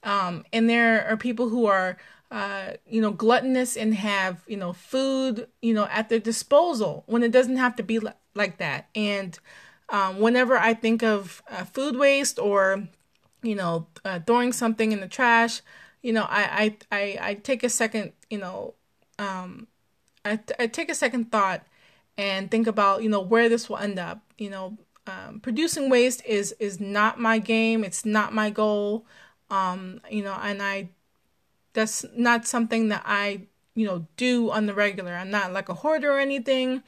Um, 0.02 0.44
and 0.52 0.68
there 0.68 1.06
are 1.08 1.16
people 1.16 1.48
who 1.50 1.66
are 1.66 1.96
uh, 2.32 2.72
you 2.88 3.02
know, 3.02 3.10
gluttonous 3.10 3.76
and 3.76 3.94
have, 3.94 4.42
you 4.46 4.56
know, 4.56 4.72
food, 4.72 5.46
you 5.60 5.74
know, 5.74 5.86
at 5.90 6.08
their 6.08 6.18
disposal 6.18 7.04
when 7.06 7.22
it 7.22 7.30
doesn't 7.30 7.58
have 7.58 7.76
to 7.76 7.82
be 7.82 7.98
li- 7.98 8.10
like 8.34 8.56
that. 8.56 8.88
And 8.94 9.38
um, 9.90 10.18
whenever 10.18 10.56
I 10.56 10.72
think 10.72 11.02
of 11.02 11.42
uh, 11.50 11.64
food 11.64 11.94
waste 11.94 12.38
or, 12.38 12.88
you 13.42 13.54
know, 13.54 13.86
uh, 14.06 14.20
throwing 14.26 14.54
something 14.54 14.92
in 14.92 15.00
the 15.00 15.08
trash, 15.08 15.60
you 16.00 16.14
know, 16.14 16.22
I, 16.22 16.76
I, 16.90 16.96
I, 16.96 17.18
I 17.20 17.34
take 17.34 17.62
a 17.62 17.68
second, 17.68 18.12
you 18.30 18.38
know, 18.38 18.74
um, 19.18 19.66
I, 20.24 20.40
I 20.58 20.68
take 20.68 20.90
a 20.90 20.94
second 20.94 21.30
thought 21.30 21.66
and 22.16 22.50
think 22.50 22.66
about, 22.66 23.02
you 23.02 23.10
know, 23.10 23.20
where 23.20 23.50
this 23.50 23.68
will 23.68 23.76
end 23.76 23.98
up. 23.98 24.22
You 24.38 24.48
know, 24.48 24.78
um, 25.06 25.40
producing 25.40 25.90
waste 25.90 26.24
is 26.24 26.52
is 26.58 26.80
not 26.80 27.20
my 27.20 27.38
game. 27.38 27.84
It's 27.84 28.06
not 28.06 28.32
my 28.32 28.48
goal. 28.48 29.04
Um, 29.50 30.00
you 30.10 30.22
know, 30.22 30.38
and 30.40 30.62
I 30.62 30.88
that's 31.72 32.04
not 32.14 32.46
something 32.46 32.88
that 32.88 33.02
I, 33.04 33.42
you 33.74 33.86
know, 33.86 34.06
do 34.16 34.50
on 34.50 34.66
the 34.66 34.74
regular. 34.74 35.14
I'm 35.14 35.30
not 35.30 35.52
like 35.52 35.68
a 35.68 35.74
hoarder 35.74 36.12
or 36.12 36.18
anything. 36.18 36.82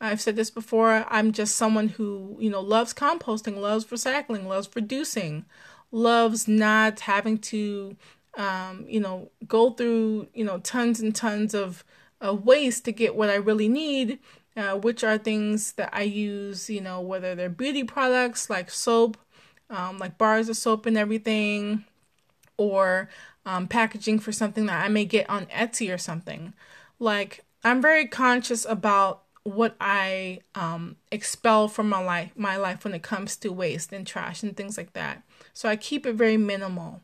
I've 0.00 0.20
said 0.20 0.36
this 0.36 0.50
before. 0.50 1.04
I'm 1.08 1.32
just 1.32 1.56
someone 1.56 1.88
who, 1.88 2.36
you 2.38 2.50
know, 2.50 2.60
loves 2.60 2.94
composting, 2.94 3.56
loves 3.56 3.86
recycling, 3.86 4.46
loves 4.46 4.68
reducing, 4.74 5.44
loves 5.90 6.46
not 6.46 7.00
having 7.00 7.38
to, 7.38 7.96
um, 8.36 8.84
you 8.88 9.00
know, 9.00 9.30
go 9.46 9.70
through, 9.70 10.28
you 10.34 10.44
know, 10.44 10.58
tons 10.58 11.00
and 11.00 11.14
tons 11.14 11.54
of, 11.54 11.84
of 12.20 12.44
waste 12.44 12.84
to 12.84 12.92
get 12.92 13.16
what 13.16 13.30
I 13.30 13.36
really 13.36 13.68
need, 13.68 14.20
uh, 14.56 14.76
which 14.76 15.02
are 15.02 15.18
things 15.18 15.72
that 15.72 15.90
I 15.92 16.02
use, 16.02 16.70
you 16.70 16.80
know, 16.80 17.00
whether 17.00 17.34
they're 17.34 17.48
beauty 17.48 17.82
products 17.82 18.48
like 18.48 18.70
soap, 18.70 19.16
um, 19.70 19.98
like 19.98 20.16
bars 20.16 20.48
of 20.48 20.56
soap 20.56 20.86
and 20.86 20.96
everything, 20.96 21.84
or 22.56 23.08
um, 23.48 23.66
packaging 23.66 24.18
for 24.18 24.30
something 24.30 24.66
that 24.66 24.84
I 24.84 24.88
may 24.88 25.06
get 25.06 25.28
on 25.30 25.46
Etsy 25.46 25.92
or 25.92 25.96
something. 25.96 26.52
Like, 26.98 27.44
I'm 27.64 27.80
very 27.80 28.06
conscious 28.06 28.66
about 28.66 29.22
what 29.42 29.74
I 29.80 30.40
um, 30.54 30.96
expel 31.10 31.66
from 31.66 31.88
my 31.88 32.04
life, 32.04 32.32
my 32.36 32.56
life 32.56 32.84
when 32.84 32.92
it 32.92 33.02
comes 33.02 33.36
to 33.36 33.50
waste 33.50 33.90
and 33.90 34.06
trash 34.06 34.42
and 34.42 34.54
things 34.54 34.76
like 34.76 34.92
that. 34.92 35.22
So 35.54 35.66
I 35.66 35.76
keep 35.76 36.04
it 36.04 36.12
very 36.12 36.36
minimal. 36.36 37.00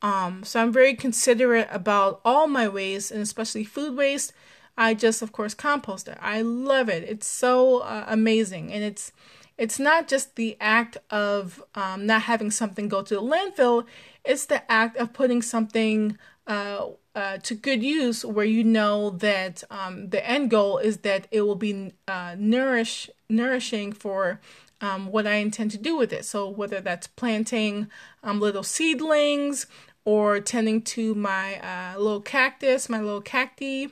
Um, 0.00 0.44
so 0.44 0.62
I'm 0.62 0.72
very 0.72 0.94
considerate 0.94 1.68
about 1.70 2.22
all 2.24 2.46
my 2.46 2.68
waste 2.68 3.10
and 3.10 3.20
especially 3.20 3.64
food 3.64 3.94
waste. 3.96 4.32
I 4.78 4.94
just, 4.94 5.20
of 5.20 5.32
course, 5.32 5.52
compost 5.52 6.08
it. 6.08 6.16
I 6.22 6.40
love 6.40 6.88
it. 6.88 7.02
It's 7.02 7.26
so 7.26 7.80
uh, 7.80 8.04
amazing, 8.08 8.72
and 8.72 8.82
it's 8.82 9.12
it's 9.58 9.78
not 9.78 10.08
just 10.08 10.36
the 10.36 10.56
act 10.60 10.98
of 11.10 11.62
um, 11.74 12.06
not 12.06 12.22
having 12.22 12.50
something 12.50 12.88
go 12.88 13.02
to 13.02 13.14
the 13.14 13.22
landfill. 13.22 13.86
It's 14.24 14.46
the 14.46 14.70
act 14.70 14.96
of 14.96 15.12
putting 15.12 15.40
something 15.40 16.18
uh, 16.46 16.88
uh, 17.14 17.38
to 17.38 17.54
good 17.54 17.82
use 17.82 18.24
where 18.24 18.44
you 18.44 18.62
know 18.62 19.10
that 19.10 19.64
um, 19.70 20.10
the 20.10 20.28
end 20.28 20.50
goal 20.50 20.78
is 20.78 20.98
that 20.98 21.26
it 21.30 21.40
will 21.42 21.56
be 21.56 21.92
uh, 22.06 22.36
nourish 22.38 23.08
nourishing 23.28 23.92
for 23.92 24.40
um, 24.80 25.06
what 25.06 25.26
I 25.26 25.36
intend 25.36 25.70
to 25.72 25.78
do 25.78 25.96
with 25.96 26.12
it. 26.12 26.24
So 26.24 26.48
whether 26.48 26.80
that's 26.80 27.06
planting 27.06 27.88
um, 28.22 28.40
little 28.40 28.62
seedlings 28.62 29.66
or 30.04 30.38
tending 30.38 30.82
to 30.82 31.14
my 31.14 31.58
uh, 31.60 31.98
little 31.98 32.20
cactus, 32.20 32.88
my 32.88 33.00
little 33.00 33.22
cacti, 33.22 33.88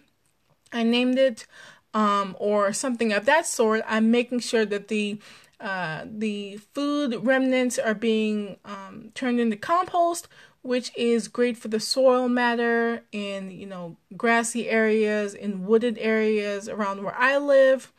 I 0.73 0.83
named 0.83 1.19
it, 1.19 1.47
um, 1.95 2.37
or 2.39 2.73
something 2.73 3.13
of 3.13 3.25
that 3.25 3.47
sort, 3.47 3.83
I'm 3.87 4.11
making 4.11 4.41
sure 4.41 4.67
that 4.67 4.89
the 4.89 5.19
uh, 5.61 6.05
the 6.07 6.57
food 6.75 7.19
remnants 7.25 7.79
are 7.79 7.95
being 7.95 8.57
um, 8.65 9.11
turned 9.15 9.41
into 9.41 9.57
compost, 9.57 10.29
which 10.63 10.91
is 10.97 11.29
great 11.29 11.57
for 11.57 11.69
the 11.69 11.81
soil 11.81 12.29
matter 12.29 13.03
in 13.13 13.51
you 13.51 13.67
know 13.67 13.97
grassy 14.17 14.69
areas, 14.69 15.35
in 15.35 15.67
wooded 15.67 15.99
areas 15.99 16.69
around 16.69 17.03
where 17.03 17.17
I 17.17 17.39
live. 17.39 17.93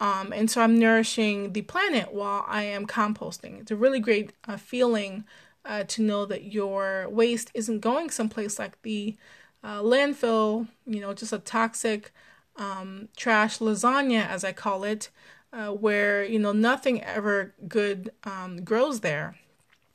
Um, 0.00 0.32
and 0.32 0.48
so 0.48 0.62
I'm 0.62 0.78
nourishing 0.78 1.52
the 1.52 1.62
planet 1.62 2.12
while 2.12 2.44
I 2.46 2.62
am 2.62 2.86
composting. 2.86 3.60
It's 3.60 3.72
a 3.72 3.76
really 3.76 3.98
great 3.98 4.32
uh, 4.46 4.56
feeling 4.56 5.24
uh, 5.64 5.84
to 5.84 6.02
know 6.02 6.24
that 6.24 6.52
your 6.52 7.08
waste 7.08 7.50
isn't 7.52 7.80
going 7.80 8.10
someplace 8.10 8.58
like 8.58 8.80
the 8.82 9.16
uh, 9.64 9.80
landfill, 9.80 10.68
you 10.86 11.00
know, 11.00 11.12
just 11.14 11.32
a 11.32 11.38
toxic 11.38 12.12
um, 12.56 13.08
trash 13.16 13.58
lasagna, 13.58 14.26
as 14.26 14.44
I 14.44 14.52
call 14.52 14.84
it, 14.84 15.10
uh, 15.52 15.68
where 15.68 16.24
you 16.24 16.38
know 16.38 16.52
nothing 16.52 17.02
ever 17.02 17.54
good 17.66 18.10
um, 18.24 18.64
grows 18.64 19.00
there. 19.00 19.36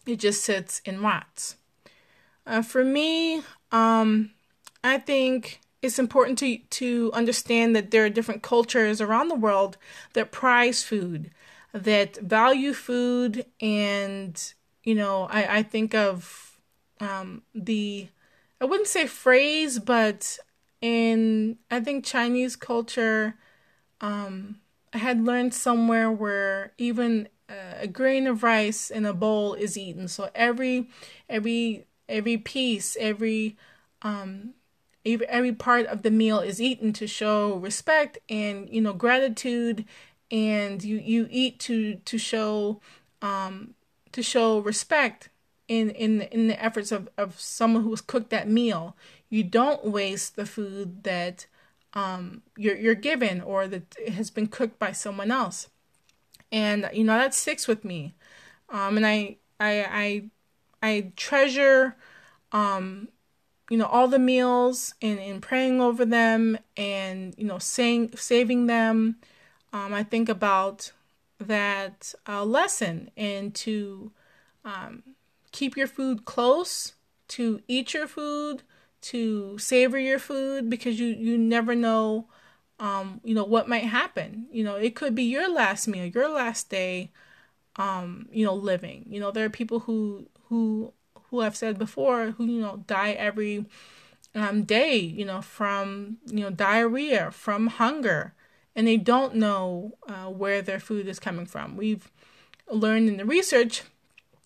It 0.06 0.18
just 0.18 0.44
sits 0.44 0.82
in 0.86 1.02
rots. 1.02 1.56
Uh, 2.46 2.62
for 2.62 2.84
me, 2.84 3.42
um, 3.72 4.32
I 4.84 4.98
think 4.98 5.62
it's 5.82 6.00
important 6.00 6.38
to 6.40 6.58
to 6.58 7.12
understand 7.14 7.76
that 7.76 7.92
there 7.92 8.06
are 8.06 8.10
different 8.10 8.42
cultures 8.44 9.02
around 9.02 9.28
the 9.28 9.36
world 9.36 9.78
that 10.14 10.32
prize 10.32 10.84
food, 10.84 11.32
that 11.74 12.18
value 12.18 12.74
food, 12.74 13.46
and 13.62 14.54
you 14.84 14.96
know 14.96 15.28
I, 15.30 15.58
I 15.58 15.64
think 15.64 15.94
of 15.94 16.60
um, 17.00 17.44
the 17.54 18.08
I 18.60 18.66
wouldn't 18.66 18.88
say 18.88 19.08
phrase, 19.08 19.80
but 19.80 20.40
in 20.82 21.58
I 21.70 21.80
think 21.80 22.06
Chinese 22.06 22.56
culture, 22.56 23.36
um, 24.02 24.60
Had 24.94 25.26
learned 25.26 25.54
somewhere 25.54 26.12
where 26.12 26.74
even 26.78 27.28
a 27.50 27.88
grain 27.88 28.28
of 28.28 28.44
rice 28.44 28.90
in 28.90 29.06
a 29.06 29.14
bowl 29.14 29.54
is 29.54 29.78
eaten. 29.78 30.08
So 30.08 30.30
every 30.34 30.90
every 31.30 31.86
every 32.08 32.38
piece, 32.38 32.96
every 33.00 33.58
um 34.02 34.54
every, 35.06 35.28
every 35.28 35.54
part 35.54 35.86
of 35.88 36.04
the 36.04 36.12
meal 36.12 36.40
is 36.40 36.62
eaten 36.62 36.94
to 36.94 37.08
show 37.08 37.56
respect 37.56 38.18
and 38.30 38.70
you 38.70 38.82
know 38.82 38.94
gratitude 38.94 39.86
and 40.32 40.84
you 40.84 40.98
you 40.98 41.28
eat 41.30 41.60
to 41.62 41.96
to 42.06 42.18
show 42.18 42.80
um 43.22 43.74
to 44.12 44.24
show 44.24 44.60
respect 44.60 45.30
in 45.68 45.90
in 45.92 46.22
in 46.22 46.48
the 46.48 46.64
efforts 46.64 46.92
of 46.92 47.10
of 47.18 47.40
someone 47.40 47.84
who 47.84 47.90
has 47.90 48.02
cooked 48.02 48.30
that 48.30 48.48
meal. 48.48 48.96
You 49.30 49.44
don't 49.44 49.86
waste 49.86 50.36
the 50.36 50.46
food 50.46 51.04
that 51.04 51.48
um, 51.94 52.42
you're 52.58 52.76
you're 52.76 52.96
given 52.96 53.42
or 53.42 53.68
that 53.68 53.96
has 54.08 54.30
been 54.32 54.48
cooked 54.48 54.80
by 54.80 54.92
someone 54.92 55.32
else, 55.32 55.70
and 56.52 56.90
you 56.94 57.04
know 57.04 57.18
that 57.18 57.34
sticks 57.34 57.68
with 57.68 57.86
me, 57.86 58.14
um, 58.70 58.98
and 58.98 59.06
I 59.06 59.38
I 59.60 60.30
I 60.82 60.88
I 60.88 61.12
treasure, 61.16 61.96
um, 62.52 63.10
you 63.70 63.78
know 63.78 63.86
all 63.86 64.08
the 64.08 64.20
meals 64.20 64.96
and 65.02 65.20
and 65.20 65.42
praying 65.42 65.82
over 65.82 66.06
them 66.06 66.58
and 66.78 67.36
you 67.38 67.46
know 67.46 67.60
saying 67.60 68.14
saving 68.16 68.68
them. 68.68 69.18
Um, 69.72 69.94
I 69.94 70.04
think 70.04 70.30
about 70.30 70.92
that 71.40 72.14
uh, 72.28 72.46
lesson 72.46 73.10
and 73.18 73.56
to 73.56 74.12
um, 74.64 75.04
keep 75.52 75.76
your 75.76 75.88
food 75.88 76.26
close, 76.26 76.94
to 77.30 77.62
eat 77.68 77.94
your 77.94 78.08
food, 78.08 78.64
to 79.04 79.58
savor 79.58 80.00
your 80.00 80.20
food 80.20 80.70
because 80.70 81.00
you 81.00 81.08
you 81.08 81.38
never 81.38 81.76
know 81.76 82.28
um 82.80 83.22
you 83.24 83.36
know 83.36 83.44
what 83.44 83.70
might 83.70 83.84
happen. 83.86 84.48
You 84.52 84.64
know 84.64 84.76
it 84.76 84.96
could 84.96 85.16
be 85.16 85.24
your 85.24 85.54
last 85.54 85.88
meal 85.88 86.06
your 86.06 86.30
last 86.30 86.70
day 86.70 87.12
um 87.76 88.28
you 88.32 88.46
know 88.46 88.56
living. 88.56 89.06
You 89.10 89.20
know 89.20 89.32
there 89.32 89.46
are 89.46 89.50
people 89.50 89.82
who 89.82 90.28
who 90.50 90.94
who 91.30 91.42
I've 91.42 91.56
said 91.56 91.78
before 91.80 92.32
who 92.32 92.46
you 92.46 92.62
know 92.62 92.84
die 92.88 93.12
every 93.12 93.66
um 94.36 94.64
day 94.64 94.96
you 94.98 95.26
know 95.26 95.42
from 95.42 96.18
you 96.28 96.42
know 96.42 96.50
diarrhea 96.50 97.32
from 97.32 97.68
hunger 97.68 98.34
and 98.76 98.88
they 98.88 98.98
don't 98.98 99.36
know 99.36 99.98
uh, 100.08 100.26
where 100.26 100.62
their 100.62 100.80
food 100.80 101.08
is 101.08 101.20
coming 101.20 101.46
from. 101.46 101.78
We've 101.78 102.12
learned 102.72 103.08
in 103.10 103.18
the 103.18 103.26
research 103.26 103.84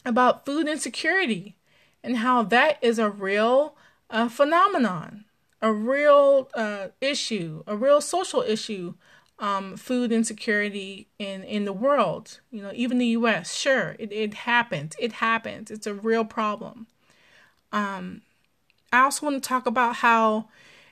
about 0.05 0.45
food 0.45 0.67
insecurity 0.67 1.55
and 2.03 2.17
how 2.17 2.43
that 2.43 2.77
is 2.81 2.99
a 2.99 3.09
real 3.09 3.75
a 4.09 4.29
phenomenon, 4.29 5.25
a 5.61 5.71
real 5.71 6.49
uh, 6.53 6.87
issue, 7.01 7.63
a 7.67 7.75
real 7.75 8.01
social 8.01 8.41
issue, 8.41 8.93
um, 9.39 9.77
food 9.77 10.11
insecurity 10.11 11.07
in, 11.19 11.43
in 11.43 11.65
the 11.65 11.73
world. 11.73 12.39
You 12.51 12.61
know, 12.61 12.71
even 12.73 12.97
the 12.97 13.07
U.S. 13.07 13.55
Sure, 13.55 13.95
it 13.99 14.11
it 14.11 14.33
happens. 14.33 14.95
It 14.99 15.13
happens. 15.13 15.71
It's 15.71 15.87
a 15.87 15.93
real 15.93 16.25
problem. 16.25 16.87
Um, 17.71 18.21
I 18.91 19.01
also 19.01 19.25
want 19.25 19.41
to 19.41 19.47
talk 19.47 19.65
about 19.65 19.97
how 19.97 20.47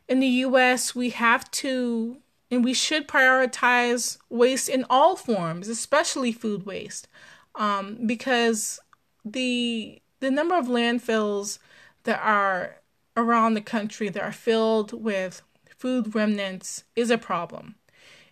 in 0.08 0.20
the 0.20 0.28
US, 0.28 0.94
we 0.94 1.10
have 1.12 1.50
to 1.52 2.18
and 2.52 2.64
we 2.64 2.74
should 2.74 3.08
prioritize 3.08 4.18
waste 4.30 4.70
in 4.70 4.86
all 4.90 5.16
forms, 5.16 5.68
especially 5.68 6.32
food 6.32 6.66
waste, 6.66 7.08
um, 7.56 7.98
because 8.06 8.80
the 9.24 10.02
the 10.20 10.32
number 10.32 10.56
of 10.56 10.68
landfills 10.68 11.60
that 12.04 12.20
are 12.22 12.78
around 13.16 13.54
the 13.54 13.62
country 13.62 14.10
that 14.10 14.22
are 14.22 14.32
filled 14.32 14.92
with 14.94 15.42
food 15.78 16.16
remnants 16.16 16.84
is 16.96 17.10
a 17.10 17.18
problem. 17.18 17.76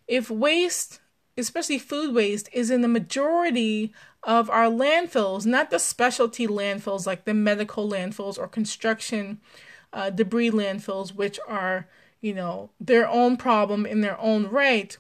If 0.08 0.30
waste, 0.30 1.00
especially 1.38 1.80
food 1.80 2.14
waste, 2.14 2.50
is 2.52 2.70
in 2.70 2.82
the 2.82 2.88
majority 2.88 3.94
of 4.24 4.50
our 4.50 4.66
landfills, 4.66 5.46
not 5.46 5.70
the 5.70 5.80
specialty 5.80 6.48
landfills 6.48 7.06
like 7.06 7.26
the 7.26 7.34
medical 7.34 7.90
landfills 7.90 8.38
or 8.38 8.48
construction 8.48 9.40
uh, 9.92 10.10
debris 10.10 10.52
landfills, 10.52 11.14
which 11.14 11.40
are, 11.48 11.88
you 12.22 12.34
know, 12.34 12.70
their 12.80 13.08
own 13.08 13.38
problem 13.38 13.86
in 13.86 14.02
their 14.02 14.20
own 14.20 14.48
right, 14.48 14.98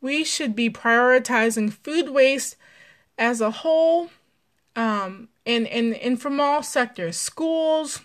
we 0.00 0.24
should 0.24 0.56
be 0.56 0.70
prioritizing 0.70 1.72
food 1.72 2.10
waste 2.10 2.56
as 3.18 3.40
a 3.40 3.50
whole 3.50 4.10
um, 4.74 5.28
and, 5.44 5.66
and, 5.68 5.94
and 5.94 6.20
from 6.20 6.40
all 6.40 6.62
sectors 6.62 7.16
schools, 7.16 8.00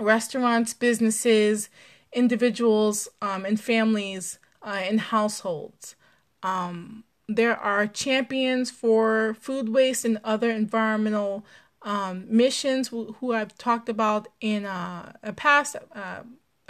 restaurants, 0.00 0.74
businesses, 0.74 1.68
individuals, 2.12 3.08
um, 3.20 3.44
and 3.44 3.60
families 3.60 4.38
uh, 4.62 4.80
and 4.82 5.00
households. 5.00 5.96
Um, 6.42 7.04
there 7.28 7.56
are 7.56 7.86
champions 7.86 8.70
for 8.70 9.36
food 9.40 9.68
waste 9.68 10.04
and 10.04 10.18
other 10.24 10.50
environmental 10.50 11.44
um, 11.82 12.24
missions 12.28 12.88
who, 12.88 13.16
who, 13.20 13.32
I've 13.32 13.56
talked 13.56 13.88
about 13.88 14.28
in 14.40 14.64
uh, 14.64 15.12
a 15.22 15.32
past 15.32 15.76
uh, 15.94 16.20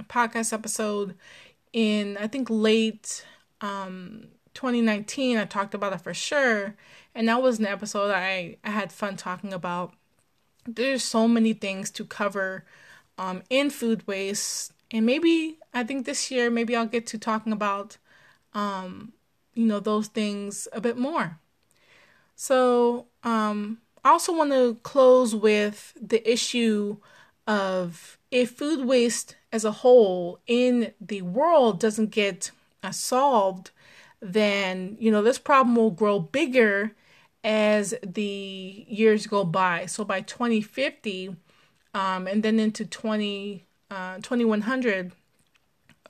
podcast 0.03 0.53
episode 0.53 1.15
in 1.73 2.17
I 2.19 2.27
think 2.27 2.49
late 2.51 3.25
um, 3.61 4.29
2019. 4.55 5.39
I 5.39 5.45
talked 5.45 5.75
about 5.75 5.93
it 5.93 6.01
for 6.01 6.13
sure, 6.13 6.75
and 7.15 7.29
that 7.29 7.41
was 7.41 7.59
an 7.59 7.67
episode 7.67 8.11
I, 8.11 8.57
I 8.65 8.71
had 8.71 8.93
fun 8.93 9.17
talking 9.17 9.53
about. 9.53 9.95
There's 10.67 11.03
so 11.03 11.27
many 11.27 11.55
things 11.55 11.91
to 11.93 12.05
cover 12.05 12.65
um, 13.19 13.43
in 13.51 13.69
food 13.71 14.07
waste, 14.07 14.73
and 14.91 15.05
maybe 15.05 15.59
I 15.75 15.85
think 15.85 16.07
this 16.07 16.31
year 16.31 16.51
maybe 16.51 16.75
I'll 16.75 16.87
get 16.87 17.07
to 17.09 17.19
talking 17.19 17.53
about 17.53 17.99
um, 18.55 19.13
you 19.55 19.67
know 19.67 19.81
those 19.81 20.09
things 20.09 20.69
a 20.73 20.81
bit 20.81 20.97
more. 20.97 21.39
So 22.37 23.07
um, 23.25 23.79
I 24.05 24.11
also 24.11 24.33
want 24.33 24.53
to 24.53 24.79
close 24.83 25.35
with 25.35 25.93
the 26.01 26.27
issue 26.31 26.99
of 27.47 28.19
if 28.31 28.53
food 28.53 28.87
waste 28.87 29.37
as 29.53 29.65
a 29.65 29.73
whole 29.73 30.39
in 30.47 30.93
the 31.01 31.23
world 31.23 31.81
doesn't 31.81 32.11
get 32.11 32.51
uh, 32.83 32.93
solved, 32.93 33.71
then 34.21 34.97
you 35.01 35.11
know 35.11 35.23
this 35.23 35.39
problem 35.39 35.75
will 35.75 35.91
grow 35.91 36.21
bigger 36.21 36.93
as 37.43 37.95
the 38.03 38.85
years 38.89 39.27
go 39.27 39.45
by. 39.45 39.87
So 39.87 40.05
by 40.05 40.21
2050, 40.21 41.37
um, 41.95 42.27
and 42.27 42.43
then 42.43 42.59
into 42.59 42.85
20, 42.85 43.65
uh, 43.91 44.17
2100, 44.17 45.13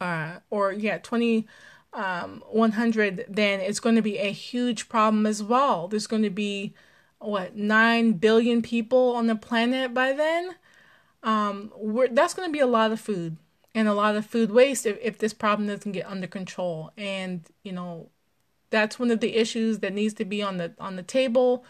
uh, 0.01 0.33
or 0.51 0.73
yeah, 0.73 0.99
20 0.99 1.47
um, 1.93 2.43
100, 2.51 3.25
then 3.29 3.61
it's 3.61 3.81
going 3.81 3.97
to 3.97 4.03
be 4.03 4.19
a 4.19 4.33
huge 4.33 4.89
problem 4.89 5.27
as 5.27 5.43
well. 5.43 5.89
There's 5.89 6.07
going 6.07 6.23
to 6.23 6.31
be 6.31 6.75
what 7.19 7.57
9 7.57 8.13
billion 8.13 8.63
people 8.63 9.15
on 9.17 9.27
the 9.27 9.37
planet 9.37 9.93
by 9.93 10.13
then. 10.13 10.55
Um, 11.23 11.73
that's 12.13 12.35
going 12.35 12.49
to 12.49 12.53
be 12.53 12.61
a 12.61 12.67
lot 12.67 12.93
of 12.93 13.01
food 13.01 13.37
and 13.75 13.89
a 13.89 13.95
lot 13.95 14.17
of 14.17 14.27
food 14.27 14.51
waste 14.51 14.87
if, 14.87 14.99
if 15.03 15.19
this 15.19 15.33
problem 15.33 15.69
doesn't 15.69 15.93
get 15.93 16.07
under 16.07 16.27
control. 16.27 16.93
And 16.97 17.43
you 17.63 17.73
know, 17.73 18.11
that's 18.71 18.99
one 18.99 19.11
of 19.11 19.21
the 19.21 19.37
issues 19.37 19.81
that 19.81 19.93
needs 19.93 20.15
to 20.15 20.25
be 20.25 20.43
on 20.43 20.59
the 20.59 20.75
on 20.79 20.97
the 20.97 21.03
table 21.03 21.65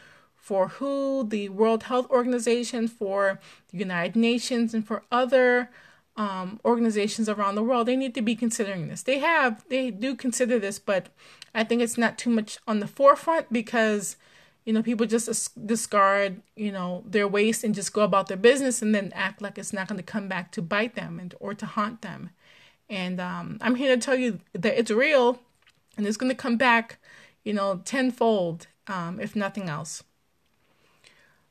for 0.48 0.68
WHO, 0.68 1.24
the 1.24 1.50
World 1.50 1.82
Health 1.82 2.08
Organization, 2.08 2.88
for 2.88 3.38
the 3.70 3.76
United 3.76 4.16
Nations, 4.16 4.72
and 4.72 4.86
for 4.86 5.02
other 5.12 5.68
um, 6.16 6.58
organizations 6.64 7.28
around 7.28 7.54
the 7.54 7.62
world. 7.62 7.86
They 7.86 7.96
need 7.96 8.14
to 8.14 8.22
be 8.22 8.34
considering 8.34 8.88
this. 8.88 9.02
They 9.02 9.18
have, 9.18 9.62
they 9.68 9.90
do 9.90 10.16
consider 10.16 10.58
this, 10.58 10.78
but 10.78 11.08
I 11.54 11.64
think 11.64 11.82
it's 11.82 11.98
not 11.98 12.16
too 12.16 12.30
much 12.30 12.56
on 12.66 12.80
the 12.80 12.86
forefront 12.86 13.52
because 13.52 14.16
you 14.64 14.72
know 14.72 14.82
people 14.82 15.04
just 15.04 15.66
discard 15.66 16.40
you 16.56 16.72
know 16.72 17.02
their 17.06 17.28
waste 17.28 17.62
and 17.62 17.74
just 17.74 17.92
go 17.92 18.00
about 18.00 18.28
their 18.28 18.36
business 18.36 18.80
and 18.80 18.94
then 18.94 19.12
act 19.14 19.42
like 19.42 19.58
it's 19.58 19.72
not 19.72 19.86
going 19.88 19.96
to 19.96 20.02
come 20.02 20.28
back 20.28 20.52
to 20.52 20.60
bite 20.60 20.94
them 20.94 21.18
and 21.18 21.34
or 21.40 21.54
to 21.54 21.64
haunt 21.64 22.02
them 22.02 22.28
and 22.90 23.18
um, 23.18 23.56
i'm 23.62 23.76
here 23.76 23.94
to 23.96 24.00
tell 24.00 24.14
you 24.14 24.40
that 24.52 24.78
it's 24.78 24.90
real 24.90 25.40
and 25.96 26.06
it's 26.06 26.18
going 26.18 26.28
to 26.28 26.36
come 26.36 26.58
back 26.58 26.98
you 27.44 27.54
know 27.54 27.80
tenfold 27.86 28.66
um, 28.88 29.18
if 29.18 29.34
nothing 29.34 29.70
else 29.70 30.02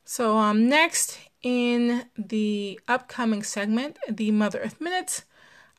so 0.08 0.38
um, 0.38 0.70
next 0.70 1.20
in 1.42 2.06
the 2.18 2.80
upcoming 2.88 3.44
segment 3.44 4.00
the 4.10 4.32
mother 4.32 4.60
earth 4.60 4.80
minutes 4.80 5.26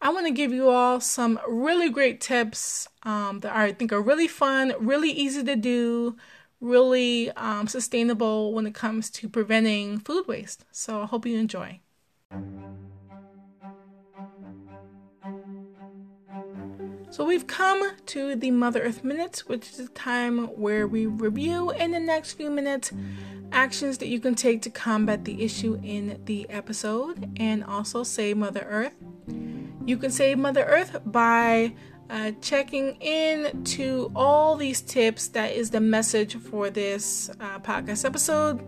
I 0.01 0.11
want 0.11 0.27
to 0.27 0.33
give 0.33 0.53
you 0.53 0.69
all 0.69 1.01
some 1.01 1.41
really 1.49 1.91
great 1.91 2.21
tips 2.21 2.87
um, 3.03 3.41
that 3.41 3.55
I 3.55 3.73
think 3.73 3.93
are 3.93 4.01
really 4.01 4.29
fun, 4.29 4.73
really 4.79 5.11
easy 5.11 5.43
to 5.43 5.57
do, 5.57 6.17
really 6.61 7.33
um, 7.33 7.67
sustainable 7.67 8.53
when 8.53 8.65
it 8.65 8.75
comes 8.75 9.11
to 9.11 9.29
preventing 9.29 9.99
food 9.99 10.29
waste. 10.29 10.65
So 10.71 11.03
I 11.03 11.07
hope 11.07 11.27
you 11.27 11.37
enjoy. 11.37 11.81
So 17.11 17.25
we've 17.25 17.49
come 17.49 17.97
to 18.07 18.37
the 18.37 18.53
Mother 18.53 18.83
Earth 18.83 19.03
Minutes, 19.03 19.49
which 19.49 19.73
is 19.73 19.81
a 19.81 19.89
time 19.89 20.47
where 20.49 20.87
we 20.87 21.07
review 21.07 21.73
in 21.73 21.91
the 21.91 21.99
next 21.99 22.35
few 22.35 22.51
minutes 22.51 22.93
actions 23.53 23.99
that 23.99 24.09
you 24.09 24.21
can 24.21 24.35
take 24.35 24.63
to 24.63 24.71
combat 24.71 25.25
the 25.25 25.43
issue 25.43 25.79
in 25.83 26.21
the 26.25 26.49
episode 26.51 27.31
and 27.39 27.65
also 27.65 28.03
save 28.03 28.37
Mother 28.37 28.67
Earth. 28.69 28.95
You 29.85 29.97
can 29.97 30.11
save 30.11 30.39
Mother 30.39 30.65
Earth 30.65 31.01
by 31.07 31.75
uh, 32.11 32.33
checking 32.41 32.97
in 33.01 33.65
to 33.65 34.11
all 34.15 34.57
these 34.57 34.81
tips. 34.81 35.29
That 35.29 35.53
is 35.53 35.71
the 35.71 35.81
message 35.81 36.37
for 36.37 36.71
this 36.71 37.31
uh, 37.41 37.59
podcast 37.61 38.05
episode 38.05 38.67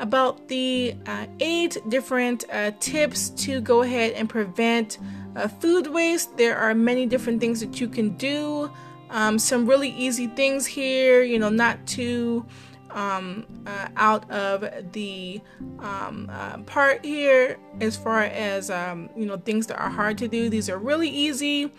about 0.00 0.48
the 0.48 0.94
uh, 1.06 1.26
eight 1.40 1.76
different 1.88 2.44
uh, 2.50 2.72
tips 2.80 3.30
to 3.30 3.60
go 3.60 3.82
ahead 3.82 4.12
and 4.12 4.28
prevent 4.28 4.98
uh, 5.36 5.48
food 5.48 5.86
waste. 5.86 6.36
There 6.36 6.56
are 6.56 6.74
many 6.74 7.06
different 7.06 7.40
things 7.40 7.60
that 7.60 7.80
you 7.80 7.88
can 7.88 8.16
do. 8.16 8.70
Um, 9.10 9.38
some 9.38 9.66
really 9.66 9.90
easy 9.90 10.26
things 10.26 10.66
here, 10.66 11.22
you 11.22 11.38
know, 11.38 11.50
not 11.50 11.86
to 11.88 12.46
um, 12.92 13.46
uh, 13.66 13.88
out 13.96 14.30
of 14.30 14.92
the 14.92 15.40
um, 15.78 16.30
uh, 16.32 16.58
part 16.58 17.04
here 17.04 17.58
as 17.80 17.96
far 17.96 18.22
as 18.22 18.70
um, 18.70 19.10
you 19.16 19.26
know 19.26 19.36
things 19.36 19.66
that 19.68 19.78
are 19.78 19.90
hard 19.90 20.18
to 20.18 20.28
do. 20.28 20.48
These 20.48 20.68
are 20.68 20.78
really 20.78 21.08
easy 21.08 21.70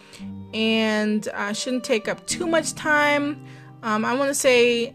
and 0.54 1.28
uh, 1.30 1.54
shouldn't 1.54 1.84
take 1.84 2.08
up 2.08 2.26
too 2.28 2.48
much 2.48 2.74
time. 2.74 3.46
Um, 3.82 4.06
I 4.06 4.14
want 4.16 4.30
to 4.30 4.36
say 4.36 4.90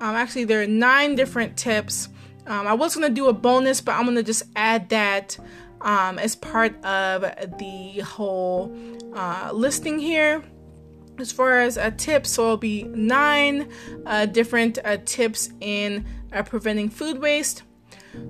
um, 0.00 0.14
actually 0.16 0.44
there 0.44 0.62
are 0.62 0.66
nine 0.66 1.14
different 1.14 1.56
tips. 1.56 2.08
Um, 2.46 2.66
I 2.66 2.72
was 2.72 2.94
going 2.96 3.08
to 3.08 3.14
do 3.14 3.28
a 3.28 3.32
bonus, 3.32 3.80
but 3.80 3.92
I'm 3.92 4.04
going 4.04 4.16
to 4.16 4.22
just 4.22 4.42
add 4.56 4.88
that 4.88 5.38
as 5.82 6.36
part 6.36 6.84
of 6.84 7.22
the 7.58 8.00
whole 8.00 8.76
uh, 9.14 9.50
listing 9.52 9.98
here 9.98 10.42
as 11.20 11.32
far 11.32 11.60
as 11.60 11.76
uh, 11.78 11.90
tips, 11.96 12.30
so 12.30 12.44
it'll 12.44 12.56
be 12.56 12.84
nine 12.84 13.70
uh, 14.06 14.26
different 14.26 14.78
uh, 14.84 14.96
tips 15.04 15.50
in 15.60 16.06
uh, 16.32 16.42
preventing 16.42 16.88
food 16.88 17.18
waste. 17.18 17.62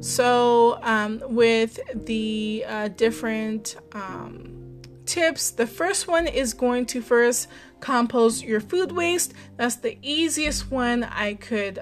So, 0.01 0.79
um, 0.83 1.23
with 1.25 1.81
the 2.07 2.65
uh, 2.69 2.89
different 2.89 3.77
um, 3.93 4.81
tips, 5.07 5.53
the 5.53 5.67
first 5.67 6.07
one 6.07 6.27
is 6.27 6.53
going 6.53 6.85
to 6.87 7.01
first 7.01 7.49
compost 7.81 8.45
your 8.45 8.61
food 8.61 8.93
waste. 8.93 9.33
That's 9.57 9.77
the 9.77 9.97
easiest 10.03 10.71
one 10.71 11.05
I 11.05 11.35
could 11.35 11.79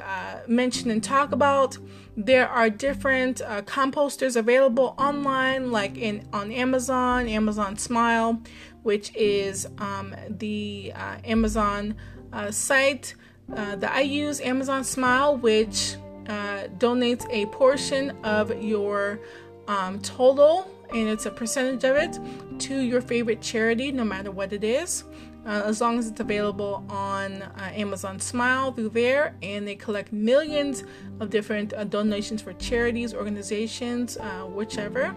mention 0.47 0.93
and 0.93 1.03
talk 1.03 1.33
about. 1.33 1.77
There 2.17 2.49
are 2.49 2.71
different 2.71 3.39
composters 3.67 4.37
available 4.37 4.95
online, 4.97 5.73
like 5.73 5.99
in 5.99 6.29
on 6.33 6.53
Amazon, 6.53 7.27
Amazon 7.27 7.77
Smile, 7.77 8.41
which 8.83 9.15
is 9.15 9.67
um, 9.79 10.15
the 10.29 10.93
uh, 10.95 11.17
Amazon 11.25 11.95
uh, 12.33 12.51
site 12.51 13.15
uh, 13.55 13.77
that 13.77 13.93
I 13.93 14.03
use, 14.03 14.41
Amazon 14.41 14.85
Smile, 14.85 15.37
which 15.37 15.97
uh, 16.29 16.65
donates 16.79 17.27
a 17.31 17.47
portion 17.47 18.11
of 18.25 18.63
your 18.63 19.21
um, 19.67 20.01
total, 20.01 20.71
and 20.91 21.09
it's 21.09 21.27
a 21.27 21.31
percentage 21.31 21.85
of 21.85 21.97
it, 21.97 22.19
to 22.61 22.79
your 22.79 23.01
favorite 23.01 23.41
charity, 23.41 23.93
no 23.93 24.05
matter 24.05 24.31
what 24.31 24.53
it 24.53 24.65
is 24.65 25.05
uh, 25.49 25.63
as 25.65 25.81
long 25.81 25.99
as 25.99 26.09
it's 26.09 26.21
available 26.21 26.85
on 26.91 27.43
uh, 27.43 27.71
Amazon 27.75 28.21
Smile 28.21 28.71
through 28.73 28.91
there. 28.91 29.35
And 29.43 29.67
they 29.67 29.75
collect 29.75 30.13
millions 30.13 30.85
of 31.21 31.31
different 31.31 31.73
uh, 31.73 31.85
donations 31.85 32.43
for 32.43 32.53
charities, 32.55 33.15
organizations, 33.15 34.19
uh, 34.19 34.45
whichever. 34.45 35.15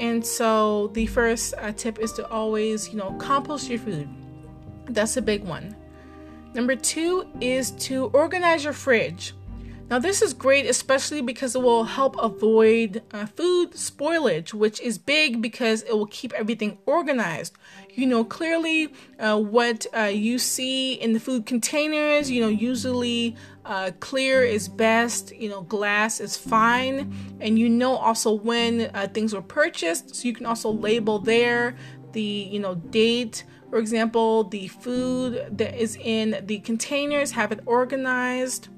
And 0.00 0.24
so 0.24 0.88
the 0.94 1.04
first 1.04 1.52
uh, 1.58 1.72
tip 1.72 1.98
is 1.98 2.12
to 2.14 2.26
always, 2.28 2.88
you 2.88 2.96
know, 2.96 3.12
compost 3.18 3.68
your 3.68 3.78
food. 3.78 4.08
That's 4.86 5.18
a 5.18 5.22
big 5.22 5.44
one. 5.44 5.76
Number 6.54 6.74
two 6.74 7.26
is 7.40 7.72
to 7.72 8.06
organize 8.06 8.64
your 8.64 8.72
fridge. 8.72 9.34
Now, 9.90 9.98
this 9.98 10.22
is 10.22 10.34
great, 10.34 10.66
especially 10.66 11.20
because 11.20 11.56
it 11.56 11.62
will 11.62 11.82
help 11.82 12.14
avoid 12.16 13.02
uh, 13.12 13.26
food 13.26 13.72
spoilage, 13.72 14.54
which 14.54 14.80
is 14.80 14.98
big 14.98 15.42
because 15.42 15.82
it 15.82 15.92
will 15.92 16.06
keep 16.06 16.32
everything 16.34 16.78
organized. 16.86 17.56
You 17.96 18.06
know 18.06 18.22
clearly 18.22 18.94
uh, 19.18 19.36
what 19.40 19.86
uh, 19.92 20.02
you 20.02 20.38
see 20.38 20.94
in 20.94 21.12
the 21.12 21.18
food 21.18 21.44
containers. 21.44 22.30
You 22.30 22.42
know, 22.42 22.48
usually 22.48 23.34
uh, 23.64 23.90
clear 23.98 24.44
is 24.44 24.68
best, 24.68 25.34
you 25.34 25.48
know, 25.48 25.62
glass 25.62 26.20
is 26.20 26.36
fine. 26.36 27.12
And 27.40 27.58
you 27.58 27.68
know 27.68 27.96
also 27.96 28.32
when 28.32 28.92
uh, 28.94 29.08
things 29.12 29.34
were 29.34 29.42
purchased, 29.42 30.14
so 30.14 30.28
you 30.28 30.34
can 30.34 30.46
also 30.46 30.70
label 30.70 31.18
there 31.18 31.74
the, 32.12 32.22
you 32.22 32.60
know, 32.60 32.76
date. 32.76 33.42
For 33.70 33.78
example, 33.78 34.44
the 34.44 34.68
food 34.68 35.46
that 35.50 35.80
is 35.80 35.96
in 35.96 36.44
the 36.46 36.60
containers, 36.60 37.32
have 37.32 37.50
it 37.50 37.58
organized. 37.66 38.68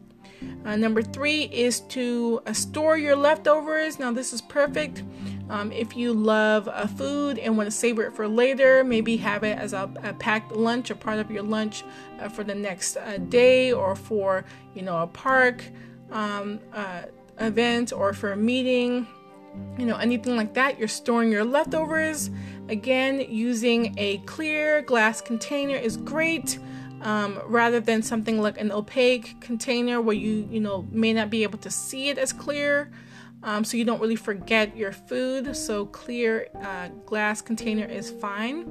Uh, 0.65 0.77
number 0.77 1.03
three 1.03 1.45
is 1.45 1.81
to 1.81 2.41
uh, 2.47 2.53
store 2.53 2.97
your 2.97 3.17
leftovers. 3.17 3.99
Now, 3.99 4.13
this 4.13 4.33
is 4.33 4.41
perfect 4.41 5.03
um, 5.51 5.73
if 5.73 5.97
you 5.97 6.13
love 6.13 6.69
uh, 6.69 6.87
food 6.87 7.39
and 7.39 7.57
want 7.57 7.67
to 7.67 7.71
savor 7.71 8.05
it 8.05 8.13
for 8.13 8.29
later. 8.29 8.85
Maybe 8.85 9.17
have 9.17 9.43
it 9.43 9.59
as 9.59 9.73
a, 9.73 9.91
a 10.03 10.13
packed 10.15 10.53
lunch 10.53 10.91
or 10.91 10.95
part 10.95 11.19
of 11.19 11.31
your 11.31 11.43
lunch 11.43 11.83
uh, 12.21 12.29
for 12.29 12.45
the 12.45 12.55
next 12.55 12.97
uh, 12.97 13.19
day 13.29 13.73
or 13.73 13.97
for 13.97 14.45
you 14.75 14.83
know 14.83 15.03
a 15.03 15.07
park 15.07 15.65
um, 16.11 16.61
event 17.39 17.93
or 17.93 18.13
for 18.13 18.33
a 18.33 18.37
meeting. 18.37 19.07
You 19.77 19.85
know, 19.85 19.97
anything 19.97 20.37
like 20.37 20.55
that, 20.55 20.79
you're 20.79 20.89
storing 20.89 21.31
your 21.31 21.45
leftovers. 21.45 22.31
Again, 22.69 23.27
using 23.29 23.95
a 23.99 24.19
clear 24.19 24.81
glass 24.83 25.21
container 25.21 25.77
is 25.77 25.97
great 25.99 26.59
um, 27.03 27.41
rather 27.47 27.81
than 27.81 28.03
something 28.03 28.41
like 28.41 28.59
an 28.59 28.73
opaque 28.73 29.41
container 29.41 30.01
where 30.01 30.17
you 30.17 30.49
you 30.51 30.61
know 30.61 30.87
may 30.91 31.13
not 31.13 31.31
be 31.31 31.43
able 31.43 31.59
to 31.59 31.71
see 31.71 32.09
it 32.09 32.19
as 32.19 32.33
clear 32.33 32.91
um, 33.43 33.65
so 33.65 33.77
you 33.77 33.85
don't 33.85 34.01
really 34.01 34.17
forget 34.17 34.77
your 34.77 34.93
food. 34.93 35.57
So 35.57 35.87
clear 35.87 36.49
uh, 36.61 36.89
glass 37.05 37.43
container 37.43 37.85
is 37.85 38.11
fine. 38.11 38.65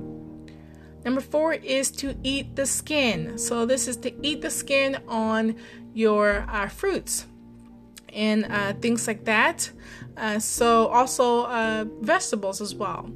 Number 1.04 1.22
four 1.22 1.54
is 1.54 1.92
to 1.92 2.16
eat 2.24 2.56
the 2.56 2.66
skin. 2.66 3.38
So 3.38 3.66
this 3.66 3.88
is 3.88 3.98
to 3.98 4.26
eat 4.26 4.42
the 4.42 4.50
skin 4.50 4.98
on 5.08 5.56
your 5.94 6.46
uh, 6.48 6.70
fruits 6.70 7.26
and 8.14 8.46
uh, 8.46 8.74
things 8.74 9.08
like 9.08 9.26
that. 9.26 9.72
Uh, 10.16 10.40
so 10.40 10.88
also 10.88 11.46
uh, 11.46 11.86
vegetables 12.02 12.62
as 12.62 12.76
well 12.76 13.10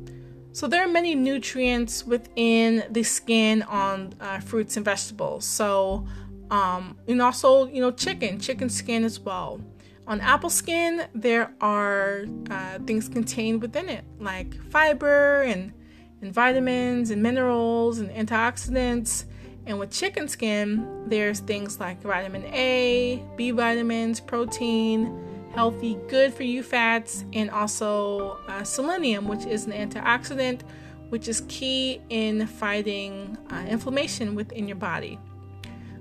so 0.56 0.68
there 0.68 0.82
are 0.82 0.88
many 0.88 1.16
nutrients 1.16 2.06
within 2.06 2.86
the 2.90 3.04
skin 3.04 3.62
on 3.64 4.14
uh, 4.22 4.40
fruits 4.40 4.78
and 4.78 4.86
vegetables. 4.86 5.44
So, 5.44 6.08
um, 6.50 6.98
and 7.10 7.22
also 7.22 7.68
you 7.68 7.82
know 7.82 7.92
chicken, 7.92 8.40
chicken 8.40 8.70
skin 8.70 9.04
as 9.04 9.20
well. 9.20 9.60
On 10.08 10.22
apple 10.22 10.50
skin, 10.50 11.08
there 11.14 11.54
are 11.60 12.24
uh, 12.50 12.80
things 12.88 13.10
contained 13.10 13.62
within 13.62 13.90
it 13.90 14.06
like 14.18 14.56
fiber 14.72 15.42
and 15.42 15.74
and 16.22 16.34
vitamins 16.34 17.12
and 17.12 17.22
minerals 17.22 18.00
and 18.00 18.10
antioxidants. 18.12 19.26
And 19.66 19.78
with 19.78 19.92
chicken 19.92 20.30
skin, 20.30 21.10
there's 21.10 21.42
things 21.42 21.82
like 21.82 22.02
vitamin 22.02 22.46
A, 22.46 23.22
B 23.36 23.52
vitamins, 23.52 24.22
protein, 24.22 25.35
healthy, 25.56 25.98
good 26.10 26.34
for 26.34 26.44
you 26.44 26.62
fats, 26.62 27.24
and 27.34 27.50
also 27.50 28.38
uh, 28.48 28.64
selenium, 28.64 29.28
which 29.28 29.46
is 29.46 29.66
an 29.66 29.72
antioxidant, 29.72 30.62
which 31.10 31.30
is 31.30 31.44
key 31.48 32.02
in 32.10 32.46
fighting 32.46 33.38
uh, 33.50 33.66
inflammation 33.70 34.36
within 34.36 34.68
your 34.68 34.76
body. 34.76 35.18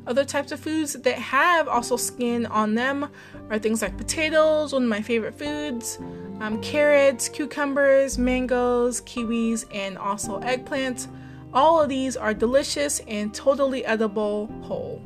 Other 0.07 0.25
types 0.25 0.53
of 0.53 0.61
foods 0.61 0.93
that 0.93 1.15
have 1.15 1.69
also 1.69 1.97
skin 1.97 2.45
on 2.47 2.75
them 2.75 3.09
are 3.49 3.59
things 3.59 3.81
like 3.81 3.97
potatoes, 3.97 4.73
one 4.73 4.83
of 4.83 4.89
my 4.89 5.01
favorite 5.01 5.39
foods, 5.39 5.99
um, 6.41 6.61
carrots, 6.61 7.29
cucumbers, 7.29 8.19
mangoes, 8.19 9.01
kiwis, 9.03 9.65
and 9.73 9.97
also 9.97 10.41
eggplants. 10.41 11.07
All 11.55 11.81
of 11.81 11.89
these 11.89 12.17
are 12.17 12.35
delicious 12.35 13.01
and 13.07 13.33
totally 13.33 13.87
edible 13.87 14.49
whole. 14.63 15.01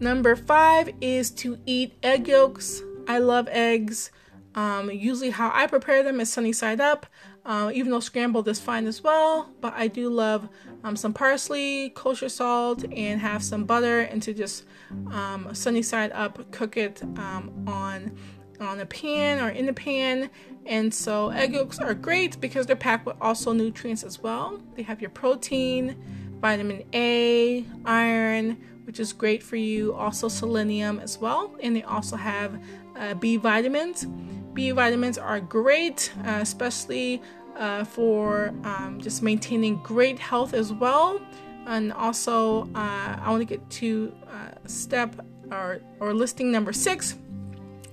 Number 0.00 0.34
five 0.34 0.90
is 1.00 1.30
to 1.32 1.58
eat 1.66 1.94
egg 2.02 2.28
yolks. 2.28 2.82
I 3.08 3.18
love 3.18 3.48
eggs. 3.50 4.10
Um, 4.54 4.90
usually, 4.90 5.30
how 5.30 5.50
I 5.52 5.66
prepare 5.66 6.02
them 6.02 6.18
is 6.18 6.32
sunny 6.32 6.52
side 6.52 6.80
up, 6.80 7.06
uh, 7.44 7.70
even 7.74 7.92
though 7.92 8.00
scrambled 8.00 8.48
is 8.48 8.58
fine 8.58 8.86
as 8.86 9.02
well. 9.02 9.50
But 9.60 9.74
I 9.76 9.86
do 9.86 10.08
love 10.08 10.48
um, 10.82 10.96
some 10.96 11.12
parsley, 11.12 11.90
kosher 11.90 12.30
salt, 12.30 12.82
and 12.90 13.20
have 13.20 13.44
some 13.44 13.64
butter, 13.64 14.00
and 14.00 14.22
to 14.22 14.32
just 14.32 14.64
um, 15.12 15.54
sunny 15.54 15.82
side 15.82 16.10
up 16.12 16.50
cook 16.52 16.78
it 16.78 17.02
um, 17.02 17.64
on 17.66 18.16
on 18.58 18.80
a 18.80 18.86
pan 18.86 19.40
or 19.40 19.50
in 19.50 19.68
a 19.68 19.74
pan. 19.74 20.30
And 20.64 20.92
so, 20.92 21.28
egg 21.28 21.52
yolks 21.52 21.78
are 21.78 21.92
great 21.92 22.40
because 22.40 22.66
they're 22.66 22.76
packed 22.76 23.04
with 23.04 23.16
also 23.20 23.52
nutrients 23.52 24.02
as 24.04 24.22
well. 24.22 24.60
They 24.74 24.82
have 24.82 25.02
your 25.02 25.10
protein, 25.10 26.02
vitamin 26.40 26.82
A, 26.94 27.66
iron 27.84 28.56
which 28.86 29.00
is 29.00 29.12
great 29.12 29.42
for 29.42 29.56
you. 29.56 29.92
Also, 29.94 30.28
selenium 30.28 31.00
as 31.00 31.18
well, 31.18 31.54
and 31.60 31.74
they 31.74 31.82
also 31.82 32.16
have 32.16 32.58
uh, 32.98 33.14
B 33.14 33.36
vitamins. 33.36 34.06
B 34.54 34.70
vitamins 34.70 35.18
are 35.18 35.40
great, 35.40 36.12
uh, 36.24 36.38
especially 36.40 37.22
uh, 37.56 37.84
for 37.84 38.54
um, 38.64 39.00
just 39.00 39.22
maintaining 39.22 39.76
great 39.82 40.18
health 40.18 40.54
as 40.54 40.72
well. 40.72 41.20
And 41.66 41.92
also, 41.92 42.62
uh, 42.74 43.18
I 43.20 43.26
want 43.28 43.40
to 43.40 43.44
get 43.44 43.68
to 43.70 44.12
uh, 44.28 44.50
step 44.66 45.16
or, 45.50 45.80
or 46.00 46.14
listing 46.14 46.52
number 46.52 46.72
six, 46.72 47.16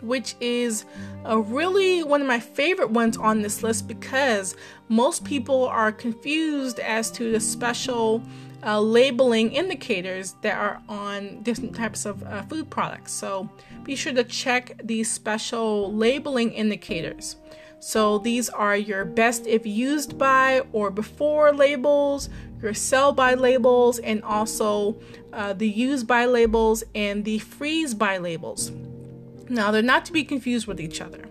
which 0.02 0.36
is 0.40 0.86
a 1.26 1.40
really 1.40 2.04
one 2.04 2.22
of 2.22 2.28
my 2.28 2.40
favorite 2.40 2.92
ones 2.92 3.18
on 3.18 3.42
this 3.42 3.64
list 3.64 3.88
because 3.88 4.56
most 4.90 5.24
people 5.24 5.68
are 5.68 5.92
confused 5.92 6.80
as 6.80 7.10
to 7.12 7.32
the 7.32 7.40
special 7.40 8.22
uh, 8.66 8.80
labeling 8.80 9.52
indicators 9.52 10.36
that 10.42 10.58
are 10.58 10.82
on 10.88 11.42
different 11.42 11.76
types 11.76 12.06
of 12.06 12.24
uh, 12.24 12.42
food 12.44 12.70
products. 12.70 13.12
So 13.12 13.50
be 13.84 13.96
sure 13.96 14.14
to 14.14 14.24
check 14.24 14.80
these 14.84 15.10
special 15.10 15.94
labeling 15.94 16.52
indicators. 16.52 17.36
So 17.80 18.18
these 18.18 18.50
are 18.50 18.78
your 18.78 19.04
best 19.04 19.46
if 19.46 19.66
used 19.66 20.18
by 20.18 20.62
or 20.72 20.90
before 20.90 21.52
labels, 21.52 22.30
your 22.62 22.74
sell 22.74 23.12
by 23.12 23.34
labels, 23.34 24.00
and 24.00 24.24
also 24.24 24.96
uh, 25.34 25.52
the 25.54 25.68
use 25.68 26.04
by 26.04 26.26
labels 26.26 26.84
and 26.96 27.26
the 27.26 27.40
freeze 27.40 27.94
by 27.94 28.20
labels. 28.20 28.72
Now, 29.50 29.72
they're 29.72 29.82
not 29.82 30.06
to 30.06 30.14
be 30.14 30.24
confused 30.24 30.66
with 30.66 30.80
each 30.80 31.02
other. 31.02 31.26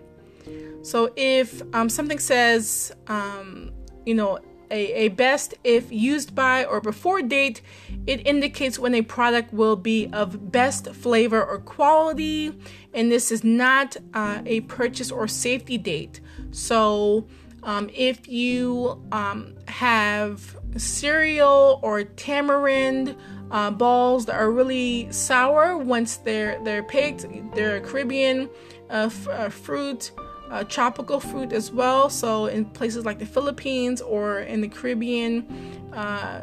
So 0.83 1.11
if 1.15 1.61
um, 1.73 1.89
something 1.89 2.19
says, 2.19 2.93
um, 3.07 3.71
you 4.05 4.13
know, 4.13 4.37
a, 4.73 5.05
a 5.05 5.07
best 5.09 5.53
if 5.63 5.91
used 5.91 6.33
by 6.33 6.65
or 6.65 6.81
before 6.81 7.21
date, 7.21 7.61
it 8.07 8.25
indicates 8.25 8.79
when 8.79 8.95
a 8.95 9.03
product 9.03 9.53
will 9.53 9.75
be 9.75 10.09
of 10.11 10.51
best 10.51 10.93
flavor 10.93 11.41
or 11.43 11.59
quality, 11.59 12.51
and 12.93 13.11
this 13.11 13.31
is 13.31 13.43
not 13.43 13.95
uh, 14.13 14.41
a 14.45 14.61
purchase 14.61 15.11
or 15.11 15.27
safety 15.27 15.77
date. 15.77 16.19
So, 16.51 17.27
um, 17.61 17.89
if 17.93 18.27
you 18.27 19.01
um, 19.11 19.55
have 19.67 20.57
cereal 20.75 21.79
or 21.81 22.03
tamarind 22.03 23.15
uh, 23.51 23.69
balls 23.71 24.25
that 24.25 24.35
are 24.35 24.51
really 24.51 25.09
sour 25.11 25.77
once 25.77 26.17
they're 26.17 26.59
they're 26.63 26.83
picked, 26.83 27.25
they're 27.53 27.77
a 27.77 27.81
Caribbean 27.81 28.49
uh, 28.89 29.05
f- 29.05 29.27
uh, 29.27 29.49
fruit 29.49 30.11
uh, 30.53 30.63
tropical 30.63 31.19
fruit 31.19 31.51
as 31.51 31.71
well. 31.71 32.09
So 32.11 32.45
in 32.45 32.65
places 32.65 33.05
like 33.05 33.17
the 33.17 33.25
Philippines 33.25 34.01
or 34.01 34.41
in 34.41 34.61
the 34.61 34.67
Caribbean, 34.67 35.47
uh, 35.93 36.41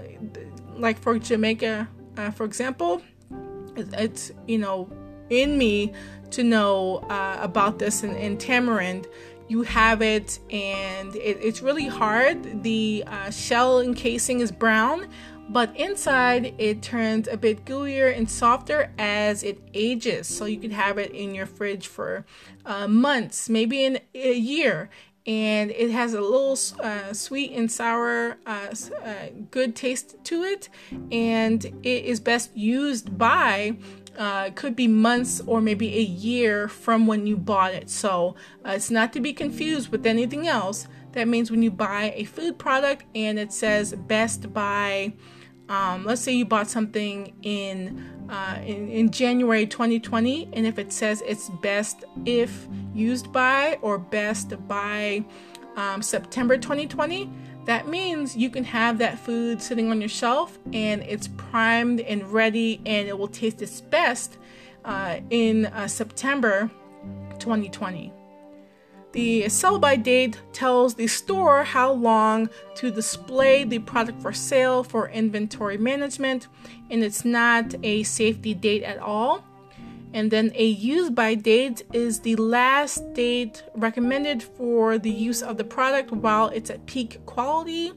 like 0.74 0.98
for 0.98 1.16
Jamaica, 1.18 1.88
uh, 2.16 2.30
for 2.32 2.44
example, 2.44 3.02
it's 3.76 4.32
you 4.48 4.58
know 4.58 4.90
in 5.30 5.56
me 5.56 5.92
to 6.30 6.42
know 6.42 6.96
uh, 7.08 7.38
about 7.40 7.78
this 7.78 8.02
in, 8.02 8.16
in, 8.16 8.36
tamarind. 8.36 9.06
You 9.48 9.62
have 9.62 10.02
it, 10.02 10.40
and 10.50 11.14
it, 11.16 11.38
it's 11.40 11.62
really 11.62 11.86
hard. 11.86 12.62
The 12.64 13.04
uh, 13.06 13.30
shell 13.30 13.80
encasing 13.80 14.40
is 14.40 14.50
brown, 14.50 15.08
but 15.50 15.76
inside 15.76 16.54
it 16.58 16.80
turns 16.80 17.26
a 17.26 17.36
bit 17.36 17.64
gooier 17.64 18.16
and 18.16 18.30
softer 18.30 18.92
as 18.98 19.42
it 19.42 19.60
ages. 19.74 20.28
So 20.28 20.44
you 20.44 20.58
could 20.58 20.72
have 20.72 20.96
it 20.96 21.10
in 21.10 21.34
your 21.34 21.46
fridge 21.46 21.88
for 21.88 22.24
uh, 22.64 22.86
months, 22.86 23.48
maybe 23.48 23.84
in 23.84 23.98
a 24.14 24.32
year. 24.32 24.90
And 25.26 25.70
it 25.72 25.90
has 25.90 26.14
a 26.14 26.20
little 26.20 26.56
uh, 26.82 27.12
sweet 27.12 27.52
and 27.52 27.70
sour, 27.70 28.38
uh, 28.46 28.74
uh 29.04 29.14
good 29.50 29.76
taste 29.76 30.16
to 30.24 30.44
it. 30.44 30.68
And 31.10 31.64
it 31.82 32.04
is 32.04 32.20
best 32.20 32.56
used 32.56 33.18
by 33.18 33.76
uh, 34.16 34.50
could 34.54 34.76
be 34.76 34.86
months 34.86 35.40
or 35.46 35.60
maybe 35.60 35.96
a 35.96 36.02
year 36.02 36.68
from 36.68 37.06
when 37.06 37.26
you 37.26 37.36
bought 37.36 37.74
it. 37.74 37.90
So 37.90 38.36
uh, 38.64 38.72
it's 38.72 38.90
not 38.90 39.12
to 39.14 39.20
be 39.20 39.32
confused 39.32 39.90
with 39.90 40.06
anything 40.06 40.46
else. 40.46 40.86
That 41.12 41.26
means 41.26 41.50
when 41.50 41.62
you 41.62 41.70
buy 41.70 42.12
a 42.14 42.24
food 42.24 42.58
product 42.58 43.04
and 43.14 43.38
it 43.38 43.52
says 43.52 43.94
best 43.94 44.52
by, 44.52 45.14
um, 45.70 46.04
let's 46.04 46.20
say 46.20 46.32
you 46.32 46.44
bought 46.44 46.68
something 46.68 47.32
in, 47.42 48.04
uh, 48.28 48.58
in 48.66 48.88
in 48.90 49.10
January 49.10 49.66
2020, 49.66 50.50
and 50.52 50.66
if 50.66 50.78
it 50.78 50.92
says 50.92 51.22
it's 51.24 51.48
best 51.62 52.04
if 52.26 52.66
used 52.92 53.32
by 53.32 53.78
or 53.80 53.96
best 53.96 54.54
by 54.66 55.24
um, 55.76 56.02
September 56.02 56.58
2020, 56.58 57.30
that 57.66 57.86
means 57.86 58.36
you 58.36 58.50
can 58.50 58.64
have 58.64 58.98
that 58.98 59.18
food 59.18 59.62
sitting 59.62 59.90
on 59.90 60.00
your 60.00 60.08
shelf 60.08 60.58
and 60.72 61.02
it's 61.04 61.28
primed 61.28 62.00
and 62.00 62.30
ready, 62.32 62.82
and 62.84 63.08
it 63.08 63.16
will 63.16 63.28
taste 63.28 63.62
its 63.62 63.80
best 63.80 64.38
uh, 64.84 65.20
in 65.30 65.66
uh, 65.66 65.86
September 65.86 66.68
2020. 67.38 68.12
The 69.12 69.48
sell 69.48 69.78
by 69.78 69.96
date 69.96 70.40
tells 70.52 70.94
the 70.94 71.08
store 71.08 71.64
how 71.64 71.92
long 71.92 72.48
to 72.76 72.92
display 72.92 73.64
the 73.64 73.80
product 73.80 74.22
for 74.22 74.32
sale 74.32 74.84
for 74.84 75.08
inventory 75.08 75.78
management, 75.78 76.46
and 76.90 77.02
it's 77.02 77.24
not 77.24 77.74
a 77.82 78.04
safety 78.04 78.54
date 78.54 78.84
at 78.84 78.98
all. 78.98 79.44
And 80.12 80.30
then 80.30 80.52
a 80.54 80.64
use 80.64 81.10
by 81.10 81.34
date 81.34 81.82
is 81.92 82.20
the 82.20 82.36
last 82.36 83.12
date 83.14 83.64
recommended 83.74 84.42
for 84.42 84.98
the 84.98 85.10
use 85.10 85.42
of 85.42 85.56
the 85.56 85.64
product 85.64 86.12
while 86.12 86.48
it's 86.48 86.70
at 86.70 86.86
peak 86.86 87.24
quality, 87.26 87.92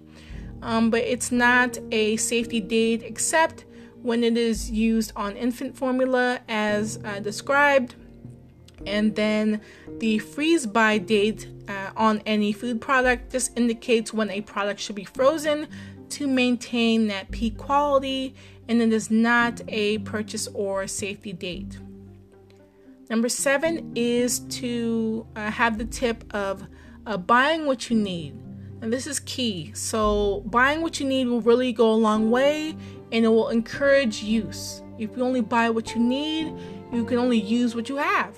um, 0.64 0.90
but 0.90 1.02
it's 1.02 1.32
not 1.32 1.78
a 1.92 2.18
safety 2.18 2.60
date 2.60 3.04
except 3.04 3.66
when 4.02 4.24
it 4.24 4.36
is 4.36 4.70
used 4.70 5.12
on 5.16 5.36
infant 5.38 5.76
formula 5.76 6.40
as 6.48 7.00
uh, 7.06 7.20
described 7.20 7.96
and 8.86 9.16
then 9.16 9.62
the 10.04 10.20
freeze 10.20 10.66
by 10.66 10.98
date 10.98 11.48
uh, 11.70 11.92
on 11.96 12.22
any 12.26 12.52
food 12.52 12.82
product 12.82 13.32
just 13.32 13.58
indicates 13.58 14.14
when 14.14 14.30
a 14.32 14.42
product 14.42 14.78
should 14.78 14.98
be 14.98 15.06
frozen 15.06 15.66
to 16.10 16.28
maintain 16.28 17.08
that 17.08 17.32
peak 17.32 17.58
quality 17.58 18.36
and 18.68 18.82
it 18.82 18.92
is 18.92 19.10
not 19.10 19.62
a 19.70 20.00
purchase 20.00 20.46
or 20.48 20.88
safety 20.88 21.32
date. 21.32 21.80
Number 23.10 23.30
seven 23.30 23.94
is 23.96 24.40
to 24.60 25.26
uh, 25.38 25.50
have 25.50 25.78
the 25.78 25.86
tip 25.86 26.26
of 26.36 26.68
uh, 27.08 27.16
buying 27.16 27.66
what 27.66 27.90
you 27.90 27.96
need. 27.96 28.34
And 28.82 28.92
this 28.92 29.08
is 29.08 29.22
key. 29.22 29.72
So, 29.74 30.42
buying 30.48 30.82
what 30.82 31.00
you 31.00 31.08
need 31.08 31.28
will 31.28 31.40
really 31.40 31.72
go 31.72 31.94
a 31.94 31.96
long 31.96 32.30
way 32.30 32.76
and 33.14 33.24
it 33.24 33.30
will 33.30 33.48
encourage 33.48 34.22
use. 34.22 34.84
If 35.00 35.16
you 35.16 35.24
only 35.24 35.40
buy 35.40 35.70
what 35.70 35.96
you 35.96 36.02
need, 36.02 36.54
you 36.92 37.06
can 37.06 37.20
only 37.20 37.40
use 37.40 37.74
what 37.74 37.88
you 37.88 37.96
have. 37.96 38.36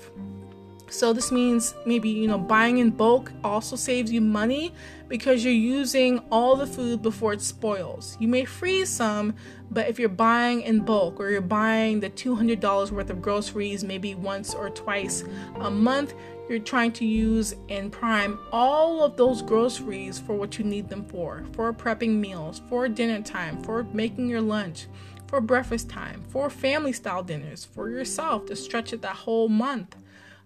So 0.88 1.12
this 1.12 1.32
means 1.32 1.74
maybe 1.84 2.08
you 2.08 2.28
know 2.28 2.38
buying 2.38 2.78
in 2.78 2.90
bulk 2.90 3.32
also 3.42 3.74
saves 3.74 4.12
you 4.12 4.20
money 4.20 4.72
because 5.08 5.44
you're 5.44 5.52
using 5.52 6.20
all 6.30 6.56
the 6.56 6.66
food 6.66 7.02
before 7.02 7.32
it 7.32 7.40
spoils. 7.40 8.16
You 8.20 8.28
may 8.28 8.44
freeze 8.44 8.88
some, 8.88 9.34
but 9.70 9.88
if 9.88 9.98
you're 9.98 10.08
buying 10.08 10.62
in 10.62 10.80
bulk 10.80 11.18
or 11.18 11.30
you're 11.30 11.40
buying 11.40 12.00
the 12.00 12.10
$200 12.10 12.90
worth 12.90 13.10
of 13.10 13.20
groceries 13.20 13.84
maybe 13.84 14.14
once 14.14 14.54
or 14.54 14.70
twice 14.70 15.24
a 15.60 15.70
month, 15.70 16.14
you're 16.48 16.58
trying 16.60 16.92
to 16.92 17.04
use 17.04 17.56
and 17.68 17.90
prime 17.90 18.38
all 18.52 19.02
of 19.02 19.16
those 19.16 19.42
groceries 19.42 20.18
for 20.20 20.34
what 20.34 20.58
you 20.58 20.64
need 20.64 20.88
them 20.88 21.04
for, 21.06 21.44
for 21.52 21.72
prepping 21.72 22.16
meals, 22.16 22.62
for 22.68 22.88
dinner 22.88 23.20
time, 23.20 23.60
for 23.64 23.84
making 23.92 24.28
your 24.28 24.40
lunch, 24.40 24.86
for 25.26 25.40
breakfast 25.40 25.88
time, 25.88 26.22
for 26.28 26.48
family 26.48 26.92
style 26.92 27.24
dinners, 27.24 27.64
for 27.64 27.90
yourself 27.90 28.46
to 28.46 28.54
stretch 28.54 28.92
it 28.92 29.02
that 29.02 29.16
whole 29.16 29.48
month 29.48 29.96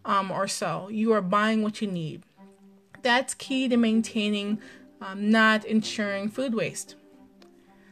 um, 0.04 0.30
or 0.30 0.48
so. 0.48 0.88
You 0.88 1.12
are 1.12 1.22
buying 1.22 1.62
what 1.62 1.80
you 1.80 1.88
need. 1.88 2.22
That's 3.02 3.34
key 3.34 3.68
to 3.68 3.76
maintaining, 3.76 4.60
um, 5.00 5.30
not 5.30 5.64
ensuring 5.64 6.28
food 6.28 6.54
waste. 6.54 6.96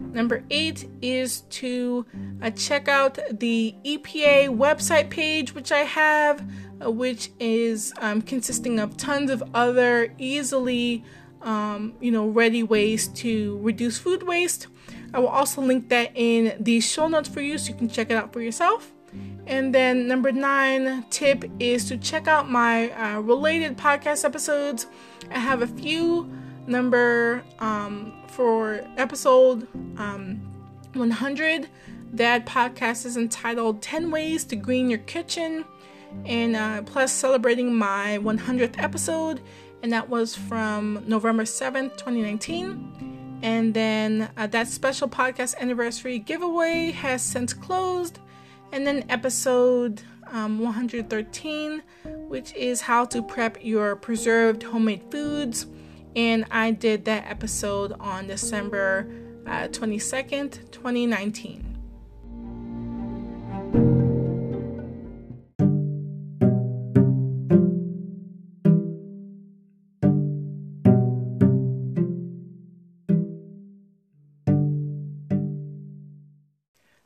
Number 0.01 0.45
eight 0.51 0.89
is 1.03 1.41
to 1.51 2.07
uh, 2.41 2.51
check 2.51 2.87
out 2.87 3.19
the 3.33 3.75
EPA 3.85 4.49
website 4.57 5.11
page, 5.11 5.55
which 5.55 5.73
I 5.73 5.81
have, 5.81 6.49
uh, 6.85 6.91
which 6.91 7.31
is 7.41 7.93
um, 7.99 8.23
consisting 8.23 8.79
of 8.79 8.97
tons 8.97 9.31
of 9.31 9.43
other 9.55 10.15
easily, 10.19 11.05
um, 11.43 11.95
you 12.01 12.13
know, 12.13 12.29
ready 12.29 12.63
ways 12.63 13.09
to 13.09 13.59
reduce 13.59 13.99
food 13.99 14.23
waste. 14.23 14.69
I 15.13 15.19
will 15.19 15.29
also 15.29 15.63
link 15.63 15.89
that 15.89 16.13
in 16.15 16.63
the 16.63 16.81
show 16.81 17.09
notes 17.09 17.29
for 17.29 17.41
you 17.41 17.59
so 17.59 17.71
you 17.71 17.75
can 17.75 17.89
check 17.89 18.11
it 18.11 18.15
out 18.15 18.33
for 18.33 18.41
yourself. 18.41 18.93
And 19.49 19.75
then 19.75 20.07
number 20.07 20.31
nine 20.31 21.07
tip 21.09 21.43
is 21.59 21.87
to 21.87 21.97
check 21.97 22.29
out 22.29 22.51
my 22.51 22.91
uh, 22.91 23.21
related 23.21 23.79
podcast 23.79 24.27
episodes. 24.27 24.87
I 25.31 25.39
have 25.39 25.63
a 25.63 25.67
few. 25.67 26.31
Number 26.67 27.43
um, 27.61 28.13
for 28.29 28.87
episode 28.99 29.67
um, 29.97 30.39
100, 30.93 31.67
that 32.13 32.45
podcast 32.45 33.07
is 33.07 33.17
entitled 33.17 33.81
10 33.81 34.11
Ways 34.11 34.45
to 34.45 34.57
Green 34.57 34.91
Your 34.91 34.99
Kitchen, 34.99 35.65
and 36.27 36.55
uh, 36.55 36.83
plus 36.83 37.11
celebrating 37.11 37.75
my 37.75 38.19
100th 38.21 38.75
episode, 38.79 39.41
and 39.83 39.91
that 39.95 40.11
was 40.11 40.35
from 40.35 41.03
November 41.07 41.45
7th, 41.45 41.93
2019. 41.93 43.41
And 43.43 43.73
then 43.73 44.31
uh, 44.37 44.47
that 44.49 44.69
special 44.69 45.09
podcast 45.09 45.57
anniversary 45.57 46.19
giveaway 46.19 46.91
has 46.91 47.23
since 47.23 47.55
closed 47.55 48.19
and 48.73 48.87
then 48.87 49.05
episode 49.09 50.03
um, 50.31 50.61
113, 50.61 51.83
which 52.29 52.55
is 52.55 52.83
how 52.83 53.05
to 53.07 53.23
prep 53.23 53.59
your 53.65 53.97
preserved 53.97 54.63
homemade 54.63 55.03
foods. 55.11 55.67
And 56.15 56.45
I 56.51 56.73
did 56.73 57.05
that 57.07 57.27
episode 57.31 57.93
on 58.01 58.27
December 58.27 59.09
uh, 59.47 59.69
22nd, 59.69 60.71
2019. 60.71 61.65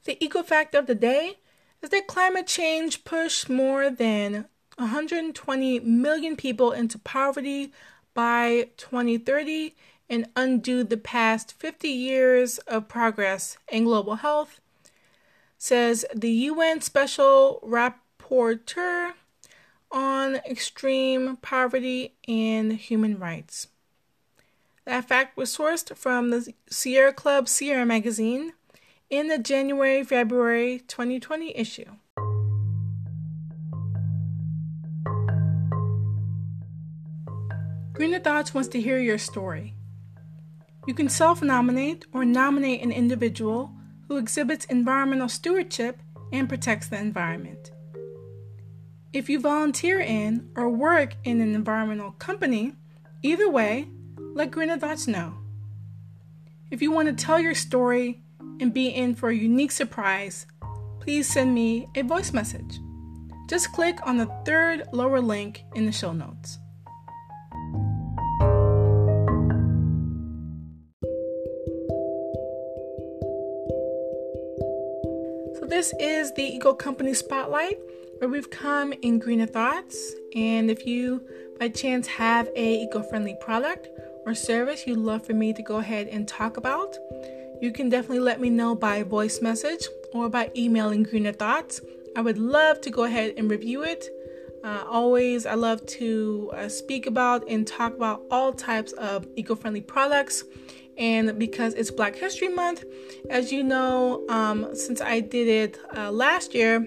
The 0.04 0.22
eco 0.24 0.42
fact 0.42 0.74
of 0.74 0.86
the 0.86 0.96
day 0.96 1.36
is 1.83 1.91
that 1.91 2.07
climate 2.07 2.47
change 2.47 3.05
pushed 3.05 3.51
more 3.51 3.91
than 3.91 4.47
120 4.78 5.80
million 5.80 6.37
people 6.37 6.72
into 6.72 6.99
poverty 6.99 7.72
by 8.14 8.68
2030 8.76 9.74
and 10.09 10.28
undo 10.37 10.85
the 10.85 10.97
past 10.97 11.53
50 11.59 11.89
years 11.89 12.59
of 12.59 12.89
progress 12.89 13.57
in 13.70 13.85
global 13.85 14.16
health, 14.16 14.61
says 15.59 16.05
the 16.14 16.30
UN 16.30 16.80
Special 16.80 17.61
Rapporteur 17.66 19.12
on 19.91 20.37
Extreme 20.37 21.37
Poverty 21.39 22.14
and 22.28 22.72
Human 22.74 23.18
Rights. 23.18 23.68
That 24.85 25.09
fact 25.09 25.37
was 25.37 25.57
sourced 25.57 25.97
from 25.97 26.30
the 26.30 26.53
Sierra 26.68 27.12
Club 27.12 27.49
Sierra 27.49 27.87
magazine 27.87 28.53
in 29.12 29.28
the 29.28 29.36
January 29.36 30.02
February 30.02 30.78
2020 30.88 31.54
issue. 31.54 31.84
Greener 37.92 38.20
Thoughts 38.20 38.54
wants 38.54 38.70
to 38.70 38.80
hear 38.80 38.98
your 38.98 39.18
story. 39.18 39.74
You 40.86 40.94
can 40.94 41.10
self 41.10 41.42
nominate 41.42 42.06
or 42.14 42.24
nominate 42.24 42.80
an 42.80 42.90
individual 42.90 43.70
who 44.08 44.16
exhibits 44.16 44.64
environmental 44.64 45.28
stewardship 45.28 46.00
and 46.32 46.48
protects 46.48 46.88
the 46.88 46.98
environment. 46.98 47.70
If 49.12 49.28
you 49.28 49.40
volunteer 49.40 50.00
in 50.00 50.48
or 50.56 50.70
work 50.70 51.16
in 51.22 51.42
an 51.42 51.54
environmental 51.54 52.12
company, 52.12 52.72
either 53.22 53.50
way, 53.50 53.88
let 54.16 54.50
Greener 54.50 54.78
Thoughts 54.78 55.06
know. 55.06 55.34
If 56.70 56.80
you 56.80 56.90
want 56.90 57.08
to 57.08 57.24
tell 57.24 57.38
your 57.38 57.54
story 57.54 58.22
and 58.62 58.72
be 58.72 58.88
in 58.88 59.14
for 59.14 59.28
a 59.28 59.34
unique 59.34 59.72
surprise, 59.72 60.46
please 61.00 61.28
send 61.28 61.52
me 61.52 61.88
a 61.96 62.02
voice 62.02 62.32
message. 62.32 62.78
Just 63.50 63.72
click 63.72 63.98
on 64.06 64.16
the 64.16 64.30
third 64.46 64.84
lower 64.92 65.20
link 65.20 65.64
in 65.74 65.84
the 65.84 65.92
show 65.92 66.12
notes. 66.12 66.58
So, 75.58 75.66
this 75.68 75.92
is 75.98 76.32
the 76.34 76.44
Eco 76.44 76.72
Company 76.72 77.12
Spotlight 77.14 77.78
where 78.18 78.30
we've 78.30 78.50
come 78.50 78.92
in 79.02 79.18
greener 79.18 79.46
thoughts. 79.46 80.14
And 80.36 80.70
if 80.70 80.86
you 80.86 81.26
by 81.58 81.68
chance 81.68 82.06
have 82.06 82.48
a 82.54 82.84
eco-friendly 82.84 83.36
product 83.40 83.88
or 84.24 84.34
service 84.34 84.86
you'd 84.86 84.98
love 84.98 85.26
for 85.26 85.34
me 85.34 85.52
to 85.52 85.62
go 85.62 85.78
ahead 85.78 86.06
and 86.06 86.28
talk 86.28 86.56
about, 86.56 86.96
you 87.62 87.70
can 87.70 87.88
definitely 87.88 88.18
let 88.18 88.40
me 88.40 88.50
know 88.50 88.74
by 88.74 89.04
voice 89.04 89.40
message 89.40 89.86
or 90.12 90.28
by 90.28 90.50
emailing 90.56 91.04
Greener 91.04 91.32
Thoughts. 91.32 91.80
I 92.16 92.20
would 92.20 92.36
love 92.36 92.80
to 92.80 92.90
go 92.90 93.04
ahead 93.04 93.34
and 93.36 93.48
review 93.48 93.84
it. 93.84 94.10
Uh, 94.64 94.82
always, 94.90 95.46
I 95.46 95.54
love 95.54 95.86
to 95.86 96.50
uh, 96.54 96.68
speak 96.68 97.06
about 97.06 97.48
and 97.48 97.64
talk 97.64 97.94
about 97.94 98.22
all 98.32 98.52
types 98.52 98.90
of 98.94 99.28
eco 99.36 99.54
friendly 99.54 99.80
products. 99.80 100.42
And 100.98 101.38
because 101.38 101.74
it's 101.74 101.92
Black 101.92 102.16
History 102.16 102.48
Month, 102.48 102.84
as 103.30 103.52
you 103.52 103.62
know, 103.62 104.26
um, 104.28 104.74
since 104.74 105.00
I 105.00 105.20
did 105.20 105.46
it 105.46 105.78
uh, 105.96 106.10
last 106.10 106.54
year 106.54 106.84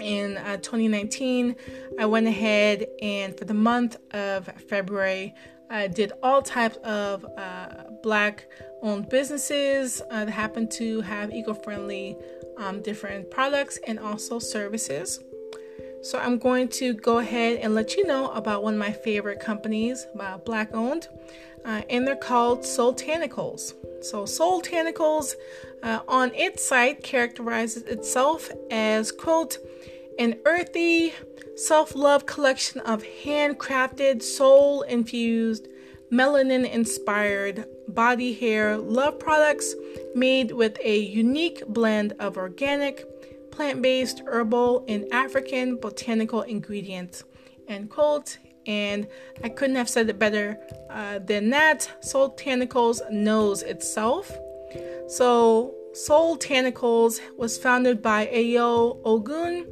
in 0.00 0.36
uh, 0.36 0.56
2019, 0.56 1.54
I 2.00 2.06
went 2.06 2.26
ahead 2.26 2.88
and 3.00 3.38
for 3.38 3.44
the 3.44 3.54
month 3.54 3.98
of 4.12 4.46
February, 4.68 5.32
I 5.70 5.86
did 5.86 6.12
all 6.24 6.42
types 6.42 6.76
of 6.78 7.24
uh, 7.38 7.84
Black 8.02 8.46
owned 8.82 9.08
businesses 9.08 10.02
that 10.10 10.28
happen 10.28 10.68
to 10.68 11.00
have 11.02 11.32
eco 11.32 11.54
friendly 11.54 12.16
um, 12.58 12.82
different 12.82 13.30
products 13.30 13.78
and 13.86 13.98
also 13.98 14.38
services. 14.38 15.20
So 16.02 16.18
I'm 16.18 16.38
going 16.38 16.68
to 16.68 16.94
go 16.94 17.18
ahead 17.18 17.58
and 17.58 17.74
let 17.74 17.96
you 17.96 18.04
know 18.06 18.30
about 18.32 18.62
one 18.64 18.74
of 18.74 18.80
my 18.80 18.92
favorite 18.92 19.38
companies, 19.38 20.06
uh, 20.18 20.38
black 20.38 20.74
owned, 20.74 21.06
uh, 21.64 21.82
and 21.88 22.06
they're 22.06 22.16
called 22.16 22.62
Soultanicals. 22.62 23.74
So 24.00 24.24
Soultanicals 24.24 25.34
uh, 25.82 26.00
on 26.08 26.34
its 26.34 26.64
site 26.64 27.04
characterizes 27.04 27.84
itself 27.84 28.50
as 28.70 29.12
quote 29.12 29.58
an 30.18 30.38
earthy 30.44 31.14
self-love 31.54 32.26
collection 32.26 32.80
of 32.80 33.04
handcrafted, 33.24 34.22
soul-infused, 36.12 36.64
melanin-inspired 36.64 37.66
body 37.88 38.32
hair 38.32 38.76
love 38.76 39.18
products 39.18 39.74
made 40.14 40.52
with 40.52 40.78
a 40.82 40.98
unique 40.98 41.66
blend 41.66 42.14
of 42.18 42.36
organic 42.36 43.04
plant 43.50 43.82
based, 43.82 44.22
herbal, 44.26 44.84
and 44.88 45.04
African 45.12 45.76
botanical 45.76 46.42
ingredients. 46.42 47.24
End 47.68 47.90
quote. 47.90 48.38
And 48.64 49.08
I 49.42 49.48
couldn't 49.48 49.76
have 49.76 49.88
said 49.88 50.08
it 50.08 50.18
better 50.18 50.56
uh, 50.88 51.18
than 51.18 51.50
that. 51.50 51.90
Soul 52.00 52.30
Soultanicals 52.30 53.10
knows 53.10 53.62
itself. 53.62 54.30
So, 55.08 55.74
Soul 55.94 56.38
Soultanicals 56.38 57.20
was 57.36 57.58
founded 57.58 58.00
by 58.00 58.26
Ayo 58.26 58.98
Ogun, 59.04 59.66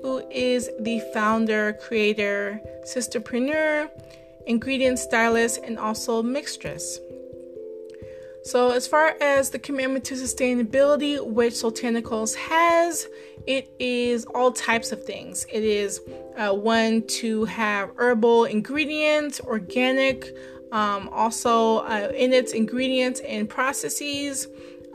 who 0.00 0.26
is 0.30 0.70
the 0.80 1.00
founder, 1.12 1.74
creator, 1.74 2.60
sisterpreneur, 2.84 3.90
ingredient 4.46 4.98
stylist, 4.98 5.60
and 5.62 5.78
also 5.78 6.22
mixtress. 6.22 6.98
So, 8.46 8.70
as 8.70 8.86
far 8.86 9.16
as 9.20 9.50
the 9.50 9.58
commitment 9.58 10.04
to 10.04 10.14
sustainability, 10.14 11.20
which 11.20 11.54
Soultanicals 11.54 12.36
has, 12.36 13.08
it 13.44 13.68
is 13.80 14.24
all 14.26 14.52
types 14.52 14.92
of 14.92 15.04
things. 15.04 15.46
It 15.52 15.64
is 15.64 16.00
uh, 16.36 16.54
one 16.54 17.02
to 17.08 17.44
have 17.46 17.90
herbal 17.96 18.44
ingredients, 18.44 19.40
organic, 19.40 20.32
um, 20.70 21.08
also 21.08 21.78
uh, 21.78 22.12
in 22.14 22.32
its 22.32 22.52
ingredients 22.52 23.18
and 23.20 23.48
processes. 23.48 24.46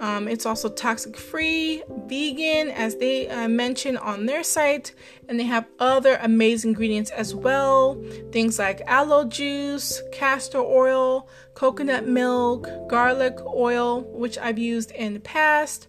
Um, 0.02 0.28
it's 0.28 0.48
also 0.48 0.68
toxic 0.68 1.16
free, 1.16 1.84
vegan, 2.08 2.72
as 2.72 2.96
they 2.96 3.30
uh, 3.30 3.48
mention 3.48 3.98
on 3.98 4.26
their 4.26 4.44
site, 4.44 4.96
and 5.30 5.40
they 5.40 5.44
have 5.44 5.68
other 5.78 6.18
amazing 6.24 6.72
ingredients 6.72 7.12
as 7.12 7.36
well. 7.36 8.04
Things 8.32 8.58
like 8.58 8.82
aloe 8.88 9.26
juice, 9.26 10.02
castor 10.12 10.58
oil, 10.58 11.30
coconut 11.54 12.08
milk, 12.08 12.68
garlic 12.90 13.38
oil, 13.46 14.02
which 14.02 14.40
I've 14.40 14.58
used 14.58 14.90
in 14.90 15.14
the 15.14 15.20
past, 15.20 15.88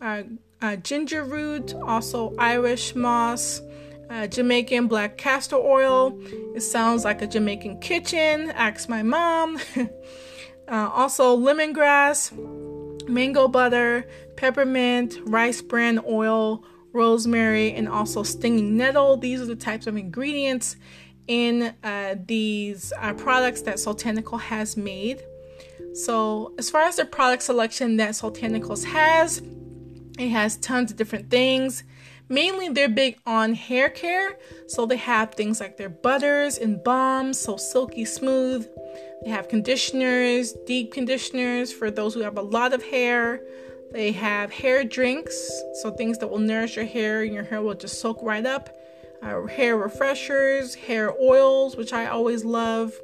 uh, 0.00 0.24
uh, 0.60 0.74
ginger 0.76 1.22
root, 1.22 1.72
also 1.86 2.34
Irish 2.38 2.96
moss. 2.96 3.62
Uh, 4.10 4.26
Jamaican 4.26 4.88
black 4.88 5.16
castor 5.16 5.56
oil. 5.56 6.20
It 6.54 6.60
sounds 6.60 7.02
like 7.02 7.22
a 7.22 7.26
Jamaican 7.26 7.80
kitchen. 7.80 8.50
Ask 8.50 8.86
my 8.90 9.02
mom. 9.02 9.58
uh, 10.68 10.90
also, 10.92 11.34
lemongrass, 11.34 12.30
mango 13.08 13.48
butter, 13.48 14.06
peppermint, 14.36 15.18
rice 15.24 15.62
bran 15.62 16.00
oil, 16.06 16.64
rosemary, 16.92 17.72
and 17.72 17.88
also 17.88 18.22
stinging 18.22 18.76
nettle. 18.76 19.16
These 19.16 19.40
are 19.40 19.46
the 19.46 19.56
types 19.56 19.86
of 19.86 19.96
ingredients 19.96 20.76
in 21.26 21.74
uh, 21.82 22.16
these 22.26 22.92
uh, 22.98 23.14
products 23.14 23.62
that 23.62 23.76
Soultanical 23.76 24.40
has 24.40 24.76
made. 24.76 25.22
So, 25.94 26.54
as 26.58 26.70
far 26.70 26.82
as 26.82 26.96
the 26.96 27.04
product 27.04 27.42
selection 27.42 27.96
that 27.98 28.10
Soultanicals 28.10 28.84
has, 28.84 29.42
it 30.18 30.28
has 30.30 30.56
tons 30.56 30.90
of 30.90 30.96
different 30.96 31.30
things. 31.30 31.84
Mainly, 32.28 32.70
they're 32.70 32.88
big 32.88 33.18
on 33.26 33.54
hair 33.54 33.90
care, 33.90 34.38
so 34.66 34.86
they 34.86 34.96
have 34.96 35.34
things 35.34 35.60
like 35.60 35.76
their 35.76 35.90
butters 35.90 36.56
and 36.56 36.82
balms, 36.82 37.38
so 37.38 37.56
silky 37.56 38.04
smooth. 38.04 38.66
They 39.24 39.30
have 39.30 39.48
conditioners, 39.48 40.52
deep 40.66 40.92
conditioners 40.92 41.72
for 41.72 41.90
those 41.90 42.14
who 42.14 42.20
have 42.20 42.36
a 42.36 42.42
lot 42.42 42.72
of 42.72 42.82
hair. 42.82 43.40
They 43.92 44.10
have 44.12 44.50
hair 44.50 44.84
drinks, 44.84 45.50
so 45.82 45.90
things 45.90 46.18
that 46.18 46.28
will 46.28 46.38
nourish 46.38 46.76
your 46.76 46.86
hair 46.86 47.22
and 47.22 47.32
your 47.32 47.44
hair 47.44 47.62
will 47.62 47.74
just 47.74 48.00
soak 48.00 48.18
right 48.22 48.44
up. 48.44 48.76
Uh, 49.22 49.46
hair 49.46 49.76
refreshers, 49.76 50.74
hair 50.74 51.12
oils, 51.20 51.76
which 51.76 51.92
I 51.92 52.06
always 52.06 52.44
love. 52.44 52.98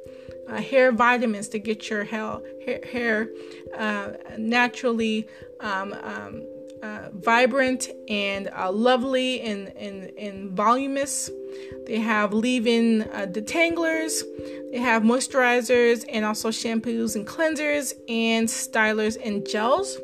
Uh, 0.49 0.61
hair 0.61 0.91
vitamins 0.91 1.47
to 1.49 1.59
get 1.59 1.89
your 1.89 2.03
hair, 2.03 2.39
hair, 2.65 2.81
hair 2.91 3.29
uh, 3.77 4.13
naturally 4.37 5.27
um, 5.59 5.93
um, 6.01 6.43
uh, 6.81 7.09
vibrant 7.13 7.89
and 8.07 8.49
uh, 8.55 8.71
lovely 8.71 9.41
and, 9.41 9.69
and, 9.77 10.11
and 10.17 10.51
voluminous. 10.51 11.29
They 11.85 11.99
have 11.99 12.33
leave 12.33 12.67
in 12.67 13.03
uh, 13.13 13.25
detanglers, 13.29 14.21
they 14.71 14.77
have 14.77 15.03
moisturizers, 15.03 16.05
and 16.07 16.23
also 16.23 16.49
shampoos 16.49 17.15
and 17.15 17.25
cleansers, 17.25 17.93
and 18.07 18.47
stylers 18.47 19.17
and 19.23 19.47
gels. 19.47 19.97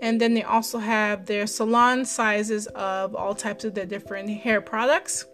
And 0.00 0.20
then 0.20 0.34
they 0.34 0.42
also 0.42 0.78
have 0.78 1.26
their 1.26 1.46
salon 1.46 2.04
sizes 2.04 2.66
of 2.68 3.14
all 3.14 3.34
types 3.34 3.64
of 3.64 3.74
the 3.74 3.86
different 3.86 4.30
hair 4.30 4.60
products. 4.60 5.26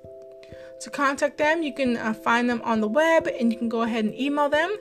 To 0.83 0.91
contact 0.91 1.39
them, 1.39 1.63
you 1.63 1.75
can 1.75 1.97
uh, 1.97 2.15
find 2.15 2.49
them 2.49 2.61
on 2.65 2.81
the 2.81 2.89
web 2.89 3.29
and 3.29 3.53
you 3.53 3.59
can 3.59 3.69
go 3.69 3.83
ahead 3.83 4.05
and 4.05 4.15
email 4.15 4.49
them 4.49 4.77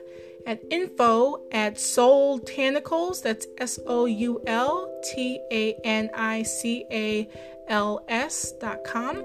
at 0.46 0.60
info 0.70 1.42
at 1.52 1.78
soul 1.78 2.40
soultanicals, 2.40 3.22
that's 3.22 3.46
S 3.58 3.78
O 3.86 4.06
U 4.06 4.42
L 4.46 5.00
T 5.02 5.40
A 5.50 5.74
N 5.84 6.10
I 6.14 6.42
C 6.42 6.86
A 6.90 7.28
L 7.68 8.04
S 8.08 8.52
dot 8.60 8.84
com. 8.84 9.22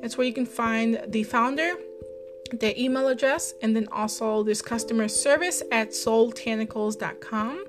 That's 0.00 0.16
where 0.16 0.26
you 0.26 0.32
can 0.32 0.46
find 0.46 1.00
the 1.08 1.22
founder, 1.24 1.74
their 2.52 2.74
email 2.76 3.08
address, 3.08 3.54
and 3.62 3.76
then 3.76 3.88
also 3.92 4.42
this 4.42 4.62
customer 4.62 5.08
service 5.08 5.62
at 5.70 5.90
soultanicals.com. 5.90 7.64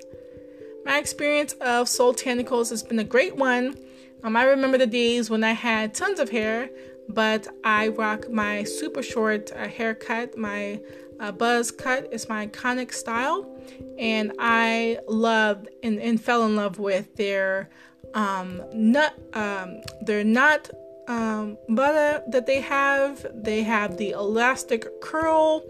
My 0.84 0.98
experience 0.98 1.52
of 1.60 1.88
Soul 1.88 2.14
Soultanicals 2.14 2.70
has 2.70 2.82
been 2.82 2.98
a 2.98 3.04
great 3.04 3.36
one. 3.36 3.78
Um, 4.24 4.36
I 4.36 4.44
remember 4.44 4.78
the 4.78 4.86
days 4.86 5.30
when 5.30 5.44
I 5.44 5.52
had 5.52 5.94
tons 5.94 6.18
of 6.18 6.30
hair, 6.30 6.70
but 7.08 7.48
I 7.62 7.88
rock 7.88 8.30
my 8.30 8.64
super 8.64 9.02
short 9.02 9.52
uh, 9.52 9.68
haircut, 9.68 10.36
my 10.36 10.80
uh, 11.22 11.30
buzz 11.30 11.70
cut 11.70 12.12
is 12.12 12.28
my 12.28 12.46
iconic 12.46 12.92
style, 12.92 13.48
and 13.96 14.32
I 14.40 14.98
loved 15.06 15.68
and, 15.82 16.00
and 16.00 16.20
fell 16.20 16.44
in 16.44 16.56
love 16.56 16.80
with 16.80 17.14
their 17.14 17.70
um, 18.12 18.60
nut, 18.74 19.14
um, 19.32 19.80
their 20.02 20.24
nut 20.24 20.68
um, 21.06 21.56
butter 21.68 22.24
that 22.26 22.46
they 22.46 22.60
have. 22.60 23.24
They 23.32 23.62
have 23.62 23.98
the 23.98 24.10
elastic 24.10 25.00
curl 25.00 25.64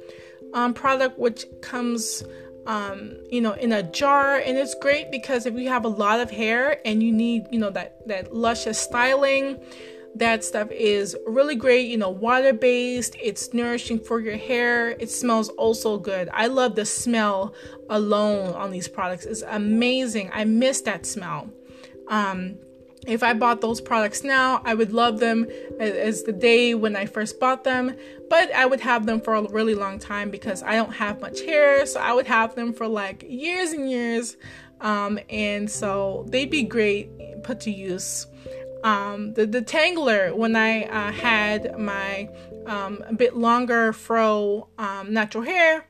um, 0.55 0.73
product, 0.73 1.19
which 1.19 1.45
comes 1.61 2.25
um, 2.67 3.17
you 3.31 3.41
know, 3.41 3.53
in 3.55 3.73
a 3.73 3.83
jar, 3.83 4.37
and 4.37 4.57
it's 4.57 4.75
great 4.75 5.11
because 5.11 5.47
if 5.47 5.55
you 5.55 5.69
have 5.69 5.85
a 5.85 5.89
lot 5.89 6.21
of 6.21 6.31
hair 6.31 6.81
and 6.85 7.03
you 7.03 7.13
need, 7.13 7.49
you 7.51 7.59
know, 7.59 7.71
that 7.71 8.07
that 8.07 8.35
luscious 8.35 8.79
styling, 8.79 9.61
that 10.15 10.45
stuff 10.45 10.71
is 10.71 11.17
really 11.27 11.55
great, 11.55 11.89
you 11.89 11.97
know, 11.97 12.11
water 12.11 12.53
based. 12.53 13.17
It's 13.21 13.55
nourishing 13.55 13.99
for 13.99 14.21
your 14.21 14.37
hair. 14.37 14.91
It 14.91 15.11
smells 15.11 15.49
also 15.51 15.99
good. 15.99 16.29
I 16.33 16.49
love 16.49 16.75
the 16.75 16.85
smell 16.85 17.55
alone 17.89 18.55
on 18.55 18.71
these 18.71 18.89
products. 18.89 19.25
It's 19.25 19.43
amazing. 19.43 20.31
I 20.33 20.45
miss 20.45 20.83
that 20.83 21.07
smell. 21.07 21.51
Um, 22.09 22.57
if 23.07 23.23
I 23.23 23.35
bought 23.35 23.61
those 23.61 23.81
products 23.81 24.23
now, 24.23 24.63
I 24.65 24.75
would 24.75 24.93
love 24.93 25.19
them 25.19 25.49
as, 25.81 26.23
the 26.23 26.33
day 26.33 26.75
when 26.75 26.95
I 26.95 27.07
first 27.07 27.41
bought 27.41 27.65
them, 27.65 27.97
but 28.31 28.53
I 28.53 28.65
would 28.65 28.81
have 28.81 29.07
them 29.07 29.21
for 29.21 29.35
a 29.35 29.43
really 29.43 29.75
long 29.75 29.99
time 29.99 30.31
because 30.31 30.63
I 30.63 30.77
don't 30.77 30.93
have 30.93 31.21
much 31.21 31.41
hair, 31.41 31.85
so 31.85 31.99
I 31.99 32.13
would 32.13 32.29
have 32.29 32.55
them 32.55 32.73
for 32.73 32.87
like 32.87 33.25
years 33.27 33.73
and 33.73 33.91
years. 33.91 34.37
Um, 34.81 35.19
and 35.29 35.71
so 35.71 36.27
they'd 36.29 36.51
be 36.51 36.63
great 36.63 37.11
put 37.43 37.61
to 37.61 37.71
use 37.71 38.27
um, 38.83 39.35
the 39.35 39.47
detangler 39.47 40.35
when 40.35 40.57
I 40.57 40.85
uh, 40.85 41.13
had 41.13 41.79
my 41.79 42.29
um, 42.67 43.03
a 43.07 43.15
bit 43.15 43.37
longer 43.37 43.93
fro 43.93 44.69
um, 44.79 45.13
natural 45.13 45.45
hair. 45.45 45.87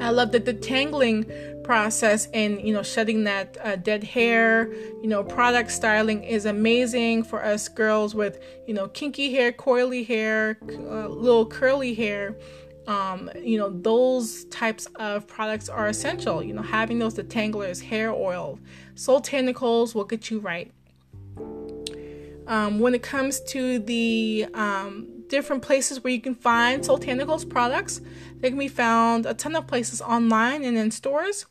I 0.00 0.10
love 0.10 0.32
the 0.32 0.40
detangling 0.40 1.64
process 1.64 2.28
and 2.34 2.60
you 2.60 2.74
know 2.74 2.82
shedding 2.82 3.24
that 3.24 3.56
uh, 3.62 3.76
dead 3.76 4.04
hair. 4.04 4.72
You 5.02 5.08
know, 5.08 5.24
product 5.24 5.70
styling 5.70 6.24
is 6.24 6.44
amazing 6.44 7.24
for 7.24 7.44
us 7.44 7.68
girls 7.68 8.14
with 8.14 8.42
you 8.66 8.74
know 8.74 8.88
kinky 8.88 9.32
hair, 9.32 9.52
coily 9.52 10.06
hair, 10.06 10.58
uh, 10.68 11.08
little 11.08 11.46
curly 11.46 11.94
hair. 11.94 12.36
Um, 12.86 13.30
you 13.36 13.58
know, 13.58 13.68
those 13.68 14.46
types 14.46 14.86
of 14.96 15.26
products 15.26 15.68
are 15.68 15.88
essential. 15.88 16.42
You 16.42 16.54
know, 16.54 16.62
having 16.62 16.98
those 16.98 17.14
detanglers, 17.14 17.82
hair 17.82 18.12
oil, 18.12 18.58
Soultanicals 18.94 19.94
will 19.94 20.04
get 20.04 20.30
you 20.30 20.40
right. 20.40 20.72
Um, 22.48 22.80
when 22.80 22.94
it 22.94 23.02
comes 23.02 23.40
to 23.52 23.78
the 23.78 24.46
um, 24.54 25.18
different 25.28 25.62
places 25.62 26.02
where 26.02 26.12
you 26.12 26.20
can 26.20 26.34
find 26.34 26.82
Soultanicals 26.82 27.48
products. 27.48 28.00
They 28.40 28.50
can 28.50 28.58
be 28.58 28.68
found 28.68 29.26
a 29.26 29.34
ton 29.34 29.54
of 29.54 29.66
places 29.66 30.00
online 30.00 30.64
and 30.64 30.76
in 30.76 30.90
stores, 30.90 31.46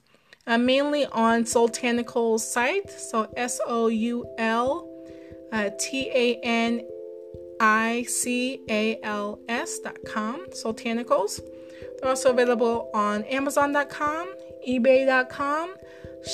uh, 0.45 0.57
mainly 0.57 1.05
on 1.05 1.43
Soultanicals 1.43 2.41
site. 2.41 2.89
So 2.89 3.31
S 3.37 3.59
O 3.65 3.87
U 3.87 4.25
L 4.37 4.89
T 5.79 6.11
A 6.13 6.39
N 6.43 6.81
I 7.59 8.05
C 8.07 8.61
A 8.69 8.99
L 9.03 9.39
S 9.47 9.79
dot 9.79 9.97
com. 10.05 10.45
Soultanicals. 10.49 11.39
They're 11.99 12.09
also 12.09 12.31
available 12.31 12.89
on 12.93 13.23
Amazon.com, 13.23 14.35
eBay.com, 14.67 15.75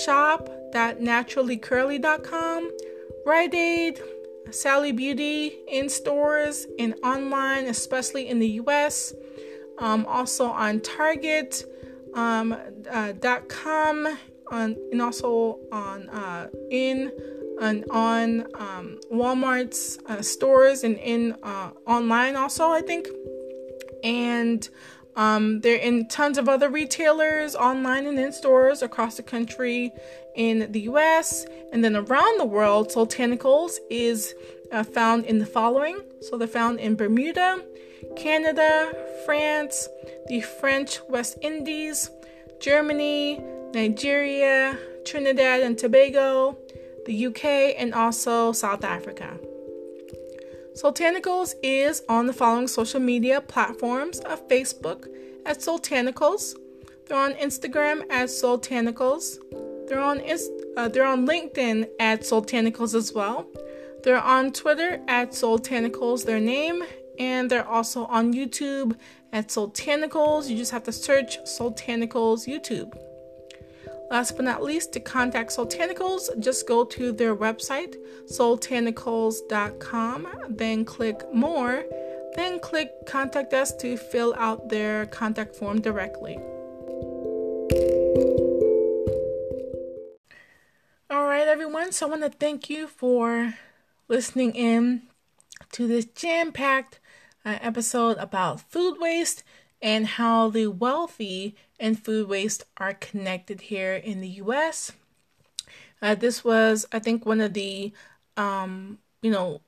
shop.naturallycurly.com, 0.03 2.71
Rite 3.25 3.55
Aid, 3.55 4.01
Sally 4.53 4.91
Beauty 4.91 5.59
in 5.67 5.89
stores 5.89 6.67
and 6.79 6.95
online, 7.03 7.65
especially 7.65 8.27
in 8.29 8.39
the 8.39 8.49
US. 8.61 9.13
Um, 9.79 10.05
also 10.05 10.45
on 10.45 10.81
Target 10.81 11.65
um, 12.13 12.55
uh, 12.89 13.13
.com 13.47 14.17
on, 14.51 14.77
and 14.91 15.01
also 15.01 15.59
on 15.71 16.09
uh, 16.09 16.47
in 16.69 17.11
and 17.61 17.85
on 17.89 18.41
um, 18.55 18.99
Walmart's 19.11 19.99
uh, 20.07 20.21
stores 20.21 20.83
and 20.83 20.97
in 20.97 21.35
uh, 21.43 21.71
online 21.87 22.35
also 22.35 22.71
I 22.71 22.81
think 22.81 23.07
and 24.03 24.67
um, 25.15 25.59
they're 25.61 25.77
in 25.77 26.07
tons 26.07 26.37
of 26.37 26.49
other 26.49 26.69
retailers 26.69 27.55
online 27.55 28.07
and 28.07 28.19
in 28.19 28.33
stores 28.33 28.81
across 28.81 29.17
the 29.17 29.23
country 29.23 29.91
in 30.35 30.71
the 30.71 30.81
US 30.81 31.45
and 31.71 31.83
then 31.83 31.95
around 31.95 32.39
the 32.39 32.45
world. 32.45 32.89
Soultanicals 32.89 33.77
is 33.89 34.33
uh, 34.71 34.83
found 34.83 35.25
in 35.25 35.39
the 35.39 35.45
following. 35.45 36.01
So 36.21 36.37
they're 36.37 36.47
found 36.47 36.79
in 36.79 36.95
Bermuda, 36.95 37.63
Canada, 38.15 38.93
France, 39.25 39.87
the 40.27 40.41
French 40.41 40.99
West 41.09 41.37
Indies, 41.41 42.09
Germany, 42.59 43.41
Nigeria, 43.73 44.77
Trinidad 45.05 45.61
and 45.61 45.77
Tobago, 45.77 46.57
the 47.05 47.27
UK, 47.27 47.45
and 47.77 47.93
also 47.93 48.51
South 48.51 48.83
Africa. 48.83 49.37
Soultanicals 50.75 51.53
is 51.61 52.01
on 52.09 52.25
the 52.25 52.33
following 52.33 52.67
social 52.67 52.99
media 52.99 53.41
platforms 53.41 54.19
of 54.21 54.47
Facebook 54.47 55.07
at 55.45 55.59
Soultanicals. 55.59 56.55
They're 57.05 57.17
on 57.17 57.33
Instagram 57.33 58.03
at 58.09 58.29
Soultanicals. 58.29 59.37
They're 59.93 60.01
on 60.01 60.21
uh, 60.75 60.87
they're 60.87 61.05
on 61.05 61.27
LinkedIn 61.27 61.87
at 61.99 62.21
Soultanicals 62.21 62.95
as 62.95 63.13
well. 63.13 63.45
They're 64.03 64.19
on 64.19 64.51
Twitter 64.51 64.99
at 65.07 65.33
Soultanicals, 65.33 66.25
their 66.25 66.39
name, 66.39 66.83
and 67.19 67.47
they're 67.47 67.67
also 67.67 68.05
on 68.05 68.33
YouTube 68.33 68.97
at 69.31 69.49
Soultanicals. 69.49 70.49
You 70.49 70.57
just 70.57 70.71
have 70.71 70.81
to 70.85 70.91
search 70.91 71.37
Soultanicals 71.43 72.47
YouTube. 72.47 72.97
Last 74.09 74.35
but 74.35 74.45
not 74.45 74.63
least, 74.63 74.93
to 74.93 74.99
contact 74.99 75.51
Soultanicals, 75.51 76.39
just 76.39 76.67
go 76.67 76.83
to 76.85 77.11
their 77.11 77.35
website, 77.35 77.95
soultanicals.com, 78.25 80.27
then 80.49 80.85
click 80.85 81.21
More, 81.31 81.83
then 82.35 82.59
click 82.59 82.89
Contact 83.05 83.53
Us 83.53 83.75
to 83.75 83.95
fill 83.95 84.33
out 84.39 84.69
their 84.69 85.05
contact 85.05 85.55
form 85.55 85.81
directly. 85.81 86.39
All 91.13 91.25
right, 91.25 91.47
everyone, 91.47 91.91
so 91.91 92.07
I 92.07 92.09
want 92.09 92.23
to 92.23 92.29
thank 92.31 92.71
you 92.71 92.87
for 92.87 93.53
listening 94.07 94.55
in 94.55 95.03
to 95.73 95.85
this 95.85 96.05
jam 96.05 96.51
packed 96.51 96.99
uh, 97.45 97.59
episode 97.61 98.17
about 98.17 98.61
food 98.61 98.97
waste 98.99 99.43
and 99.79 100.07
how 100.07 100.49
the 100.49 100.65
wealthy 100.65 101.55
and 101.79 102.03
food 102.03 102.27
waste 102.27 102.63
are 102.77 102.95
connected 102.95 103.61
here 103.61 103.93
in 103.93 104.21
the 104.21 104.27
US. 104.27 104.93
Uh, 106.01 106.15
this 106.15 106.43
was, 106.43 106.87
I 106.91 106.97
think, 106.97 107.27
one 107.27 107.41
of 107.41 107.53
the, 107.53 107.93
um, 108.35 108.97
you 109.21 109.29
know, 109.29 109.61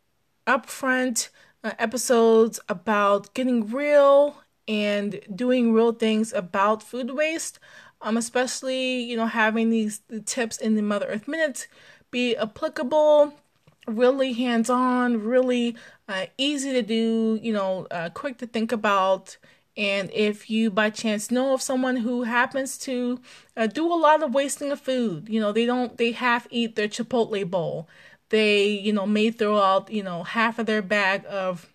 upfront 0.48 1.30
uh, 1.64 1.74
episodes 1.78 2.60
about 2.68 3.36
getting 3.36 3.68
real 3.68 4.42
and 4.68 5.20
doing 5.36 5.74
real 5.74 5.92
things 5.92 6.34
about 6.34 6.82
food 6.82 7.12
waste. 7.12 7.60
Um, 8.02 8.18
especially, 8.18 9.02
you 9.02 9.18
know, 9.18 9.26
having 9.26 9.72
these 9.72 10.02
the 10.10 10.20
tips 10.20 10.58
in 10.58 10.76
the 10.76 10.82
Mother 10.82 11.08
Earth 11.08 11.28
Minutes 11.28 11.68
be 12.12 12.36
applicable, 12.36 13.34
really 13.88 14.34
hands 14.34 14.70
on, 14.70 15.24
really 15.24 15.76
uh, 16.08 16.26
easy 16.38 16.72
to 16.74 16.82
do, 16.82 17.40
you 17.42 17.52
know, 17.52 17.88
uh, 17.90 18.10
quick 18.10 18.38
to 18.40 18.48
think 18.48 18.72
about, 18.72 19.38
and 19.78 20.12
if 20.14 20.50
you 20.50 20.70
by 20.70 20.90
chance 20.90 21.32
know 21.32 21.54
of 21.54 21.62
someone 21.62 21.98
who 21.98 22.24
happens 22.24 22.78
to 22.80 23.20
uh, 23.58 23.68
do 23.68 23.92
a 23.92 23.96
lot 23.96 24.24
of 24.24 24.34
wasting 24.34 24.72
of 24.72 24.80
food, 24.80 25.28
you 25.28 25.40
know, 25.40 25.52
they 25.52 25.66
don't, 25.66 25.98
they 25.98 26.12
half 26.12 26.48
eat 26.52 26.76
their 26.76 26.88
Chipotle 26.88 27.50
bowl. 27.50 27.88
They, 28.30 28.68
you 28.68 28.94
know, 28.94 29.06
may 29.06 29.32
throw 29.32 29.60
out, 29.60 29.92
you 29.92 30.04
know, 30.04 30.24
half 30.24 30.60
of 30.60 30.66
their 30.66 30.82
bag 30.82 31.24
of 31.28 31.70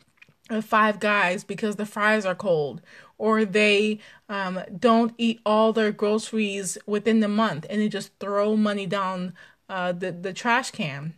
uh, 0.48 0.60
five 0.60 1.00
guys 1.00 1.44
because 1.44 1.76
the 1.76 1.86
fries 1.86 2.24
are 2.24 2.34
cold. 2.34 2.80
Or 3.20 3.44
they 3.44 4.00
um, 4.28 4.60
don't 4.78 5.14
eat 5.18 5.40
all 5.44 5.72
their 5.72 5.92
groceries 5.92 6.78
within 6.86 7.20
the 7.20 7.28
month 7.28 7.66
and 7.68 7.80
they 7.80 7.88
just 7.88 8.10
throw 8.18 8.56
money 8.56 8.86
down 8.86 9.34
uh, 9.68 9.92
the, 9.92 10.10
the 10.10 10.32
trash 10.32 10.70
can 10.70 11.14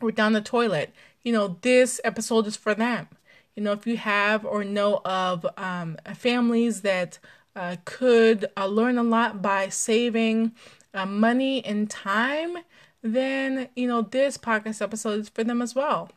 or 0.00 0.10
down 0.10 0.32
the 0.32 0.40
toilet. 0.40 0.92
You 1.22 1.32
know, 1.32 1.58
this 1.60 2.00
episode 2.04 2.46
is 2.46 2.56
for 2.56 2.74
them 2.74 3.08
you 3.54 3.62
know, 3.62 3.72
if 3.72 3.86
you 3.86 3.96
have 3.96 4.44
or 4.44 4.64
know 4.64 5.00
of 5.04 5.46
um, 5.56 5.96
families 6.14 6.82
that 6.82 7.18
uh, 7.54 7.76
could 7.84 8.46
uh, 8.56 8.66
learn 8.66 8.96
a 8.96 9.02
lot 9.02 9.42
by 9.42 9.68
saving 9.68 10.52
uh, 10.94 11.04
money 11.06 11.64
and 11.64 11.90
time, 11.90 12.58
then, 13.02 13.68
you 13.76 13.86
know, 13.86 14.02
this 14.02 14.38
podcast 14.38 14.80
episode 14.80 15.20
is 15.20 15.28
for 15.28 15.44
them 15.44 15.60
as 15.60 15.74
well. 15.74 16.10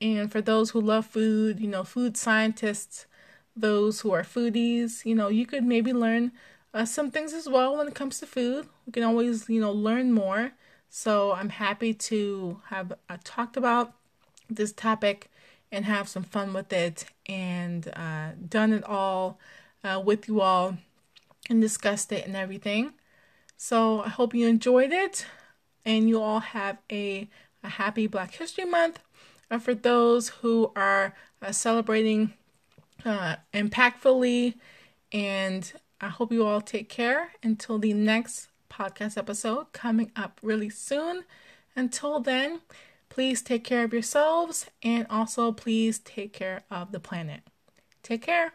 And 0.00 0.30
for 0.30 0.40
those 0.40 0.70
who 0.70 0.80
love 0.80 1.06
food, 1.06 1.60
you 1.60 1.68
know, 1.68 1.84
food 1.84 2.16
scientists, 2.16 3.06
those 3.60 4.00
who 4.00 4.12
are 4.12 4.22
foodies, 4.22 5.04
you 5.04 5.14
know, 5.14 5.28
you 5.28 5.46
could 5.46 5.64
maybe 5.64 5.92
learn 5.92 6.32
uh, 6.72 6.84
some 6.84 7.10
things 7.10 7.32
as 7.32 7.48
well 7.48 7.76
when 7.76 7.88
it 7.88 7.94
comes 7.94 8.20
to 8.20 8.26
food. 8.26 8.68
We 8.86 8.92
can 8.92 9.02
always, 9.02 9.48
you 9.48 9.60
know, 9.60 9.72
learn 9.72 10.12
more. 10.12 10.52
So 10.88 11.32
I'm 11.32 11.50
happy 11.50 11.94
to 11.94 12.60
have 12.66 12.92
uh, 13.08 13.18
talked 13.24 13.56
about 13.56 13.92
this 14.48 14.72
topic 14.72 15.30
and 15.72 15.84
have 15.84 16.08
some 16.08 16.24
fun 16.24 16.52
with 16.52 16.72
it 16.72 17.04
and 17.26 17.88
uh, 17.94 18.30
done 18.48 18.72
it 18.72 18.84
all 18.84 19.38
uh, 19.84 20.02
with 20.04 20.26
you 20.28 20.40
all 20.40 20.76
and 21.48 21.60
discussed 21.60 22.12
it 22.12 22.26
and 22.26 22.36
everything. 22.36 22.92
So 23.56 24.02
I 24.02 24.08
hope 24.08 24.34
you 24.34 24.46
enjoyed 24.48 24.92
it 24.92 25.26
and 25.84 26.08
you 26.08 26.20
all 26.20 26.40
have 26.40 26.78
a, 26.90 27.28
a 27.62 27.68
happy 27.68 28.06
Black 28.06 28.34
History 28.34 28.64
Month. 28.64 29.00
Uh, 29.50 29.58
for 29.58 29.74
those 29.74 30.28
who 30.28 30.72
are 30.76 31.14
uh, 31.42 31.52
celebrating 31.52 32.34
uh, 33.04 33.36
impactfully, 33.52 34.54
and 35.12 35.72
I 36.00 36.08
hope 36.08 36.32
you 36.32 36.46
all 36.46 36.60
take 36.60 36.88
care 36.88 37.32
until 37.42 37.78
the 37.78 37.92
next 37.92 38.48
podcast 38.70 39.16
episode 39.16 39.72
coming 39.72 40.12
up 40.16 40.40
really 40.42 40.70
soon. 40.70 41.24
Until 41.76 42.20
then, 42.20 42.60
Please 43.10 43.42
take 43.42 43.64
care 43.64 43.84
of 43.84 43.92
yourselves 43.92 44.66
and 44.82 45.06
also 45.10 45.52
please 45.52 45.98
take 45.98 46.32
care 46.32 46.62
of 46.70 46.92
the 46.92 47.00
planet. 47.00 47.42
Take 48.02 48.22
care. 48.22 48.54